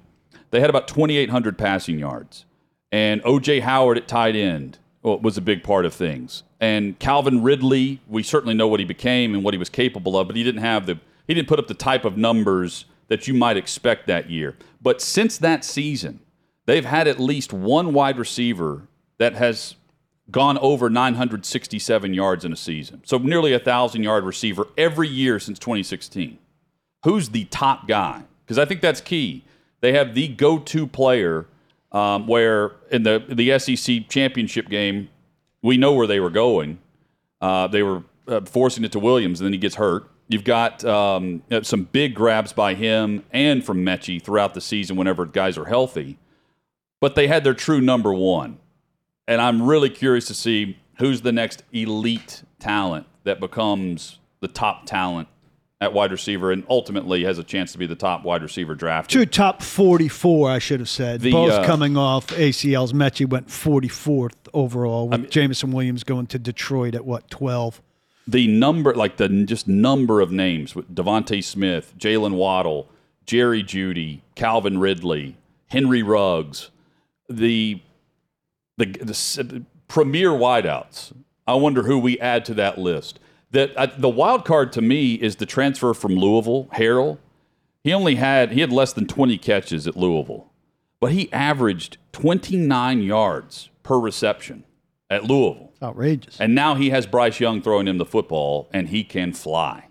they 0.50 0.60
had 0.60 0.70
about 0.70 0.86
2,800 0.86 1.58
passing 1.58 1.98
yards. 1.98 2.44
And 2.92 3.20
O.J. 3.24 3.60
Howard 3.60 3.98
at 3.98 4.06
tight 4.06 4.36
end 4.36 4.78
was 5.04 5.36
a 5.36 5.42
big 5.42 5.62
part 5.62 5.84
of 5.84 5.92
things. 5.92 6.42
And 6.60 6.98
Calvin 6.98 7.42
Ridley, 7.42 8.00
we 8.08 8.22
certainly 8.22 8.54
know 8.54 8.66
what 8.66 8.80
he 8.80 8.86
became 8.86 9.34
and 9.34 9.44
what 9.44 9.54
he 9.54 9.58
was 9.58 9.68
capable 9.68 10.18
of, 10.18 10.26
but 10.26 10.36
he 10.36 10.42
didn't 10.42 10.62
have 10.62 10.86
the 10.86 10.98
he 11.26 11.34
didn't 11.34 11.48
put 11.48 11.58
up 11.58 11.68
the 11.68 11.74
type 11.74 12.04
of 12.04 12.16
numbers 12.16 12.84
that 13.08 13.28
you 13.28 13.34
might 13.34 13.56
expect 13.56 14.06
that 14.06 14.30
year. 14.30 14.56
But 14.80 15.00
since 15.00 15.38
that 15.38 15.64
season, 15.64 16.20
they've 16.66 16.84
had 16.84 17.08
at 17.08 17.20
least 17.20 17.52
one 17.52 17.92
wide 17.92 18.18
receiver 18.18 18.88
that 19.18 19.34
has 19.34 19.74
gone 20.30 20.58
over 20.58 20.88
967 20.88 22.14
yards 22.14 22.44
in 22.44 22.52
a 22.52 22.56
season. 22.56 23.02
So 23.04 23.18
nearly 23.18 23.52
a 23.52 23.58
thousand 23.58 24.02
yard 24.02 24.24
receiver 24.24 24.66
every 24.76 25.08
year 25.08 25.38
since 25.38 25.58
2016. 25.58 26.38
Who's 27.04 27.30
the 27.30 27.44
top 27.46 27.86
guy? 27.86 28.22
Because 28.44 28.58
I 28.58 28.64
think 28.64 28.80
that's 28.80 29.00
key. 29.00 29.44
They 29.80 29.92
have 29.92 30.14
the 30.14 30.28
go 30.28 30.58
to 30.58 30.86
player 30.86 31.46
um, 31.94 32.26
where 32.26 32.72
in 32.90 33.04
the, 33.04 33.24
the 33.26 33.58
SEC 33.58 34.08
championship 34.10 34.68
game, 34.68 35.08
we 35.62 35.78
know 35.78 35.94
where 35.94 36.06
they 36.06 36.20
were 36.20 36.30
going. 36.30 36.78
Uh, 37.40 37.66
they 37.66 37.82
were 37.82 38.02
uh, 38.28 38.42
forcing 38.42 38.84
it 38.84 38.92
to 38.92 38.98
Williams, 38.98 39.40
and 39.40 39.46
then 39.46 39.52
he 39.54 39.58
gets 39.58 39.76
hurt. 39.76 40.10
You've 40.28 40.44
got 40.44 40.84
um, 40.84 41.42
some 41.62 41.84
big 41.84 42.14
grabs 42.14 42.52
by 42.52 42.74
him 42.74 43.24
and 43.30 43.64
from 43.64 43.84
Metchie 43.84 44.20
throughout 44.20 44.52
the 44.52 44.60
season 44.60 44.96
whenever 44.96 45.24
guys 45.24 45.56
are 45.56 45.66
healthy. 45.66 46.18
But 47.00 47.14
they 47.14 47.26
had 47.26 47.44
their 47.44 47.54
true 47.54 47.80
number 47.80 48.12
one 48.12 48.58
and 49.26 49.40
I'm 49.40 49.62
really 49.62 49.90
curious 49.90 50.26
to 50.26 50.34
see 50.34 50.78
who's 50.98 51.22
the 51.22 51.32
next 51.32 51.62
elite 51.72 52.42
talent 52.58 53.06
that 53.24 53.40
becomes 53.40 54.18
the 54.40 54.48
top 54.48 54.86
talent 54.86 55.28
at 55.84 55.92
wide 55.92 56.10
receiver 56.10 56.50
and 56.50 56.64
ultimately 56.68 57.24
has 57.24 57.38
a 57.38 57.44
chance 57.44 57.72
to 57.72 57.78
be 57.78 57.86
the 57.86 57.94
top 57.94 58.24
wide 58.24 58.42
receiver 58.42 58.74
draft. 58.74 59.10
Two 59.10 59.26
top 59.26 59.62
44, 59.62 60.50
I 60.50 60.58
should 60.58 60.80
have 60.80 60.88
said. 60.88 61.20
The, 61.20 61.30
Both 61.30 61.52
uh, 61.52 61.64
coming 61.64 61.96
off 61.96 62.28
ACLs. 62.28 62.92
Metchie 62.92 63.28
went 63.28 63.48
44th 63.48 64.32
overall, 64.54 65.08
with 65.08 65.30
Jameson 65.30 65.72
Williams 65.72 66.02
going 66.02 66.26
to 66.28 66.38
Detroit 66.38 66.94
at 66.94 67.04
what, 67.04 67.28
12? 67.30 67.82
The 68.26 68.48
number, 68.48 68.94
like 68.94 69.18
the 69.18 69.28
just 69.28 69.68
number 69.68 70.22
of 70.22 70.32
names 70.32 70.74
with 70.74 70.92
DeVonta 70.94 71.44
Smith, 71.44 71.92
Jalen 71.98 72.32
Waddle, 72.32 72.88
Jerry 73.26 73.62
Jeudy, 73.62 74.22
Calvin 74.34 74.78
Ridley, 74.78 75.36
Henry 75.68 76.02
Ruggs, 76.02 76.70
the 77.28 77.82
the, 78.76 78.86
the 78.86 79.64
premier 79.86 80.30
wideouts. 80.30 81.12
I 81.46 81.54
wonder 81.54 81.82
who 81.82 81.98
we 81.98 82.18
add 82.18 82.44
to 82.46 82.54
that 82.54 82.78
list. 82.78 83.20
That 83.54 83.76
uh, 83.76 83.86
the 83.96 84.08
wild 84.08 84.44
card 84.44 84.72
to 84.72 84.82
me 84.82 85.14
is 85.14 85.36
the 85.36 85.46
transfer 85.46 85.94
from 85.94 86.16
Louisville, 86.16 86.68
Harrell. 86.74 87.18
He 87.84 87.92
only 87.92 88.16
had 88.16 88.50
he 88.50 88.60
had 88.60 88.72
less 88.72 88.92
than 88.92 89.06
20 89.06 89.38
catches 89.38 89.86
at 89.86 89.96
Louisville, 89.96 90.50
but 90.98 91.12
he 91.12 91.32
averaged 91.32 91.98
29 92.12 93.02
yards 93.02 93.70
per 93.84 93.96
reception 93.96 94.64
at 95.08 95.24
Louisville. 95.24 95.72
Outrageous. 95.80 96.40
And 96.40 96.54
now 96.54 96.74
he 96.74 96.90
has 96.90 97.06
Bryce 97.06 97.38
Young 97.38 97.62
throwing 97.62 97.86
him 97.86 97.98
the 97.98 98.04
football, 98.04 98.68
and 98.72 98.88
he 98.88 99.04
can 99.04 99.32
fly. 99.32 99.86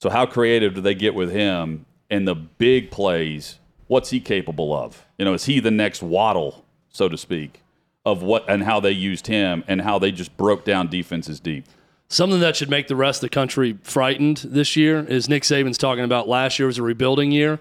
So 0.00 0.10
how 0.10 0.26
creative 0.26 0.74
do 0.74 0.80
they 0.80 0.94
get 0.94 1.14
with 1.14 1.30
him 1.30 1.86
in 2.10 2.24
the 2.24 2.34
big 2.34 2.90
plays? 2.90 3.60
What's 3.86 4.10
he 4.10 4.18
capable 4.18 4.74
of? 4.74 5.06
You 5.18 5.24
know, 5.24 5.34
is 5.34 5.44
he 5.44 5.60
the 5.60 5.70
next 5.70 6.02
Waddle, 6.02 6.64
so 6.88 7.08
to 7.08 7.16
speak? 7.16 7.62
of 8.08 8.22
what 8.22 8.48
and 8.48 8.64
how 8.64 8.80
they 8.80 8.90
used 8.90 9.26
him 9.26 9.62
and 9.68 9.82
how 9.82 9.98
they 9.98 10.10
just 10.10 10.34
broke 10.38 10.64
down 10.64 10.88
defenses 10.88 11.40
deep. 11.40 11.66
Something 12.10 12.40
that 12.40 12.56
should 12.56 12.70
make 12.70 12.88
the 12.88 12.96
rest 12.96 13.18
of 13.22 13.30
the 13.30 13.34
country 13.34 13.76
frightened 13.82 14.38
this 14.38 14.76
year 14.76 15.00
is 15.00 15.28
Nick 15.28 15.42
Saban's 15.42 15.76
talking 15.76 16.04
about 16.04 16.26
last 16.26 16.58
year 16.58 16.66
was 16.66 16.78
a 16.78 16.82
rebuilding 16.82 17.32
year. 17.32 17.60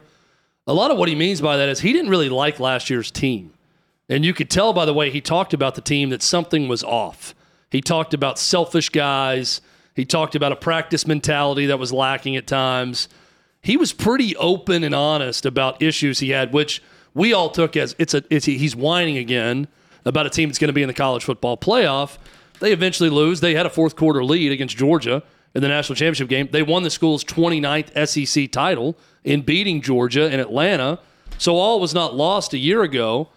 A 0.65 0.73
lot 0.73 0.89
of 0.89 0.97
what 0.97 1.09
he 1.09 1.15
means 1.15 1.41
by 1.41 1.57
that 1.57 1.67
is 1.67 1.81
he 1.81 1.91
didn't 1.91 2.09
really 2.09 2.29
like 2.29 2.59
last 2.59 2.89
year's 2.89 3.11
team. 3.11 3.53
And 4.07 4.23
you 4.23 4.33
could 4.33 4.49
tell 4.49 4.71
by 4.71 4.85
the 4.85 4.93
way 4.93 5.09
he 5.09 5.19
talked 5.19 5.53
about 5.53 5.75
the 5.75 5.81
team 5.81 6.09
that 6.09 6.21
something 6.21 6.69
was 6.69 6.81
off. 6.81 7.35
He 7.69 7.81
talked 7.81 8.13
about 8.13 8.39
selfish 8.39 8.87
guys. 8.87 9.59
He 9.93 10.05
talked 10.05 10.33
about 10.33 10.53
a 10.53 10.55
practice 10.55 11.05
mentality 11.05 11.65
that 11.65 11.79
was 11.79 11.91
lacking 11.91 12.37
at 12.37 12.47
times. 12.47 13.09
He 13.61 13.75
was 13.75 13.91
pretty 13.91 14.33
open 14.37 14.83
and 14.83 14.95
honest 14.95 15.45
about 15.45 15.81
issues 15.81 16.19
he 16.19 16.29
had, 16.29 16.53
which 16.53 16.81
we 17.13 17.33
all 17.33 17.49
took 17.49 17.75
as 17.75 17.95
it's 17.99 18.13
a 18.13 18.23
it's, 18.29 18.45
he's 18.45 18.77
whining 18.77 19.17
again 19.17 19.67
about 20.05 20.25
a 20.25 20.29
team 20.29 20.47
that's 20.47 20.59
going 20.59 20.69
to 20.69 20.73
be 20.73 20.83
in 20.83 20.87
the 20.87 20.93
college 20.93 21.25
football 21.25 21.57
playoff. 21.57 22.17
They 22.59 22.71
eventually 22.71 23.09
lose. 23.09 23.39
They 23.39 23.55
had 23.55 23.65
a 23.65 23.69
fourth 23.69 23.95
quarter 23.95 24.23
lead 24.23 24.51
against 24.51 24.77
Georgia 24.77 25.23
in 25.53 25.61
the 25.61 25.67
national 25.67 25.95
championship 25.95 26.29
game. 26.29 26.49
They 26.51 26.63
won 26.63 26.83
the 26.83 26.89
school's 26.89 27.23
29th 27.23 28.07
SEC 28.07 28.51
title 28.51 28.97
in 29.23 29.41
beating 29.41 29.81
Georgia 29.81 30.31
in 30.31 30.39
Atlanta. 30.39 30.99
So 31.37 31.55
all 31.55 31.79
was 31.79 31.93
not 31.93 32.15
lost 32.15 32.53
a 32.53 32.57
year 32.57 32.83
ago. 32.83 33.29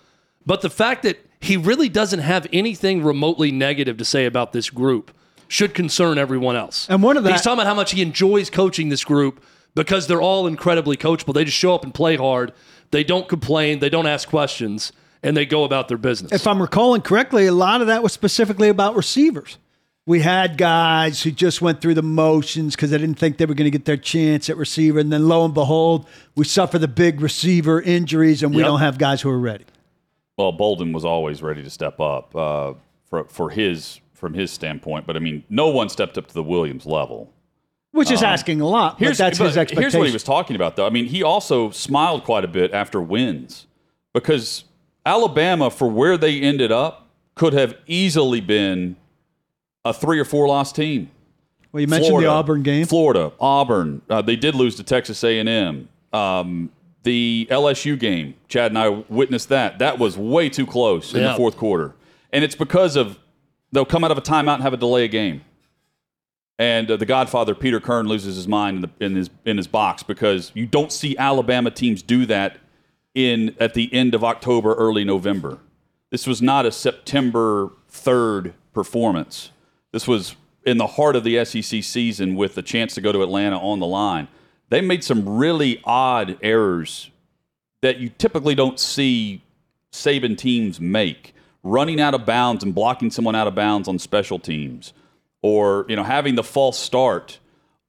But 0.46 0.62
the 0.62 0.70
fact 0.70 1.02
that 1.02 1.18
he 1.40 1.56
really 1.56 1.88
doesn't 1.88 2.20
have 2.20 2.46
anything 2.52 3.02
remotely 3.02 3.50
negative 3.50 3.96
to 3.98 4.04
say 4.04 4.26
about 4.26 4.52
this 4.52 4.70
group 4.70 5.10
should 5.48 5.74
concern 5.74 6.18
everyone 6.18 6.56
else. 6.56 6.88
And 6.88 7.02
one 7.02 7.16
of 7.16 7.24
that, 7.24 7.32
he's 7.32 7.42
talking 7.42 7.58
about 7.60 7.66
how 7.66 7.74
much 7.74 7.92
he 7.92 8.02
enjoys 8.02 8.50
coaching 8.50 8.88
this 8.88 9.04
group 9.04 9.42
because 9.74 10.06
they're 10.06 10.22
all 10.22 10.46
incredibly 10.46 10.96
coachable. 10.96 11.34
They 11.34 11.44
just 11.44 11.56
show 11.56 11.74
up 11.74 11.84
and 11.84 11.92
play 11.92 12.16
hard. 12.16 12.52
They 12.90 13.04
don't 13.04 13.28
complain. 13.28 13.78
They 13.80 13.88
don't 13.88 14.06
ask 14.06 14.28
questions 14.28 14.92
and 15.22 15.36
they 15.36 15.46
go 15.46 15.64
about 15.64 15.88
their 15.88 15.98
business. 15.98 16.32
If 16.32 16.46
I'm 16.46 16.60
recalling 16.60 17.02
correctly, 17.02 17.46
a 17.46 17.52
lot 17.52 17.80
of 17.80 17.86
that 17.88 18.02
was 18.02 18.12
specifically 18.12 18.68
about 18.68 18.96
receivers. 18.96 19.58
We 20.06 20.20
had 20.20 20.56
guys 20.56 21.22
who 21.22 21.30
just 21.30 21.60
went 21.62 21.80
through 21.80 21.94
the 21.94 22.02
motions 22.02 22.74
because 22.74 22.90
they 22.90 22.98
didn't 22.98 23.18
think 23.18 23.36
they 23.36 23.44
were 23.44 23.54
going 23.54 23.70
to 23.70 23.76
get 23.78 23.84
their 23.84 23.96
chance 23.98 24.48
at 24.50 24.56
receiver. 24.56 24.98
And 24.98 25.12
then 25.12 25.28
lo 25.28 25.44
and 25.44 25.54
behold, 25.54 26.06
we 26.34 26.44
suffer 26.44 26.78
the 26.78 26.88
big 26.88 27.20
receiver 27.20 27.80
injuries 27.80 28.42
and 28.42 28.52
we 28.54 28.62
Yep. 28.62 28.66
don't 28.66 28.80
have 28.80 28.98
guys 28.98 29.20
who 29.20 29.30
are 29.30 29.38
ready. 29.38 29.64
Well, 30.36 30.52
Bolden 30.52 30.92
was 30.92 31.04
always 31.04 31.42
ready 31.42 31.62
to 31.62 31.70
step 31.70 32.00
up 32.00 32.34
uh, 32.34 32.72
for 33.08 33.24
for 33.24 33.50
his 33.50 34.00
from 34.14 34.34
his 34.34 34.50
standpoint, 34.50 35.06
but 35.06 35.16
I 35.16 35.18
mean, 35.18 35.44
no 35.48 35.68
one 35.68 35.88
stepped 35.90 36.16
up 36.18 36.26
to 36.28 36.34
the 36.34 36.42
Williams 36.42 36.86
level. 36.86 37.32
Which 37.92 38.10
is 38.10 38.22
Um, 38.22 38.28
asking 38.30 38.60
a 38.60 38.66
lot, 38.68 38.98
but 38.98 39.16
that's 39.16 39.38
his 39.38 39.56
expectation. 39.56 39.82
Here's 39.82 39.94
what 39.96 40.06
he 40.06 40.12
was 40.12 40.22
talking 40.22 40.56
about, 40.56 40.76
though. 40.76 40.86
I 40.86 40.90
mean, 40.90 41.06
he 41.06 41.22
also 41.22 41.70
smiled 41.70 42.24
quite 42.24 42.44
a 42.44 42.48
bit 42.48 42.72
after 42.72 43.00
wins 43.02 43.66
because 44.14 44.64
Alabama, 45.04 45.70
for 45.70 45.88
where 45.90 46.16
they 46.16 46.40
ended 46.40 46.70
up, 46.72 47.08
could 47.34 47.52
have 47.52 47.74
easily 47.86 48.40
been 48.40 48.96
a 49.84 49.92
three 49.94 50.18
or 50.18 50.24
four 50.24 50.46
loss 50.46 50.72
team. 50.72 51.10
Well, 51.72 51.80
you 51.80 51.86
mentioned 51.86 52.08
Florida, 52.10 52.26
the 52.28 52.32
Auburn 52.34 52.62
game. 52.62 52.86
Florida, 52.86 53.32
Auburn. 53.40 54.02
Uh, 54.10 54.20
they 54.22 54.36
did 54.36 54.54
lose 54.54 54.74
to 54.76 54.82
Texas 54.82 55.22
A&M. 55.24 55.88
Um, 56.12 56.70
the 57.02 57.46
LSU 57.50 57.98
game, 57.98 58.34
Chad 58.48 58.72
and 58.72 58.78
I 58.78 58.88
witnessed 59.08 59.48
that. 59.48 59.78
That 59.78 59.98
was 59.98 60.18
way 60.18 60.48
too 60.50 60.66
close 60.66 61.14
in 61.14 61.20
Yeah. 61.22 61.28
the 61.30 61.34
fourth 61.36 61.56
quarter, 61.56 61.94
and 62.32 62.44
it's 62.44 62.56
because 62.56 62.96
of 62.96 63.18
they'll 63.72 63.86
come 63.86 64.04
out 64.04 64.10
of 64.10 64.18
a 64.18 64.20
timeout 64.20 64.54
and 64.54 64.62
have 64.62 64.74
a 64.74 64.76
delay 64.76 65.04
a 65.04 65.08
game. 65.08 65.42
And 66.58 66.90
uh, 66.90 66.96
the 66.96 67.06
Godfather 67.06 67.54
Peter 67.54 67.80
Kern 67.80 68.06
loses 68.06 68.36
his 68.36 68.46
mind 68.46 68.76
in, 68.76 68.82
the, 68.82 69.04
in 69.06 69.16
his 69.16 69.30
in 69.46 69.56
his 69.56 69.66
box 69.66 70.02
because 70.02 70.52
you 70.54 70.66
don't 70.66 70.92
see 70.92 71.16
Alabama 71.16 71.70
teams 71.70 72.02
do 72.02 72.26
that 72.26 72.58
in 73.14 73.54
at 73.58 73.74
the 73.74 73.92
end 73.92 74.14
of 74.14 74.22
October, 74.22 74.74
early 74.74 75.04
November. 75.04 75.58
This 76.10 76.26
was 76.26 76.42
not 76.42 76.66
a 76.66 76.72
September 76.72 77.72
third 77.88 78.54
performance. 78.72 79.50
This 79.92 80.06
was 80.06 80.36
in 80.64 80.78
the 80.78 80.86
heart 80.86 81.16
of 81.16 81.24
the 81.24 81.44
SEC 81.44 81.82
season 81.82 82.36
with 82.36 82.54
the 82.54 82.62
chance 82.62 82.94
to 82.94 83.00
go 83.00 83.12
to 83.12 83.22
Atlanta 83.22 83.58
on 83.58 83.80
the 83.80 83.86
line. 83.86 84.28
They 84.68 84.80
made 84.80 85.02
some 85.02 85.28
really 85.28 85.80
odd 85.84 86.38
errors 86.42 87.10
that 87.82 87.98
you 87.98 88.10
typically 88.10 88.54
don't 88.54 88.78
see 88.78 89.42
Saban 89.92 90.36
teams 90.36 90.80
make. 90.80 91.34
Running 91.62 92.00
out 92.00 92.14
of 92.14 92.24
bounds 92.24 92.62
and 92.64 92.74
blocking 92.74 93.10
someone 93.10 93.34
out 93.34 93.46
of 93.46 93.54
bounds 93.54 93.86
on 93.86 93.98
special 93.98 94.38
teams, 94.38 94.94
or 95.42 95.84
you 95.88 95.96
know 95.96 96.04
having 96.04 96.34
the 96.34 96.42
false 96.42 96.78
start 96.78 97.38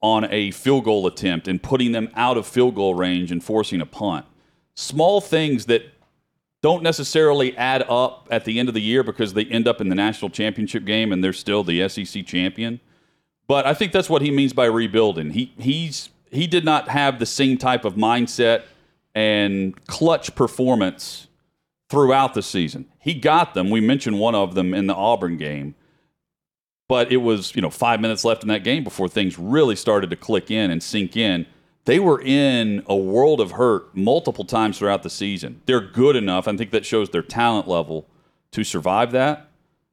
on 0.01 0.25
a 0.29 0.51
field 0.51 0.83
goal 0.83 1.07
attempt 1.07 1.47
and 1.47 1.63
putting 1.63 1.93
them 1.93 2.09
out 2.15 2.35
of 2.35 2.45
field 2.45 2.75
goal 2.75 2.95
range 2.95 3.31
and 3.31 3.41
forcing 3.41 3.79
a 3.79 3.85
punt. 3.85 4.25
Small 4.81 5.21
things 5.21 5.67
that 5.67 5.83
don't 6.63 6.81
necessarily 6.81 7.55
add 7.55 7.83
up 7.87 8.27
at 8.31 8.45
the 8.45 8.59
end 8.59 8.67
of 8.67 8.73
the 8.73 8.81
year 8.81 9.03
because 9.03 9.33
they 9.33 9.45
end 9.45 9.67
up 9.67 9.79
in 9.79 9.89
the 9.89 9.95
national 9.95 10.31
championship 10.31 10.85
game 10.85 11.11
and 11.11 11.23
they're 11.23 11.33
still 11.33 11.63
the 11.63 11.87
SEC 11.87 12.25
champion. 12.25 12.79
But 13.45 13.67
I 13.67 13.75
think 13.75 13.91
that's 13.91 14.09
what 14.09 14.23
he 14.23 14.31
means 14.31 14.53
by 14.53 14.65
rebuilding. 14.65 15.31
He 15.31 15.53
he's 15.59 16.09
he 16.31 16.47
did 16.47 16.65
not 16.65 16.89
have 16.89 17.19
the 17.19 17.27
same 17.27 17.59
type 17.59 17.85
of 17.85 17.93
mindset 17.93 18.63
and 19.13 19.75
clutch 19.85 20.33
performance 20.33 21.27
throughout 21.87 22.33
the 22.33 22.41
season. 22.41 22.87
He 22.97 23.13
got 23.13 23.53
them. 23.53 23.69
We 23.69 23.81
mentioned 23.81 24.17
one 24.17 24.33
of 24.33 24.55
them 24.55 24.73
in 24.73 24.87
the 24.87 24.95
Auburn 24.95 25.37
game. 25.37 25.75
But 26.87 27.11
it 27.11 27.17
was, 27.17 27.55
you 27.55 27.61
know, 27.61 27.69
5 27.69 28.01
minutes 28.01 28.25
left 28.25 28.41
in 28.41 28.49
that 28.49 28.63
game 28.63 28.83
before 28.83 29.07
things 29.07 29.37
really 29.37 29.75
started 29.75 30.09
to 30.09 30.15
click 30.15 30.49
in 30.49 30.71
and 30.71 30.81
sink 30.81 31.15
in. 31.15 31.45
They 31.85 31.99
were 31.99 32.21
in 32.21 32.83
a 32.87 32.95
world 32.95 33.41
of 33.41 33.51
hurt 33.51 33.95
multiple 33.95 34.45
times 34.45 34.77
throughout 34.77 35.03
the 35.03 35.09
season. 35.09 35.61
They're 35.65 35.81
good 35.81 36.15
enough. 36.15 36.47
I 36.47 36.55
think 36.55 36.71
that 36.71 36.85
shows 36.85 37.09
their 37.09 37.23
talent 37.23 37.67
level 37.67 38.07
to 38.51 38.63
survive 38.63 39.11
that. 39.13 39.47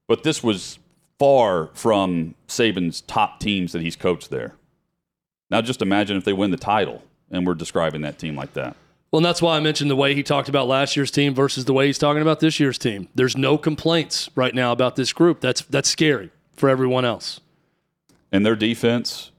But 0.06 0.22
this 0.22 0.42
was 0.42 0.78
far 1.18 1.70
from 1.74 2.34
Saban's 2.46 3.00
top 3.02 3.40
teams 3.40 3.72
that 3.72 3.82
he's 3.82 3.96
coached 3.96 4.30
there. 4.30 4.54
Now 5.50 5.62
just 5.62 5.82
imagine 5.82 6.16
if 6.16 6.24
they 6.24 6.32
win 6.32 6.50
the 6.50 6.56
title 6.56 7.02
and 7.30 7.46
we're 7.46 7.54
describing 7.54 8.02
that 8.02 8.18
team 8.18 8.36
like 8.36 8.52
that. 8.54 8.76
Well, 9.10 9.18
and 9.18 9.24
that's 9.24 9.40
why 9.40 9.56
I 9.56 9.60
mentioned 9.60 9.90
the 9.90 9.96
way 9.96 10.14
he 10.14 10.22
talked 10.22 10.50
about 10.50 10.68
last 10.68 10.94
year's 10.94 11.10
team 11.10 11.34
versus 11.34 11.64
the 11.64 11.72
way 11.72 11.86
he's 11.86 11.98
talking 11.98 12.20
about 12.20 12.40
this 12.40 12.60
year's 12.60 12.76
team. 12.76 13.08
There's 13.14 13.36
no 13.36 13.56
complaints 13.56 14.28
right 14.34 14.54
now 14.54 14.70
about 14.70 14.96
this 14.96 15.14
group. 15.14 15.40
That's 15.40 15.62
that's 15.62 15.88
scary 15.88 16.30
for 16.54 16.68
everyone 16.68 17.06
else. 17.06 17.40
And 18.30 18.44
their 18.44 18.56
defense 18.56 19.30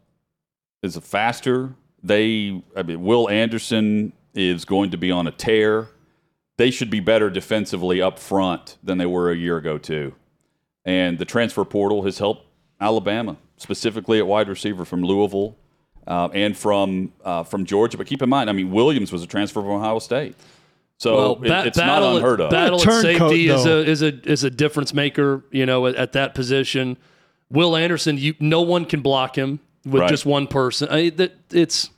is 0.81 0.95
a 0.95 1.01
faster. 1.01 1.75
They, 2.03 2.61
I 2.75 2.83
mean, 2.83 3.03
Will 3.03 3.29
Anderson 3.29 4.13
is 4.33 4.65
going 4.65 4.91
to 4.91 4.97
be 4.97 5.11
on 5.11 5.27
a 5.27 5.31
tear. 5.31 5.87
They 6.57 6.71
should 6.71 6.89
be 6.89 6.99
better 6.99 7.29
defensively 7.29 8.01
up 8.01 8.19
front 8.19 8.77
than 8.83 8.97
they 8.97 9.05
were 9.05 9.31
a 9.31 9.35
year 9.35 9.57
ago, 9.57 9.77
too. 9.77 10.13
And 10.85 11.17
the 11.19 11.25
transfer 11.25 11.63
portal 11.65 12.03
has 12.03 12.17
helped 12.19 12.45
Alabama, 12.81 13.37
specifically 13.57 14.19
at 14.19 14.27
wide 14.27 14.47
receiver 14.49 14.85
from 14.85 15.03
Louisville 15.03 15.55
uh, 16.07 16.29
and 16.33 16.55
from 16.57 17.11
uh, 17.23 17.43
from 17.43 17.65
Georgia. 17.65 17.97
But 17.97 18.07
keep 18.07 18.21
in 18.21 18.29
mind, 18.29 18.49
I 18.49 18.53
mean, 18.53 18.71
Williams 18.71 19.11
was 19.11 19.21
a 19.23 19.27
transfer 19.27 19.61
from 19.61 19.71
Ohio 19.71 19.99
State. 19.99 20.35
So 20.97 21.15
Well, 21.15 21.31
it- 21.43 21.47
ba- 21.47 21.63
it's 21.65 21.77
not 21.77 22.01
unheard 22.03 22.41
of. 22.41 22.51
Battle 22.51 22.79
at 22.79 22.85
Turncoat, 22.85 23.31
safety 23.31 23.47
is 23.49 23.65
a 23.65 23.85
is 23.85 24.01
a 24.01 24.29
is 24.29 24.43
a 24.43 24.49
difference 24.49 24.93
maker. 24.93 25.43
You 25.51 25.65
know, 25.65 25.87
at, 25.87 25.95
at 25.95 26.11
that 26.13 26.33
position, 26.35 26.97
Will 27.49 27.75
Anderson, 27.75 28.17
you 28.17 28.35
no 28.39 28.61
one 28.61 28.85
can 28.85 29.01
block 29.01 29.37
him 29.37 29.59
with 29.86 30.01
Right. 30.01 30.09
just 30.09 30.25
one 30.25 30.47
person. 30.47 30.89
I, 30.89 31.09
that 31.11 31.34
it's 31.51 31.89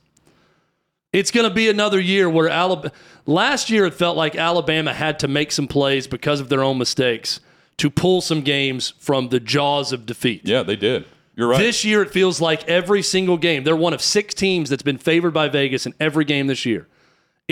it's 1.12 1.30
going 1.30 1.48
to 1.48 1.54
be 1.54 1.68
another 1.68 2.00
year 2.00 2.28
where 2.30 2.48
Alabama. 2.48 2.92
Last 3.26 3.70
year, 3.70 3.84
it 3.86 3.94
felt 3.94 4.16
like 4.16 4.34
Alabama 4.34 4.92
had 4.92 5.18
to 5.20 5.28
make 5.28 5.52
some 5.52 5.68
plays 5.68 6.06
because 6.08 6.40
of 6.40 6.48
their 6.48 6.62
own 6.64 6.76
mistakes 6.78 7.38
to 7.76 7.88
pull 7.90 8.20
some 8.20 8.40
games 8.40 8.94
from 8.98 9.28
the 9.28 9.38
jaws 9.38 9.92
of 9.92 10.06
defeat. 10.06 10.42
yeah, 10.44 10.62
they 10.62 10.74
did. 10.76 11.04
You're 11.36 11.48
right. 11.48 11.58
This 11.58 11.84
year, 11.84 12.02
it 12.02 12.10
feels 12.10 12.40
like 12.40 12.68
every 12.68 13.00
single 13.02 13.36
game, 13.38 13.64
they're 13.64 13.76
one 13.76 13.94
of 13.94 14.02
six 14.02 14.34
teams 14.34 14.68
that's 14.68 14.82
been 14.82 14.98
favored 14.98 15.32
by 15.32 15.48
Vegas 15.48 15.86
in 15.86 15.94
every 16.00 16.24
game 16.24 16.46
this 16.48 16.66
year. 16.66 16.88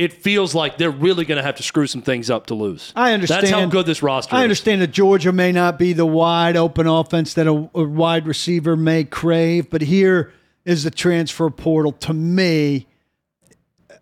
It 0.01 0.15
feels 0.15 0.55
like 0.55 0.79
they're 0.79 0.91
really 0.91 1.27
going 1.27 1.37
to 1.37 1.43
have 1.43 1.57
to 1.57 1.63
screw 1.63 1.87
some 1.87 2.01
things 2.01 2.31
up 2.31 2.47
to 2.47 2.55
lose. 2.55 2.91
I 2.97 3.13
understand. 3.13 3.43
That's 3.43 3.53
how 3.53 3.67
good 3.67 3.85
this 3.85 4.03
roster 4.03 4.35
I 4.35 4.39
is. 4.39 4.45
understand 4.45 4.81
that 4.81 4.93
Georgia 4.93 5.31
may 5.31 5.53
not 5.53 5.79
be 5.79 5.93
the 5.93 6.07
wide 6.07 6.57
open 6.57 6.87
offense 6.87 7.35
that 7.35 7.47
a, 7.47 7.69
a 7.75 7.85
wide 7.85 8.27
receiver 8.27 8.77
may 8.77 9.05
crave, 9.05 9.69
but 9.69 9.83
here 9.83 10.33
is 10.65 10.85
the 10.85 10.91
transfer 10.91 11.51
portal 11.51 11.93
to 11.93 12.15
me 12.15 12.87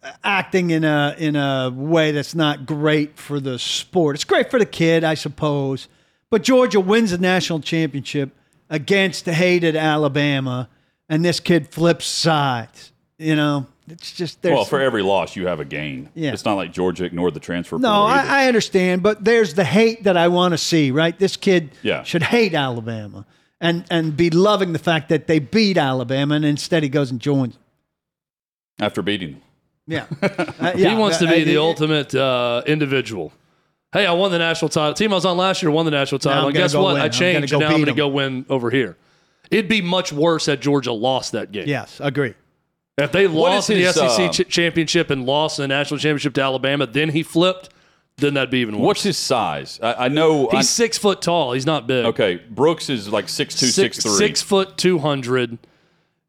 uh, 0.05 0.12
acting 0.22 0.70
in 0.70 0.84
a 0.84 1.16
in 1.18 1.34
a 1.34 1.72
way 1.74 2.12
that's 2.12 2.34
not 2.34 2.64
great 2.64 3.18
for 3.18 3.40
the 3.40 3.59
sport. 3.59 4.14
It's 4.14 4.24
great 4.24 4.53
for 4.53 4.61
the 4.61 4.66
kid, 4.66 5.03
I 5.03 5.14
suppose, 5.14 5.88
but 6.30 6.44
Georgia 6.44 6.78
wins 6.78 7.11
the 7.11 7.18
national 7.18 7.59
championship 7.59 8.36
against 8.70 9.26
hated 9.26 9.74
Alabama, 9.74 10.68
and 11.09 11.24
this 11.24 11.40
kid 11.40 11.66
flips 11.68 12.07
sides. 12.07 12.92
You 13.18 13.34
know, 13.34 13.66
it's 13.93 14.12
just 14.12 14.43
there's 14.43 14.55
well, 14.55 14.64
for 14.64 14.80
every 14.80 15.03
loss, 15.03 15.36
you 15.36 15.47
have 15.47 15.61
a 15.61 15.64
gain. 15.64 16.09
Yeah. 16.14 16.32
It's 16.32 16.45
not 16.45 16.55
like 16.55 16.72
Georgia 16.72 17.05
ignored 17.05 17.34
the 17.34 17.41
transfer 17.41 17.78
No. 17.78 18.03
I, 18.05 18.45
I 18.45 18.47
understand, 18.49 19.03
but 19.03 19.24
there's 19.24 19.55
the 19.55 19.64
hate 19.64 20.05
that 20.05 20.16
I 20.16 20.28
want 20.28 20.53
to 20.53 20.59
see. 20.59 20.91
Right, 20.91 21.18
this 21.18 21.36
kid 21.36 21.70
Yeah. 21.82 22.03
should 22.03 22.22
hate 22.22 22.55
Alabama 22.55 23.26
and 23.61 23.84
and 23.91 24.16
be 24.16 24.30
loving 24.30 24.72
the 24.72 24.78
fact 24.78 25.09
that 25.09 25.26
they 25.26 25.39
beat 25.39 25.76
Alabama, 25.76 26.34
and 26.36 26.45
instead 26.45 26.82
he 26.82 26.89
goes 26.89 27.11
and 27.11 27.20
joins. 27.20 27.59
after 28.80 29.03
beating 29.03 29.32
them. 29.32 29.43
Yeah, 29.86 30.07
Uh, 30.61 30.72
he 30.76 30.95
wants 30.95 31.16
to 31.18 31.26
be 31.26 31.45
the 31.45 31.57
uh, 31.57 31.62
ultimate 31.62 32.14
uh, 32.14 32.62
individual. 32.66 33.32
Hey, 33.91 34.05
I 34.05 34.12
won 34.12 34.30
the 34.30 34.39
national 34.39 34.68
title. 34.68 34.93
Team 34.93 35.12
I 35.12 35.14
was 35.14 35.24
on 35.24 35.39
last 35.39 35.62
year 35.62 35.70
won 35.70 35.86
the 35.86 35.91
national 35.91 36.18
title. 36.18 36.47
And 36.49 36.55
guess 36.55 36.74
what? 36.74 36.93
win. 36.93 37.01
I 37.03 37.07
I'm 37.07 37.11
changed, 37.11 37.51
go 37.51 37.57
and 37.57 37.61
now 37.62 37.68
I'm 37.70 37.76
going 37.76 37.86
to 37.86 37.95
go 37.95 38.09
win 38.09 38.45
over 38.51 38.70
here. 38.70 38.99
It'd 39.51 39.66
be 39.68 39.80
much 39.80 40.12
worse 40.12 40.45
had 40.45 40.61
Georgia 40.61 40.93
lost 40.93 41.32
that 41.32 41.53
game. 41.53 41.66
Yes, 41.66 41.99
agree. 42.05 42.34
If 42.99 43.12
they 43.12 43.26
lost 43.26 43.70
is 43.70 43.78
in 43.78 43.84
the 43.84 43.92
SEC 43.92 44.20
uh, 44.20 44.28
ch- 44.32 44.49
championship 44.49 45.11
and 45.11 45.24
lost 45.24 45.59
in 45.59 45.62
the 45.62 45.68
national 45.68 45.99
championship 45.99 46.34
to 46.34 46.42
Alabama, 46.42 46.86
then 46.86 47.11
he 47.11 47.22
flipped, 47.22 47.70
then 48.16 48.34
that'd 48.34 48.51
be 48.51 48.59
even 48.59 48.78
worse. 48.78 48.86
What's 48.86 49.03
his 49.05 49.16
size? 49.16 49.78
I, 49.82 50.07
I 50.07 50.09
know. 50.09 50.49
He's 50.49 50.59
I, 50.59 50.62
six 50.62 50.99
foot 50.99 51.22
tall. 51.22 51.53
He's 51.53 51.66
not 51.66 51.86
big. 51.86 52.07
okay, 52.07 52.36
Brooks 52.51 52.90
is 52.90 53.09
like 53.09 53.28
six 53.28 53.55
two, 53.55 53.66
six, 53.66 53.96
six 53.96 54.05
three. 54.05 54.26
six 54.26 54.42
foot 54.42 54.76
two 54.76 54.99
hundred. 54.99 55.59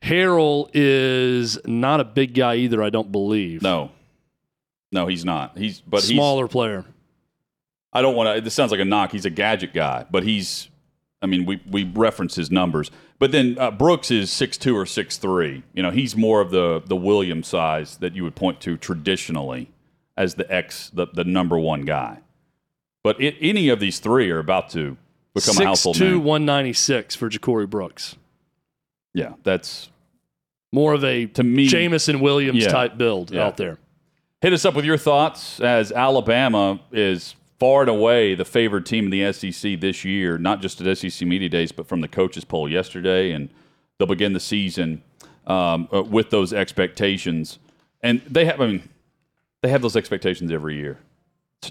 Harrell 0.01 0.69
is 0.73 1.59
not 1.65 1.99
a 1.99 2.05
big 2.05 2.33
guy 2.33 2.55
either. 2.55 2.81
I 2.81 2.89
don't 2.89 3.11
believe. 3.11 3.61
No, 3.61 3.91
no, 4.91 5.07
he's 5.07 5.25
not. 5.25 5.57
He's 5.57 5.81
but 5.81 6.03
smaller 6.03 6.47
player. 6.47 6.85
I 7.91 8.01
don't 8.01 8.15
want 8.15 8.35
to. 8.35 8.41
This 8.41 8.53
sounds 8.53 8.71
like 8.71 8.79
a 8.79 8.85
knock. 8.85 9.11
He's 9.11 9.25
a 9.25 9.29
gadget 9.29 9.73
guy, 9.73 10.05
but 10.09 10.23
he's. 10.23 10.68
I 11.21 11.25
mean, 11.25 11.45
we 11.45 11.59
we 11.69 11.83
reference 11.83 12.35
his 12.35 12.49
numbers, 12.49 12.91
but 13.19 13.31
then 13.31 13.57
uh, 13.59 13.71
Brooks 13.71 14.09
is 14.09 14.31
six 14.31 14.57
two 14.57 14.75
or 14.77 14.85
six 14.85 15.17
three. 15.17 15.63
You 15.73 15.83
know, 15.83 15.91
he's 15.91 16.15
more 16.15 16.39
of 16.41 16.51
the 16.51 16.81
the 16.85 16.95
Williams 16.95 17.47
size 17.47 17.97
that 17.97 18.15
you 18.15 18.23
would 18.23 18.35
point 18.35 18.61
to 18.61 18.77
traditionally 18.77 19.69
as 20.15 20.35
the 20.35 20.49
X, 20.53 20.89
the 20.93 21.07
the 21.13 21.23
number 21.25 21.57
one 21.59 21.81
guy. 21.81 22.19
But 23.03 23.19
it, 23.21 23.35
any 23.41 23.69
of 23.69 23.79
these 23.79 23.99
three 23.99 24.29
are 24.31 24.39
about 24.39 24.69
to 24.71 24.97
become 25.33 25.57
a 25.57 25.65
household 25.65 25.97
two 25.97 26.15
name. 26.15 26.23
one 26.23 26.45
ninety 26.45 26.73
six 26.73 27.15
for 27.15 27.29
Ja'Corey 27.29 27.69
Brooks. 27.69 28.15
Yeah, 29.13 29.33
that's 29.43 29.89
More 30.71 30.93
of 30.93 31.03
a 31.03 31.25
To 31.25 31.43
me- 31.43 31.67
Jameson 31.67 32.19
Williams 32.19 32.63
Yeah. 32.63 32.69
type 32.71 32.97
build 32.97 33.31
Yeah. 33.31 33.45
out 33.47 33.57
there. 33.57 33.79
Hit 34.41 34.53
us 34.53 34.63
up 34.65 34.75
with 34.75 34.85
your 34.85 34.97
thoughts 34.99 35.59
as 35.59 35.91
Alabama 35.91 36.79
is 36.91 37.35
far 37.59 37.81
and 37.81 37.89
away 37.89 38.35
the 38.35 38.45
favored 38.45 38.85
team 38.85 39.05
in 39.05 39.09
the 39.11 39.33
SEC 39.33 39.79
this 39.79 40.05
year, 40.05 40.37
not 40.37 40.61
just 40.61 40.79
at 40.81 40.97
SEC 40.97 41.27
Media 41.27 41.49
Days, 41.49 41.71
but 41.71 41.87
from 41.87 42.01
the 42.01 42.07
coaches 42.07 42.45
poll 42.45 42.69
yesterday. 42.69 43.31
And 43.31 43.49
they'll 43.97 44.07
begin 44.07 44.33
the 44.33 44.39
season 44.39 45.03
um, 45.45 45.87
uh, 45.93 46.01
with 46.03 46.29
those 46.29 46.53
expectations. 46.53 47.59
And 48.01 48.21
they 48.21 48.45
have, 48.45 48.61
I 48.61 48.67
mean, 48.67 48.89
they 49.61 49.69
have 49.69 49.81
those 49.81 49.95
expectations 49.97 50.51
every 50.51 50.77
year. 50.77 50.99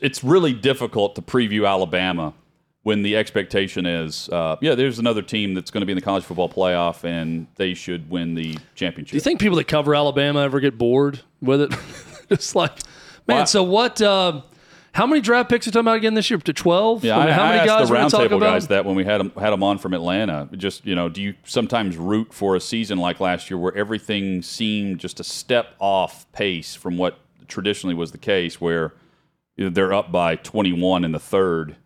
It's- 0.03 0.22
really 0.22 0.53
difficult 0.53 1.14
to 1.16 1.22
preview 1.22 1.66
Alabama 1.66 2.34
when 2.82 3.03
the 3.03 3.16
expectation 3.16 3.86
is, 3.86 4.28
uh, 4.28 4.57
yeah, 4.61 4.74
there's 4.74 4.99
another 4.99 5.22
team 5.22 5.55
that's 5.55 5.70
going 5.70 5.80
to 5.80 5.86
be 5.86 5.93
in 5.93 5.97
the 5.97 6.03
college 6.03 6.24
football 6.24 6.49
playoff 6.49 7.05
and 7.05 7.47
they 7.57 7.72
should 7.74 8.09
win 8.11 8.34
the 8.34 8.57
championship. 8.74 9.12
Do 9.12 9.16
you 9.16 9.20
think 9.22 9.41
people 9.41 9.57
that 9.57 9.68
cover 9.68 9.95
Alabama 9.95 10.41
ever 10.41 10.61
get 10.61 10.76
bored 10.76 11.20
with 11.41 11.62
it? 11.62 11.74
It's 12.30 12.55
like, 12.55 12.72
man, 13.26 13.36
Well, 13.36 13.41
I- 13.41 13.45
so 13.45 13.62
what? 13.62 14.03
Um, 14.03 14.43
How 14.99 15.07
many 15.07 15.20
draft 15.20 15.49
picks 15.49 15.64
are 15.64 15.68
you 15.68 15.72
talking 15.72 15.84
about 15.86 15.99
again 15.99 16.14
this 16.14 16.28
year? 16.28 16.40
To 16.40 16.53
twelve? 16.53 17.05
Yeah, 17.05 17.18
I 17.18 17.20
mean, 17.20 17.28
I, 17.28 17.32
how 17.32 17.44
I 17.44 17.49
many 17.51 17.59
asked 17.61 17.68
guys 17.68 17.88
the 17.88 17.94
are 17.94 18.05
we 18.05 18.11
talking 18.11 18.28
roundtable 18.30 18.40
guys 18.40 18.66
that 18.66 18.84
when 18.84 18.96
we 18.96 19.05
had 19.05 19.18
them, 19.18 19.30
had 19.38 19.51
them 19.51 19.62
on 19.62 19.78
from 19.78 19.94
Atlanta. 19.94 20.49
Just 20.57 20.84
you 20.84 20.96
know, 20.96 21.09
do 21.09 21.22
you 21.22 21.34
sometimes 21.44 21.96
root 21.96 22.34
for 22.34 22.57
a 22.57 22.61
season 22.61 22.99
like 22.99 23.20
last 23.20 23.49
year 23.49 23.59
where 23.59 23.72
everything 23.76 24.42
seemed 24.42 24.99
just 24.99 25.20
a 25.20 25.24
step 25.24 25.76
off 25.78 26.30
pace 26.32 26.74
from 26.74 26.99
what 26.99 27.16
traditionally 27.46 27.94
was 27.94 28.11
the 28.11 28.18
case, 28.18 28.61
where 28.61 28.92
they're 29.57 29.92
up 29.92 30.11
by 30.11 30.34
21 30.34 31.05
in 31.05 31.12
the 31.12 31.20
third, 31.20 31.76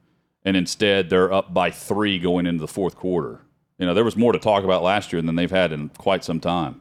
and 0.42 0.56
instead 0.56 1.10
they're 1.10 1.30
up 1.30 1.52
by 1.52 1.70
three 1.70 2.18
going 2.18 2.46
into 2.46 2.62
the 2.62 2.66
fourth 2.66 2.96
quarter. 2.96 3.42
You 3.76 3.84
know, 3.84 3.92
there 3.92 4.04
was 4.04 4.16
more 4.16 4.32
to 4.32 4.38
talk 4.38 4.64
about 4.64 4.82
last 4.82 5.12
year 5.12 5.20
than 5.20 5.36
they've 5.36 5.50
had 5.50 5.70
in 5.70 5.90
quite 5.90 6.24
some 6.24 6.40
time. 6.40 6.80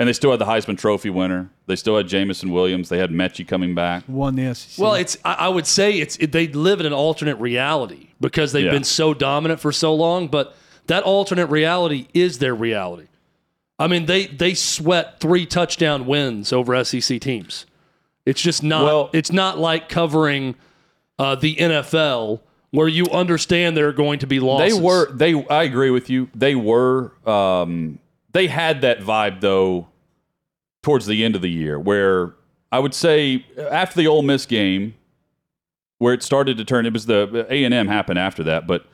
And 0.00 0.08
they 0.08 0.12
still 0.12 0.30
had 0.30 0.38
the 0.38 0.44
Heisman 0.44 0.78
Trophy 0.78 1.10
winner. 1.10 1.50
They 1.66 1.74
still 1.74 1.96
had 1.96 2.06
Jameson 2.06 2.52
Williams. 2.52 2.88
They 2.88 2.98
had 2.98 3.10
Metchie 3.10 3.46
coming 3.46 3.74
back. 3.74 4.04
Won 4.06 4.36
the 4.36 4.54
SEC. 4.54 4.80
Well, 4.80 4.94
it's 4.94 5.16
I, 5.24 5.34
I 5.34 5.48
would 5.48 5.66
say 5.66 5.98
it's 5.98 6.16
it, 6.18 6.30
they 6.30 6.46
live 6.46 6.78
in 6.78 6.86
an 6.86 6.92
alternate 6.92 7.36
reality 7.36 8.10
because 8.20 8.52
they've 8.52 8.66
Yeah. 8.66 8.70
been 8.70 8.84
so 8.84 9.12
dominant 9.12 9.58
for 9.58 9.72
so 9.72 9.92
long. 9.92 10.28
But 10.28 10.54
that 10.86 11.02
alternate 11.02 11.46
reality 11.46 12.06
is 12.14 12.38
their 12.38 12.54
reality. 12.54 13.08
I 13.78 13.88
mean, 13.88 14.06
they 14.06 14.26
they 14.26 14.54
sweat 14.54 15.18
three 15.18 15.46
touchdown 15.46 16.06
wins 16.06 16.52
over 16.52 16.82
SEC 16.84 17.20
teams. 17.20 17.66
It's 18.24 18.40
just 18.40 18.62
not. 18.62 18.84
Well- 18.84 19.10
it's 19.12 19.32
not 19.32 19.58
like 19.58 19.88
covering 19.88 20.54
uh, 21.18 21.34
the 21.34 21.56
NFL 21.56 22.40
where 22.70 22.86
you 22.86 23.06
understand 23.06 23.76
there 23.76 23.88
are 23.88 23.92
going 23.92 24.20
to 24.20 24.26
be 24.28 24.38
losses. 24.38 24.76
They 24.76 24.80
were 24.80 25.10
they. 25.12 25.44
I 25.48 25.64
agree 25.64 25.90
with 25.90 26.08
you. 26.08 26.28
They 26.36 26.54
were. 26.54 27.10
Um, 27.28 27.98
they 28.30 28.46
had 28.46 28.82
that 28.82 29.00
vibe 29.00 29.40
though, 29.40 29.87
towards 30.82 31.06
the 31.06 31.24
end 31.24 31.36
of 31.36 31.42
the 31.42 31.50
year, 31.50 31.78
where 31.78 32.34
I 32.70 32.78
would 32.78 32.94
say 32.94 33.44
after 33.70 34.00
the 34.00 34.06
Ole 34.06 34.22
Miss 34.22 34.46
game, 34.46 34.94
where 35.98 36.14
it 36.14 36.22
started 36.22 36.56
to 36.58 36.64
turn. 36.64 36.86
It 36.86 36.92
was 36.92 37.06
the 37.06 37.46
A 37.50 37.64
and 37.64 37.74
M 37.74 37.88
happened 37.88 38.18
after 38.18 38.42
that, 38.44 38.66
but 38.66 38.86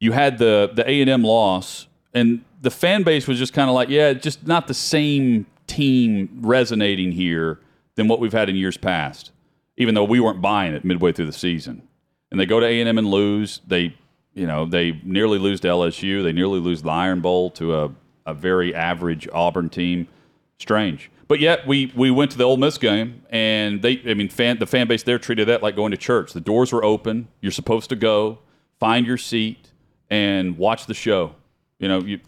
you 0.00 0.12
had 0.12 0.38
the 0.38 0.70
the 0.74 0.88
A 0.88 1.00
and 1.00 1.10
M 1.10 1.22
loss, 1.22 1.86
and 2.12 2.44
the 2.60 2.70
fan 2.70 3.02
base 3.02 3.26
was 3.26 3.38
just 3.38 3.52
kind 3.52 3.68
of 3.68 3.74
like, 3.74 3.88
yeah, 3.88 4.12
just 4.12 4.46
not 4.46 4.66
the 4.66 4.74
same 4.74 5.46
team 5.66 6.38
resonating 6.40 7.12
here 7.12 7.60
than 7.94 8.08
what 8.08 8.20
we've 8.20 8.32
had 8.32 8.48
in 8.48 8.56
years 8.56 8.76
past. 8.76 9.30
Even 9.76 9.94
though 9.94 10.04
we 10.04 10.18
weren't 10.18 10.42
buying 10.42 10.74
it 10.74 10.84
midway 10.84 11.12
through 11.12 11.26
the 11.26 11.32
season, 11.32 11.82
and 12.30 12.40
they 12.40 12.46
go 12.46 12.58
to 12.58 12.66
A 12.66 12.80
and 12.80 12.88
M 12.88 12.98
and 12.98 13.06
lose, 13.06 13.60
they 13.66 13.94
you 14.34 14.46
know 14.46 14.66
they 14.66 15.00
nearly 15.04 15.38
lose 15.38 15.60
to 15.60 15.68
LSU, 15.68 16.22
they 16.22 16.32
nearly 16.32 16.58
lose 16.58 16.82
the 16.82 16.90
Iron 16.90 17.20
Bowl 17.20 17.50
to 17.52 17.76
a 17.76 17.90
a 18.26 18.34
very 18.34 18.74
average 18.74 19.26
Auburn 19.32 19.70
team. 19.70 20.06
Strange. 20.58 21.10
But 21.28 21.40
yet 21.40 21.66
we 21.66 21.92
we 21.94 22.10
went 22.10 22.30
to 22.32 22.38
the 22.38 22.44
Ole 22.44 22.56
Miss 22.56 22.78
game 22.78 23.22
and 23.28 23.82
they 23.82 24.02
I 24.08 24.14
mean 24.14 24.30
fan 24.30 24.58
the 24.58 24.66
fan 24.66 24.88
base 24.88 25.02
there 25.02 25.18
treated 25.18 25.46
that 25.48 25.62
like 25.62 25.76
going 25.76 25.90
to 25.90 25.98
church. 25.98 26.32
The 26.32 26.40
doors 26.40 26.72
were 26.72 26.82
open. 26.82 27.28
You're 27.42 27.52
supposed 27.52 27.90
to 27.90 27.96
go, 27.96 28.38
find 28.80 29.06
your 29.06 29.18
seat 29.18 29.70
and 30.08 30.56
watch 30.56 30.86
the 30.86 30.94
show. 30.94 31.34
You 31.78 31.88
know, 31.88 32.00
you 32.00 32.20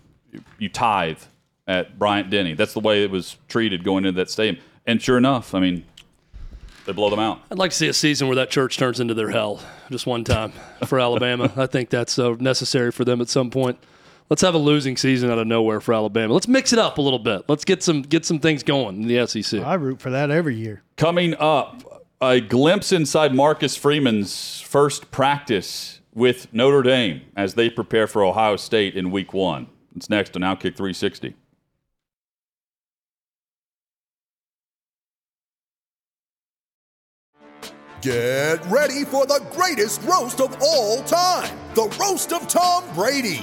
you, 0.59 0.69
tithe 0.69 1.19
at 1.67 1.99
Bryant 1.99 2.31
Denny. 2.31 2.55
That's 2.55 2.75
the 2.75 2.81
way 2.81 3.03
it 3.03 3.11
was 3.11 3.37
treated 3.49 3.83
going 3.83 4.05
into 4.05 4.19
that 4.19 4.31
stadium. 4.31 4.63
And 4.87 5.03
sure 5.03 5.17
enough, 5.17 5.55
I 5.55 5.61
mean 5.61 5.85
they 6.85 6.93
blow 6.93 7.09
them 7.09 7.19
out. 7.19 7.41
I'd 7.51 7.59
like 7.59 7.71
to 7.71 7.77
see 7.77 7.89
a 7.89 7.95
season 7.95 8.29
where 8.29 8.37
that 8.37 8.51
church 8.51 8.77
turns 8.77 9.01
into 9.01 9.15
their 9.15 9.31
hell 9.31 9.61
just 9.91 10.07
one 10.07 10.25
time 10.25 10.53
for 10.87 11.01
Alabama. 11.01 11.51
I 11.57 11.67
think 11.67 11.89
that's 11.89 12.19
uh, 12.19 12.37
necessary 12.39 12.93
for 12.93 13.05
them 13.07 13.23
at 13.23 13.31
some 13.31 13.51
point. 13.51 13.79
Let's 14.31 14.43
have 14.43 14.55
a 14.55 14.59
losing 14.59 14.97
season 14.97 15.29
out 15.29 15.39
of 15.39 15.49
nowhere 15.49 15.81
for 15.81 15.93
Alabama. 15.93 16.33
Let's 16.33 16.47
mix 16.47 16.73
it 16.73 16.79
up 16.79 16.99
a 16.99 17.03
little 17.03 17.19
bit. 17.19 17.43
Let's 17.49 17.65
get 17.65 17.83
some 17.83 18.03
get 18.03 18.25
some 18.25 18.39
things 18.39 18.63
going 18.63 19.03
in 19.03 19.09
the 19.09 19.27
SEC. 19.27 19.61
I 19.61 19.75
root 19.75 20.01
for 20.01 20.11
that 20.11 20.31
every 20.31 20.55
year. 20.55 20.85
Coming 20.97 21.35
up, 21.41 22.05
a 22.21 22.41
glimpse 22.41 22.93
inside 22.93 23.35
Marcus 23.35 23.77
Freeman's 23.77 24.61
first 24.61 25.11
practice 25.11 26.01
with 26.15 26.53
Notre 26.55 26.83
Dame 26.83 27.23
as 27.37 27.55
they 27.55 27.69
prepare 27.69 28.07
for 28.07 28.23
Ohio 28.23 28.57
State 28.57 28.95
in 28.97 29.11
week 29.11 29.35
one. 29.35 29.67
It's 29.97 30.09
next 30.09 30.37
on 30.37 30.43
Outkick 30.43 30.77
360. 30.77 31.35
Get 38.03 38.65
ready 38.67 39.05
for 39.05 39.27
the 39.27 39.45
greatest 39.53 40.03
roast 40.05 40.41
of 40.41 40.57
all 40.63 41.03
time 41.03 41.51
the 41.75 41.83
Roast 42.01 42.33
of 42.33 42.49
Tom 42.49 42.83
Brady, 42.95 43.43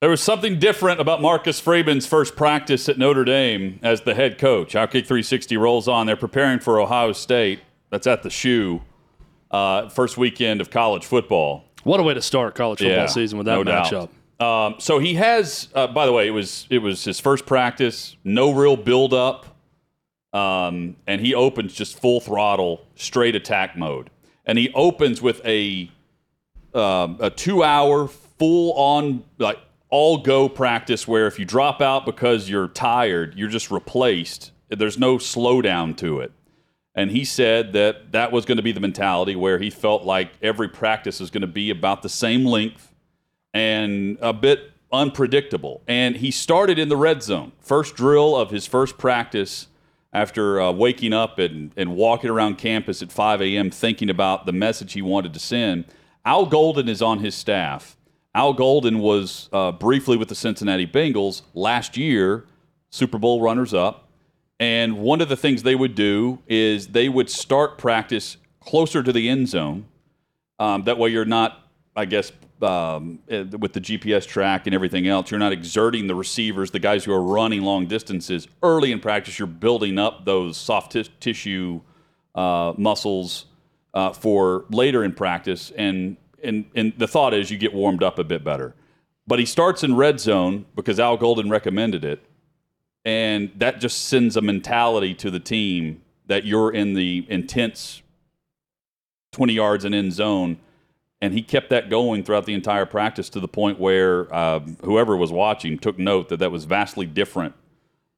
There 0.00 0.10
was 0.10 0.20
something 0.20 0.58
different 0.58 1.00
about 1.00 1.22
Marcus 1.22 1.58
Freeman's 1.58 2.06
first 2.06 2.36
practice 2.36 2.86
at 2.88 2.98
Notre 2.98 3.24
Dame 3.24 3.80
as 3.82 4.02
the 4.02 4.14
head 4.14 4.36
coach. 4.36 4.74
Outkick 4.74 5.06
360 5.06 5.56
rolls 5.56 5.88
on. 5.88 6.06
They're 6.06 6.16
preparing 6.16 6.58
for 6.58 6.78
Ohio 6.78 7.12
State. 7.12 7.60
That's 7.88 8.06
at 8.06 8.22
the 8.22 8.28
shoe. 8.28 8.82
Uh, 9.50 9.88
first 9.88 10.18
weekend 10.18 10.60
of 10.60 10.68
college 10.68 11.06
football. 11.06 11.64
What 11.84 11.98
a 11.98 12.02
way 12.02 12.12
to 12.12 12.20
start 12.20 12.54
college 12.54 12.80
football 12.80 13.08
season 13.08 13.38
with 13.38 13.46
that 13.46 13.54
no 13.54 13.64
matchup. 13.64 14.10
Um, 14.38 14.74
so 14.78 14.98
he 14.98 15.14
has. 15.14 15.68
Uh, 15.74 15.86
by 15.86 16.04
the 16.04 16.12
way, 16.12 16.26
it 16.26 16.32
was 16.32 16.66
it 16.68 16.78
was 16.80 17.04
his 17.04 17.18
first 17.18 17.46
practice. 17.46 18.16
No 18.22 18.52
real 18.52 18.76
build 18.76 19.14
up, 19.14 19.46
um, 20.34 20.96
and 21.06 21.22
he 21.22 21.34
opens 21.34 21.72
just 21.72 21.98
full 21.98 22.20
throttle, 22.20 22.84
straight 22.96 23.34
attack 23.34 23.78
mode. 23.78 24.10
And 24.44 24.58
he 24.58 24.70
opens 24.74 25.22
with 25.22 25.40
a 25.46 25.90
um, 26.74 27.16
a 27.20 27.30
two 27.30 27.62
hour 27.62 28.08
full 28.08 28.74
on 28.74 29.24
like 29.38 29.58
all 29.88 30.18
go 30.18 30.48
practice 30.48 31.06
where 31.06 31.26
if 31.26 31.38
you 31.38 31.44
drop 31.44 31.80
out 31.80 32.04
because 32.04 32.48
you're 32.48 32.68
tired, 32.68 33.34
you're 33.36 33.48
just 33.48 33.70
replaced. 33.70 34.52
There's 34.68 34.98
no 34.98 35.18
slowdown 35.18 35.96
to 35.98 36.20
it. 36.20 36.32
And 36.94 37.10
he 37.10 37.24
said 37.24 37.74
that 37.74 38.12
that 38.12 38.32
was 38.32 38.46
going 38.46 38.56
to 38.56 38.62
be 38.62 38.72
the 38.72 38.80
mentality 38.80 39.36
where 39.36 39.58
he 39.58 39.70
felt 39.70 40.04
like 40.04 40.30
every 40.42 40.68
practice 40.68 41.20
is 41.20 41.30
going 41.30 41.42
to 41.42 41.46
be 41.46 41.70
about 41.70 42.02
the 42.02 42.08
same 42.08 42.44
length 42.44 42.92
and 43.52 44.16
a 44.20 44.32
bit 44.32 44.72
unpredictable. 44.90 45.82
And 45.86 46.16
he 46.16 46.30
started 46.30 46.78
in 46.78 46.88
the 46.88 46.96
red 46.96 47.22
zone. 47.22 47.52
First 47.60 47.96
drill 47.96 48.34
of 48.34 48.50
his 48.50 48.66
first 48.66 48.96
practice 48.96 49.68
after 50.12 50.60
uh, 50.60 50.72
waking 50.72 51.12
up 51.12 51.38
and, 51.38 51.72
and 51.76 51.94
walking 51.94 52.30
around 52.30 52.56
campus 52.56 53.02
at 53.02 53.12
5 53.12 53.42
a.m. 53.42 53.70
thinking 53.70 54.08
about 54.08 54.46
the 54.46 54.52
message 54.52 54.94
he 54.94 55.02
wanted 55.02 55.34
to 55.34 55.38
send. 55.38 55.84
Al 56.24 56.46
Golden 56.46 56.88
is 56.88 57.02
on 57.02 57.18
his 57.18 57.34
staff. 57.34 57.95
Al 58.36 58.52
Golden 58.52 58.98
was 58.98 59.48
uh, 59.50 59.72
briefly 59.72 60.18
with 60.18 60.28
the 60.28 60.34
Cincinnati 60.34 60.86
Bengals 60.86 61.40
last 61.54 61.96
year, 61.96 62.44
Super 62.90 63.18
Bowl 63.18 63.40
runners 63.40 63.72
up. 63.72 64.10
And 64.60 64.98
one 64.98 65.22
of 65.22 65.30
the 65.30 65.38
things 65.38 65.62
they 65.62 65.74
would 65.74 65.94
do 65.94 66.40
is 66.46 66.88
they 66.88 67.08
would 67.08 67.30
start 67.30 67.78
practice 67.78 68.36
closer 68.60 69.02
to 69.02 69.10
the 69.10 69.30
end 69.30 69.48
zone. 69.48 69.86
Um, 70.58 70.82
that 70.84 70.98
way, 70.98 71.08
you're 71.08 71.24
not, 71.24 71.66
I 71.96 72.04
guess, 72.04 72.30
um, 72.60 73.20
eh, 73.30 73.44
with 73.58 73.72
the 73.72 73.80
GPS 73.80 74.26
track 74.26 74.66
and 74.66 74.74
everything 74.74 75.08
else, 75.08 75.30
you're 75.30 75.40
not 75.40 75.52
exerting 75.52 76.06
the 76.06 76.14
receivers, 76.14 76.70
the 76.70 76.78
guys 76.78 77.06
who 77.06 77.14
are 77.14 77.22
running 77.22 77.62
long 77.62 77.86
distances 77.86 78.48
early 78.62 78.92
in 78.92 79.00
practice. 79.00 79.38
You're 79.38 79.46
building 79.46 79.98
up 79.98 80.26
those 80.26 80.58
soft 80.58 80.92
tis- 80.92 81.08
tissue 81.20 81.80
uh, 82.34 82.74
muscles 82.76 83.46
uh, 83.94 84.12
for 84.12 84.66
later 84.68 85.04
in 85.04 85.14
practice. 85.14 85.72
And, 85.74 86.18
and, 86.46 86.64
and 86.74 86.92
the 86.96 87.08
thought 87.08 87.34
is 87.34 87.50
you 87.50 87.58
get 87.58 87.74
warmed 87.74 88.02
up 88.02 88.18
a 88.18 88.24
bit 88.24 88.44
better. 88.44 88.74
But 89.26 89.38
he 89.38 89.44
starts 89.44 89.82
in 89.82 89.96
red 89.96 90.20
zone 90.20 90.66
because 90.74 91.00
Al 91.00 91.16
Golden 91.16 91.50
recommended 91.50 92.04
it 92.04 92.24
and 93.04 93.52
that 93.56 93.80
just 93.80 94.06
sends 94.06 94.36
a 94.36 94.40
mentality 94.40 95.14
to 95.14 95.30
the 95.30 95.38
team 95.38 96.02
that 96.26 96.44
you're 96.44 96.72
in 96.72 96.94
the 96.94 97.24
intense 97.28 98.02
20 99.32 99.52
yards 99.52 99.84
and 99.84 99.94
end 99.94 100.12
zone 100.12 100.58
and 101.22 101.32
he 101.32 101.40
kept 101.40 101.70
that 101.70 101.88
going 101.88 102.22
throughout 102.22 102.44
the 102.44 102.52
entire 102.52 102.84
practice 102.84 103.30
to 103.30 103.40
the 103.40 103.48
point 103.48 103.78
where 103.78 104.32
uh, 104.34 104.58
whoever 104.84 105.16
was 105.16 105.32
watching 105.32 105.78
took 105.78 105.98
note 105.98 106.28
that 106.28 106.38
that 106.38 106.50
was 106.50 106.64
vastly 106.64 107.06
different 107.06 107.54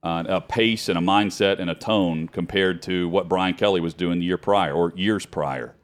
uh, 0.03 0.24
a 0.26 0.41
pace 0.41 0.89
and 0.89 0.99
a 0.99 1.03
mindset 1.03 1.59
and 1.59 1.68
a 1.68 1.74
tone 1.74 2.29
compared 2.29 2.81
to 2.83 3.09
what 3.09 3.29
Brian 3.29 3.55
Kelly 3.55 3.81
was 3.81 3.95
doing 3.95 4.20
the 4.20 4.24
year 4.24 4.39
prior 4.39 4.72
or 4.72 4.93
years 4.97 5.26
prior 5.26 5.74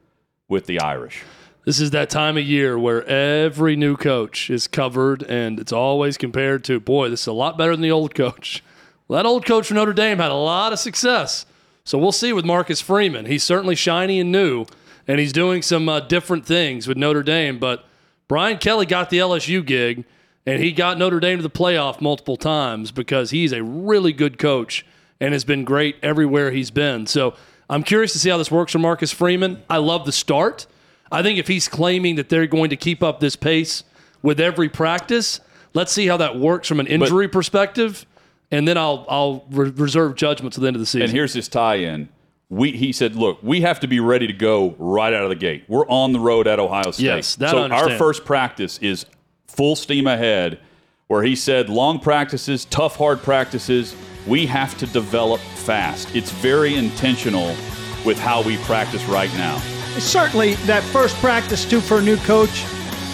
with 0.47 0.65
the 0.65 0.79
Irish. 0.79 1.23
This 1.65 1.79
is 1.79 1.89
that 1.91 2.11
time 2.11 2.37
of 2.37 2.43
year 2.43 2.77
where 2.77 3.03
every 3.05 3.75
new 3.75 3.97
coach 3.97 4.51
is 4.51 4.67
covered, 4.67 5.23
and 5.23 5.59
it's 5.59 5.71
always 5.71 6.15
compared 6.15 6.63
to, 6.65 6.79
boy, 6.79 7.09
this 7.09 7.21
is 7.21 7.27
a 7.27 7.33
lot 7.33 7.57
better 7.57 7.71
than 7.71 7.81
the 7.81 7.89
old 7.89 8.13
coach. 8.13 8.63
Well, 9.07 9.17
that 9.17 9.27
old 9.27 9.47
coach 9.47 9.67
from 9.67 9.77
Notre 9.77 9.91
Dame 9.91 10.19
had 10.19 10.29
a 10.29 10.35
lot 10.35 10.73
of 10.73 10.79
success 10.79 11.47
So 11.83 11.97
we'll 11.97 12.11
see 12.11 12.33
with 12.33 12.45
Marcus 12.45 12.81
Freeman. 12.81 13.25
He's 13.25 13.43
certainly 13.43 13.73
shiny 13.73 14.19
and 14.19 14.31
new, 14.31 14.67
and 15.07 15.19
he's 15.19 15.33
doing 15.33 15.63
some 15.63 15.89
uh, 15.89 16.01
different 16.01 16.45
things 16.45 16.87
with 16.87 16.97
Notre 16.97 17.23
Dame. 17.23 17.57
But 17.57 17.83
Brian 18.27 18.59
Kelly 18.59 18.85
got 18.85 19.09
the 19.09 19.17
LSU 19.17 19.65
gig, 19.65 20.05
and 20.45 20.61
he 20.61 20.71
got 20.71 20.99
Notre 20.99 21.19
Dame 21.19 21.39
to 21.39 21.43
the 21.43 21.49
playoff 21.49 21.99
multiple 21.99 22.37
times 22.37 22.91
because 22.91 23.31
he's 23.31 23.51
a 23.51 23.63
really 23.63 24.13
good 24.13 24.37
coach 24.37 24.85
and 25.19 25.33
has 25.33 25.43
been 25.43 25.63
great 25.63 25.95
everywhere 26.03 26.51
he's 26.51 26.69
been. 26.69 27.07
So 27.07 27.33
I'm 27.71 27.81
curious 27.81 28.13
to 28.13 28.19
see 28.19 28.29
how 28.29 28.37
this 28.37 28.51
works 28.51 28.71
for 28.71 28.79
Marcus 28.79 29.11
Freeman. 29.11 29.63
I 29.67 29.77
love 29.77 30.05
the 30.05 30.11
start. 30.11 30.67
I 31.11 31.21
think 31.23 31.39
if 31.39 31.47
he's 31.47 31.67
claiming 31.67 32.15
that 32.15 32.29
they're 32.29 32.47
going 32.47 32.69
to 32.71 32.75
keep 32.75 33.03
up 33.03 33.19
this 33.19 33.35
pace 33.35 33.83
with 34.21 34.39
every 34.39 34.69
practice, 34.69 35.39
let's 35.73 35.91
see 35.91 36.07
how 36.07 36.17
that 36.17 36.37
works 36.37 36.67
from 36.67 36.79
an 36.79 36.87
injury 36.87 37.27
perspective, 37.27 38.05
and 38.51 38.67
then 38.67 38.77
I'll 38.77 39.05
I'll 39.09 39.45
re- 39.51 39.69
reserve 39.69 40.15
judgment 40.15 40.53
to 40.53 40.61
the 40.61 40.67
end 40.67 40.75
of 40.75 40.79
the 40.79 40.85
season. 40.85 41.03
And 41.03 41.11
here's 41.11 41.33
his 41.33 41.47
tie-in. 41.47 42.09
We 42.49 42.71
he 42.71 42.91
said, 42.91 43.15
look, 43.15 43.39
we 43.41 43.61
have 43.61 43.79
to 43.81 43.87
be 43.87 43.99
ready 43.99 44.27
to 44.27 44.33
go 44.33 44.75
right 44.77 45.13
out 45.13 45.23
of 45.23 45.29
the 45.29 45.35
gate. 45.35 45.63
We're 45.67 45.87
on 45.87 46.11
the 46.13 46.19
road 46.19 46.47
at 46.47 46.59
Ohio 46.59 46.91
State. 46.91 47.05
Yes, 47.05 47.35
that 47.35 47.51
so 47.51 47.63
our 47.69 47.89
first 47.97 48.25
practice 48.25 48.77
is 48.79 49.05
full 49.47 49.75
steam 49.75 50.07
ahead. 50.07 50.59
Where 51.07 51.21
he 51.21 51.35
said, 51.35 51.69
long 51.69 51.99
practices, 51.99 52.65
tough, 52.65 52.95
hard 52.95 53.21
practices. 53.21 53.95
We 54.25 54.47
have 54.47 54.75
to 54.79 54.87
develop 54.87 55.39
fast. 55.39 56.15
It's 56.15 56.31
very 56.31 56.75
intentional 56.75 57.55
with 58.03 58.17
how 58.17 58.41
we 58.41 58.57
practice 58.57 59.03
right 59.05 59.31
now. 59.35 59.61
Certainly, 59.99 60.55
that 60.65 60.83
first 60.83 61.15
practice 61.17 61.65
too 61.65 61.81
for 61.81 61.99
a 61.99 62.01
new 62.01 62.17
coach 62.17 62.65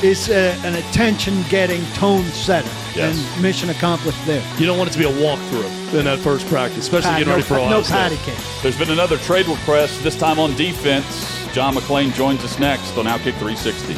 is 0.04 0.30
uh, 0.30 0.58
an 0.64 0.76
attention-getting 0.76 1.86
tone 1.94 2.24
setter, 2.26 2.68
Yes. 2.96 3.16
and 3.36 3.42
mission 3.42 3.70
accomplished 3.70 4.18
there. 4.26 4.44
you 4.58 4.66
don't 4.66 4.78
want 4.80 4.90
it 4.90 4.94
to 4.94 5.00
be 5.00 5.06
a 5.06 5.12
walkthrough 5.12 5.94
in 6.00 6.06
that 6.06 6.18
first 6.20 6.48
practice, 6.48 6.80
especially 6.80 7.12
Pat, 7.12 7.20
getting 7.20 7.28
no, 7.30 7.36
ready 7.36 7.48
for 7.48 7.58
Ohio 7.60 7.82
no 7.82 7.84
patty 7.84 8.18
cake. 8.18 8.38
There's 8.64 8.78
been 8.78 8.90
another 8.90 9.18
trade 9.20 9.48
request, 9.48 10.02
this 10.04 10.18
time 10.18 10.40
on 10.40 10.56
defense. 10.56 11.38
John 11.54 11.76
McClain 11.76 12.14
joins 12.14 12.44
us 12.44 12.58
next 12.60 12.98
on 12.98 13.06
Outkick 13.06 13.38
360. 13.38 13.94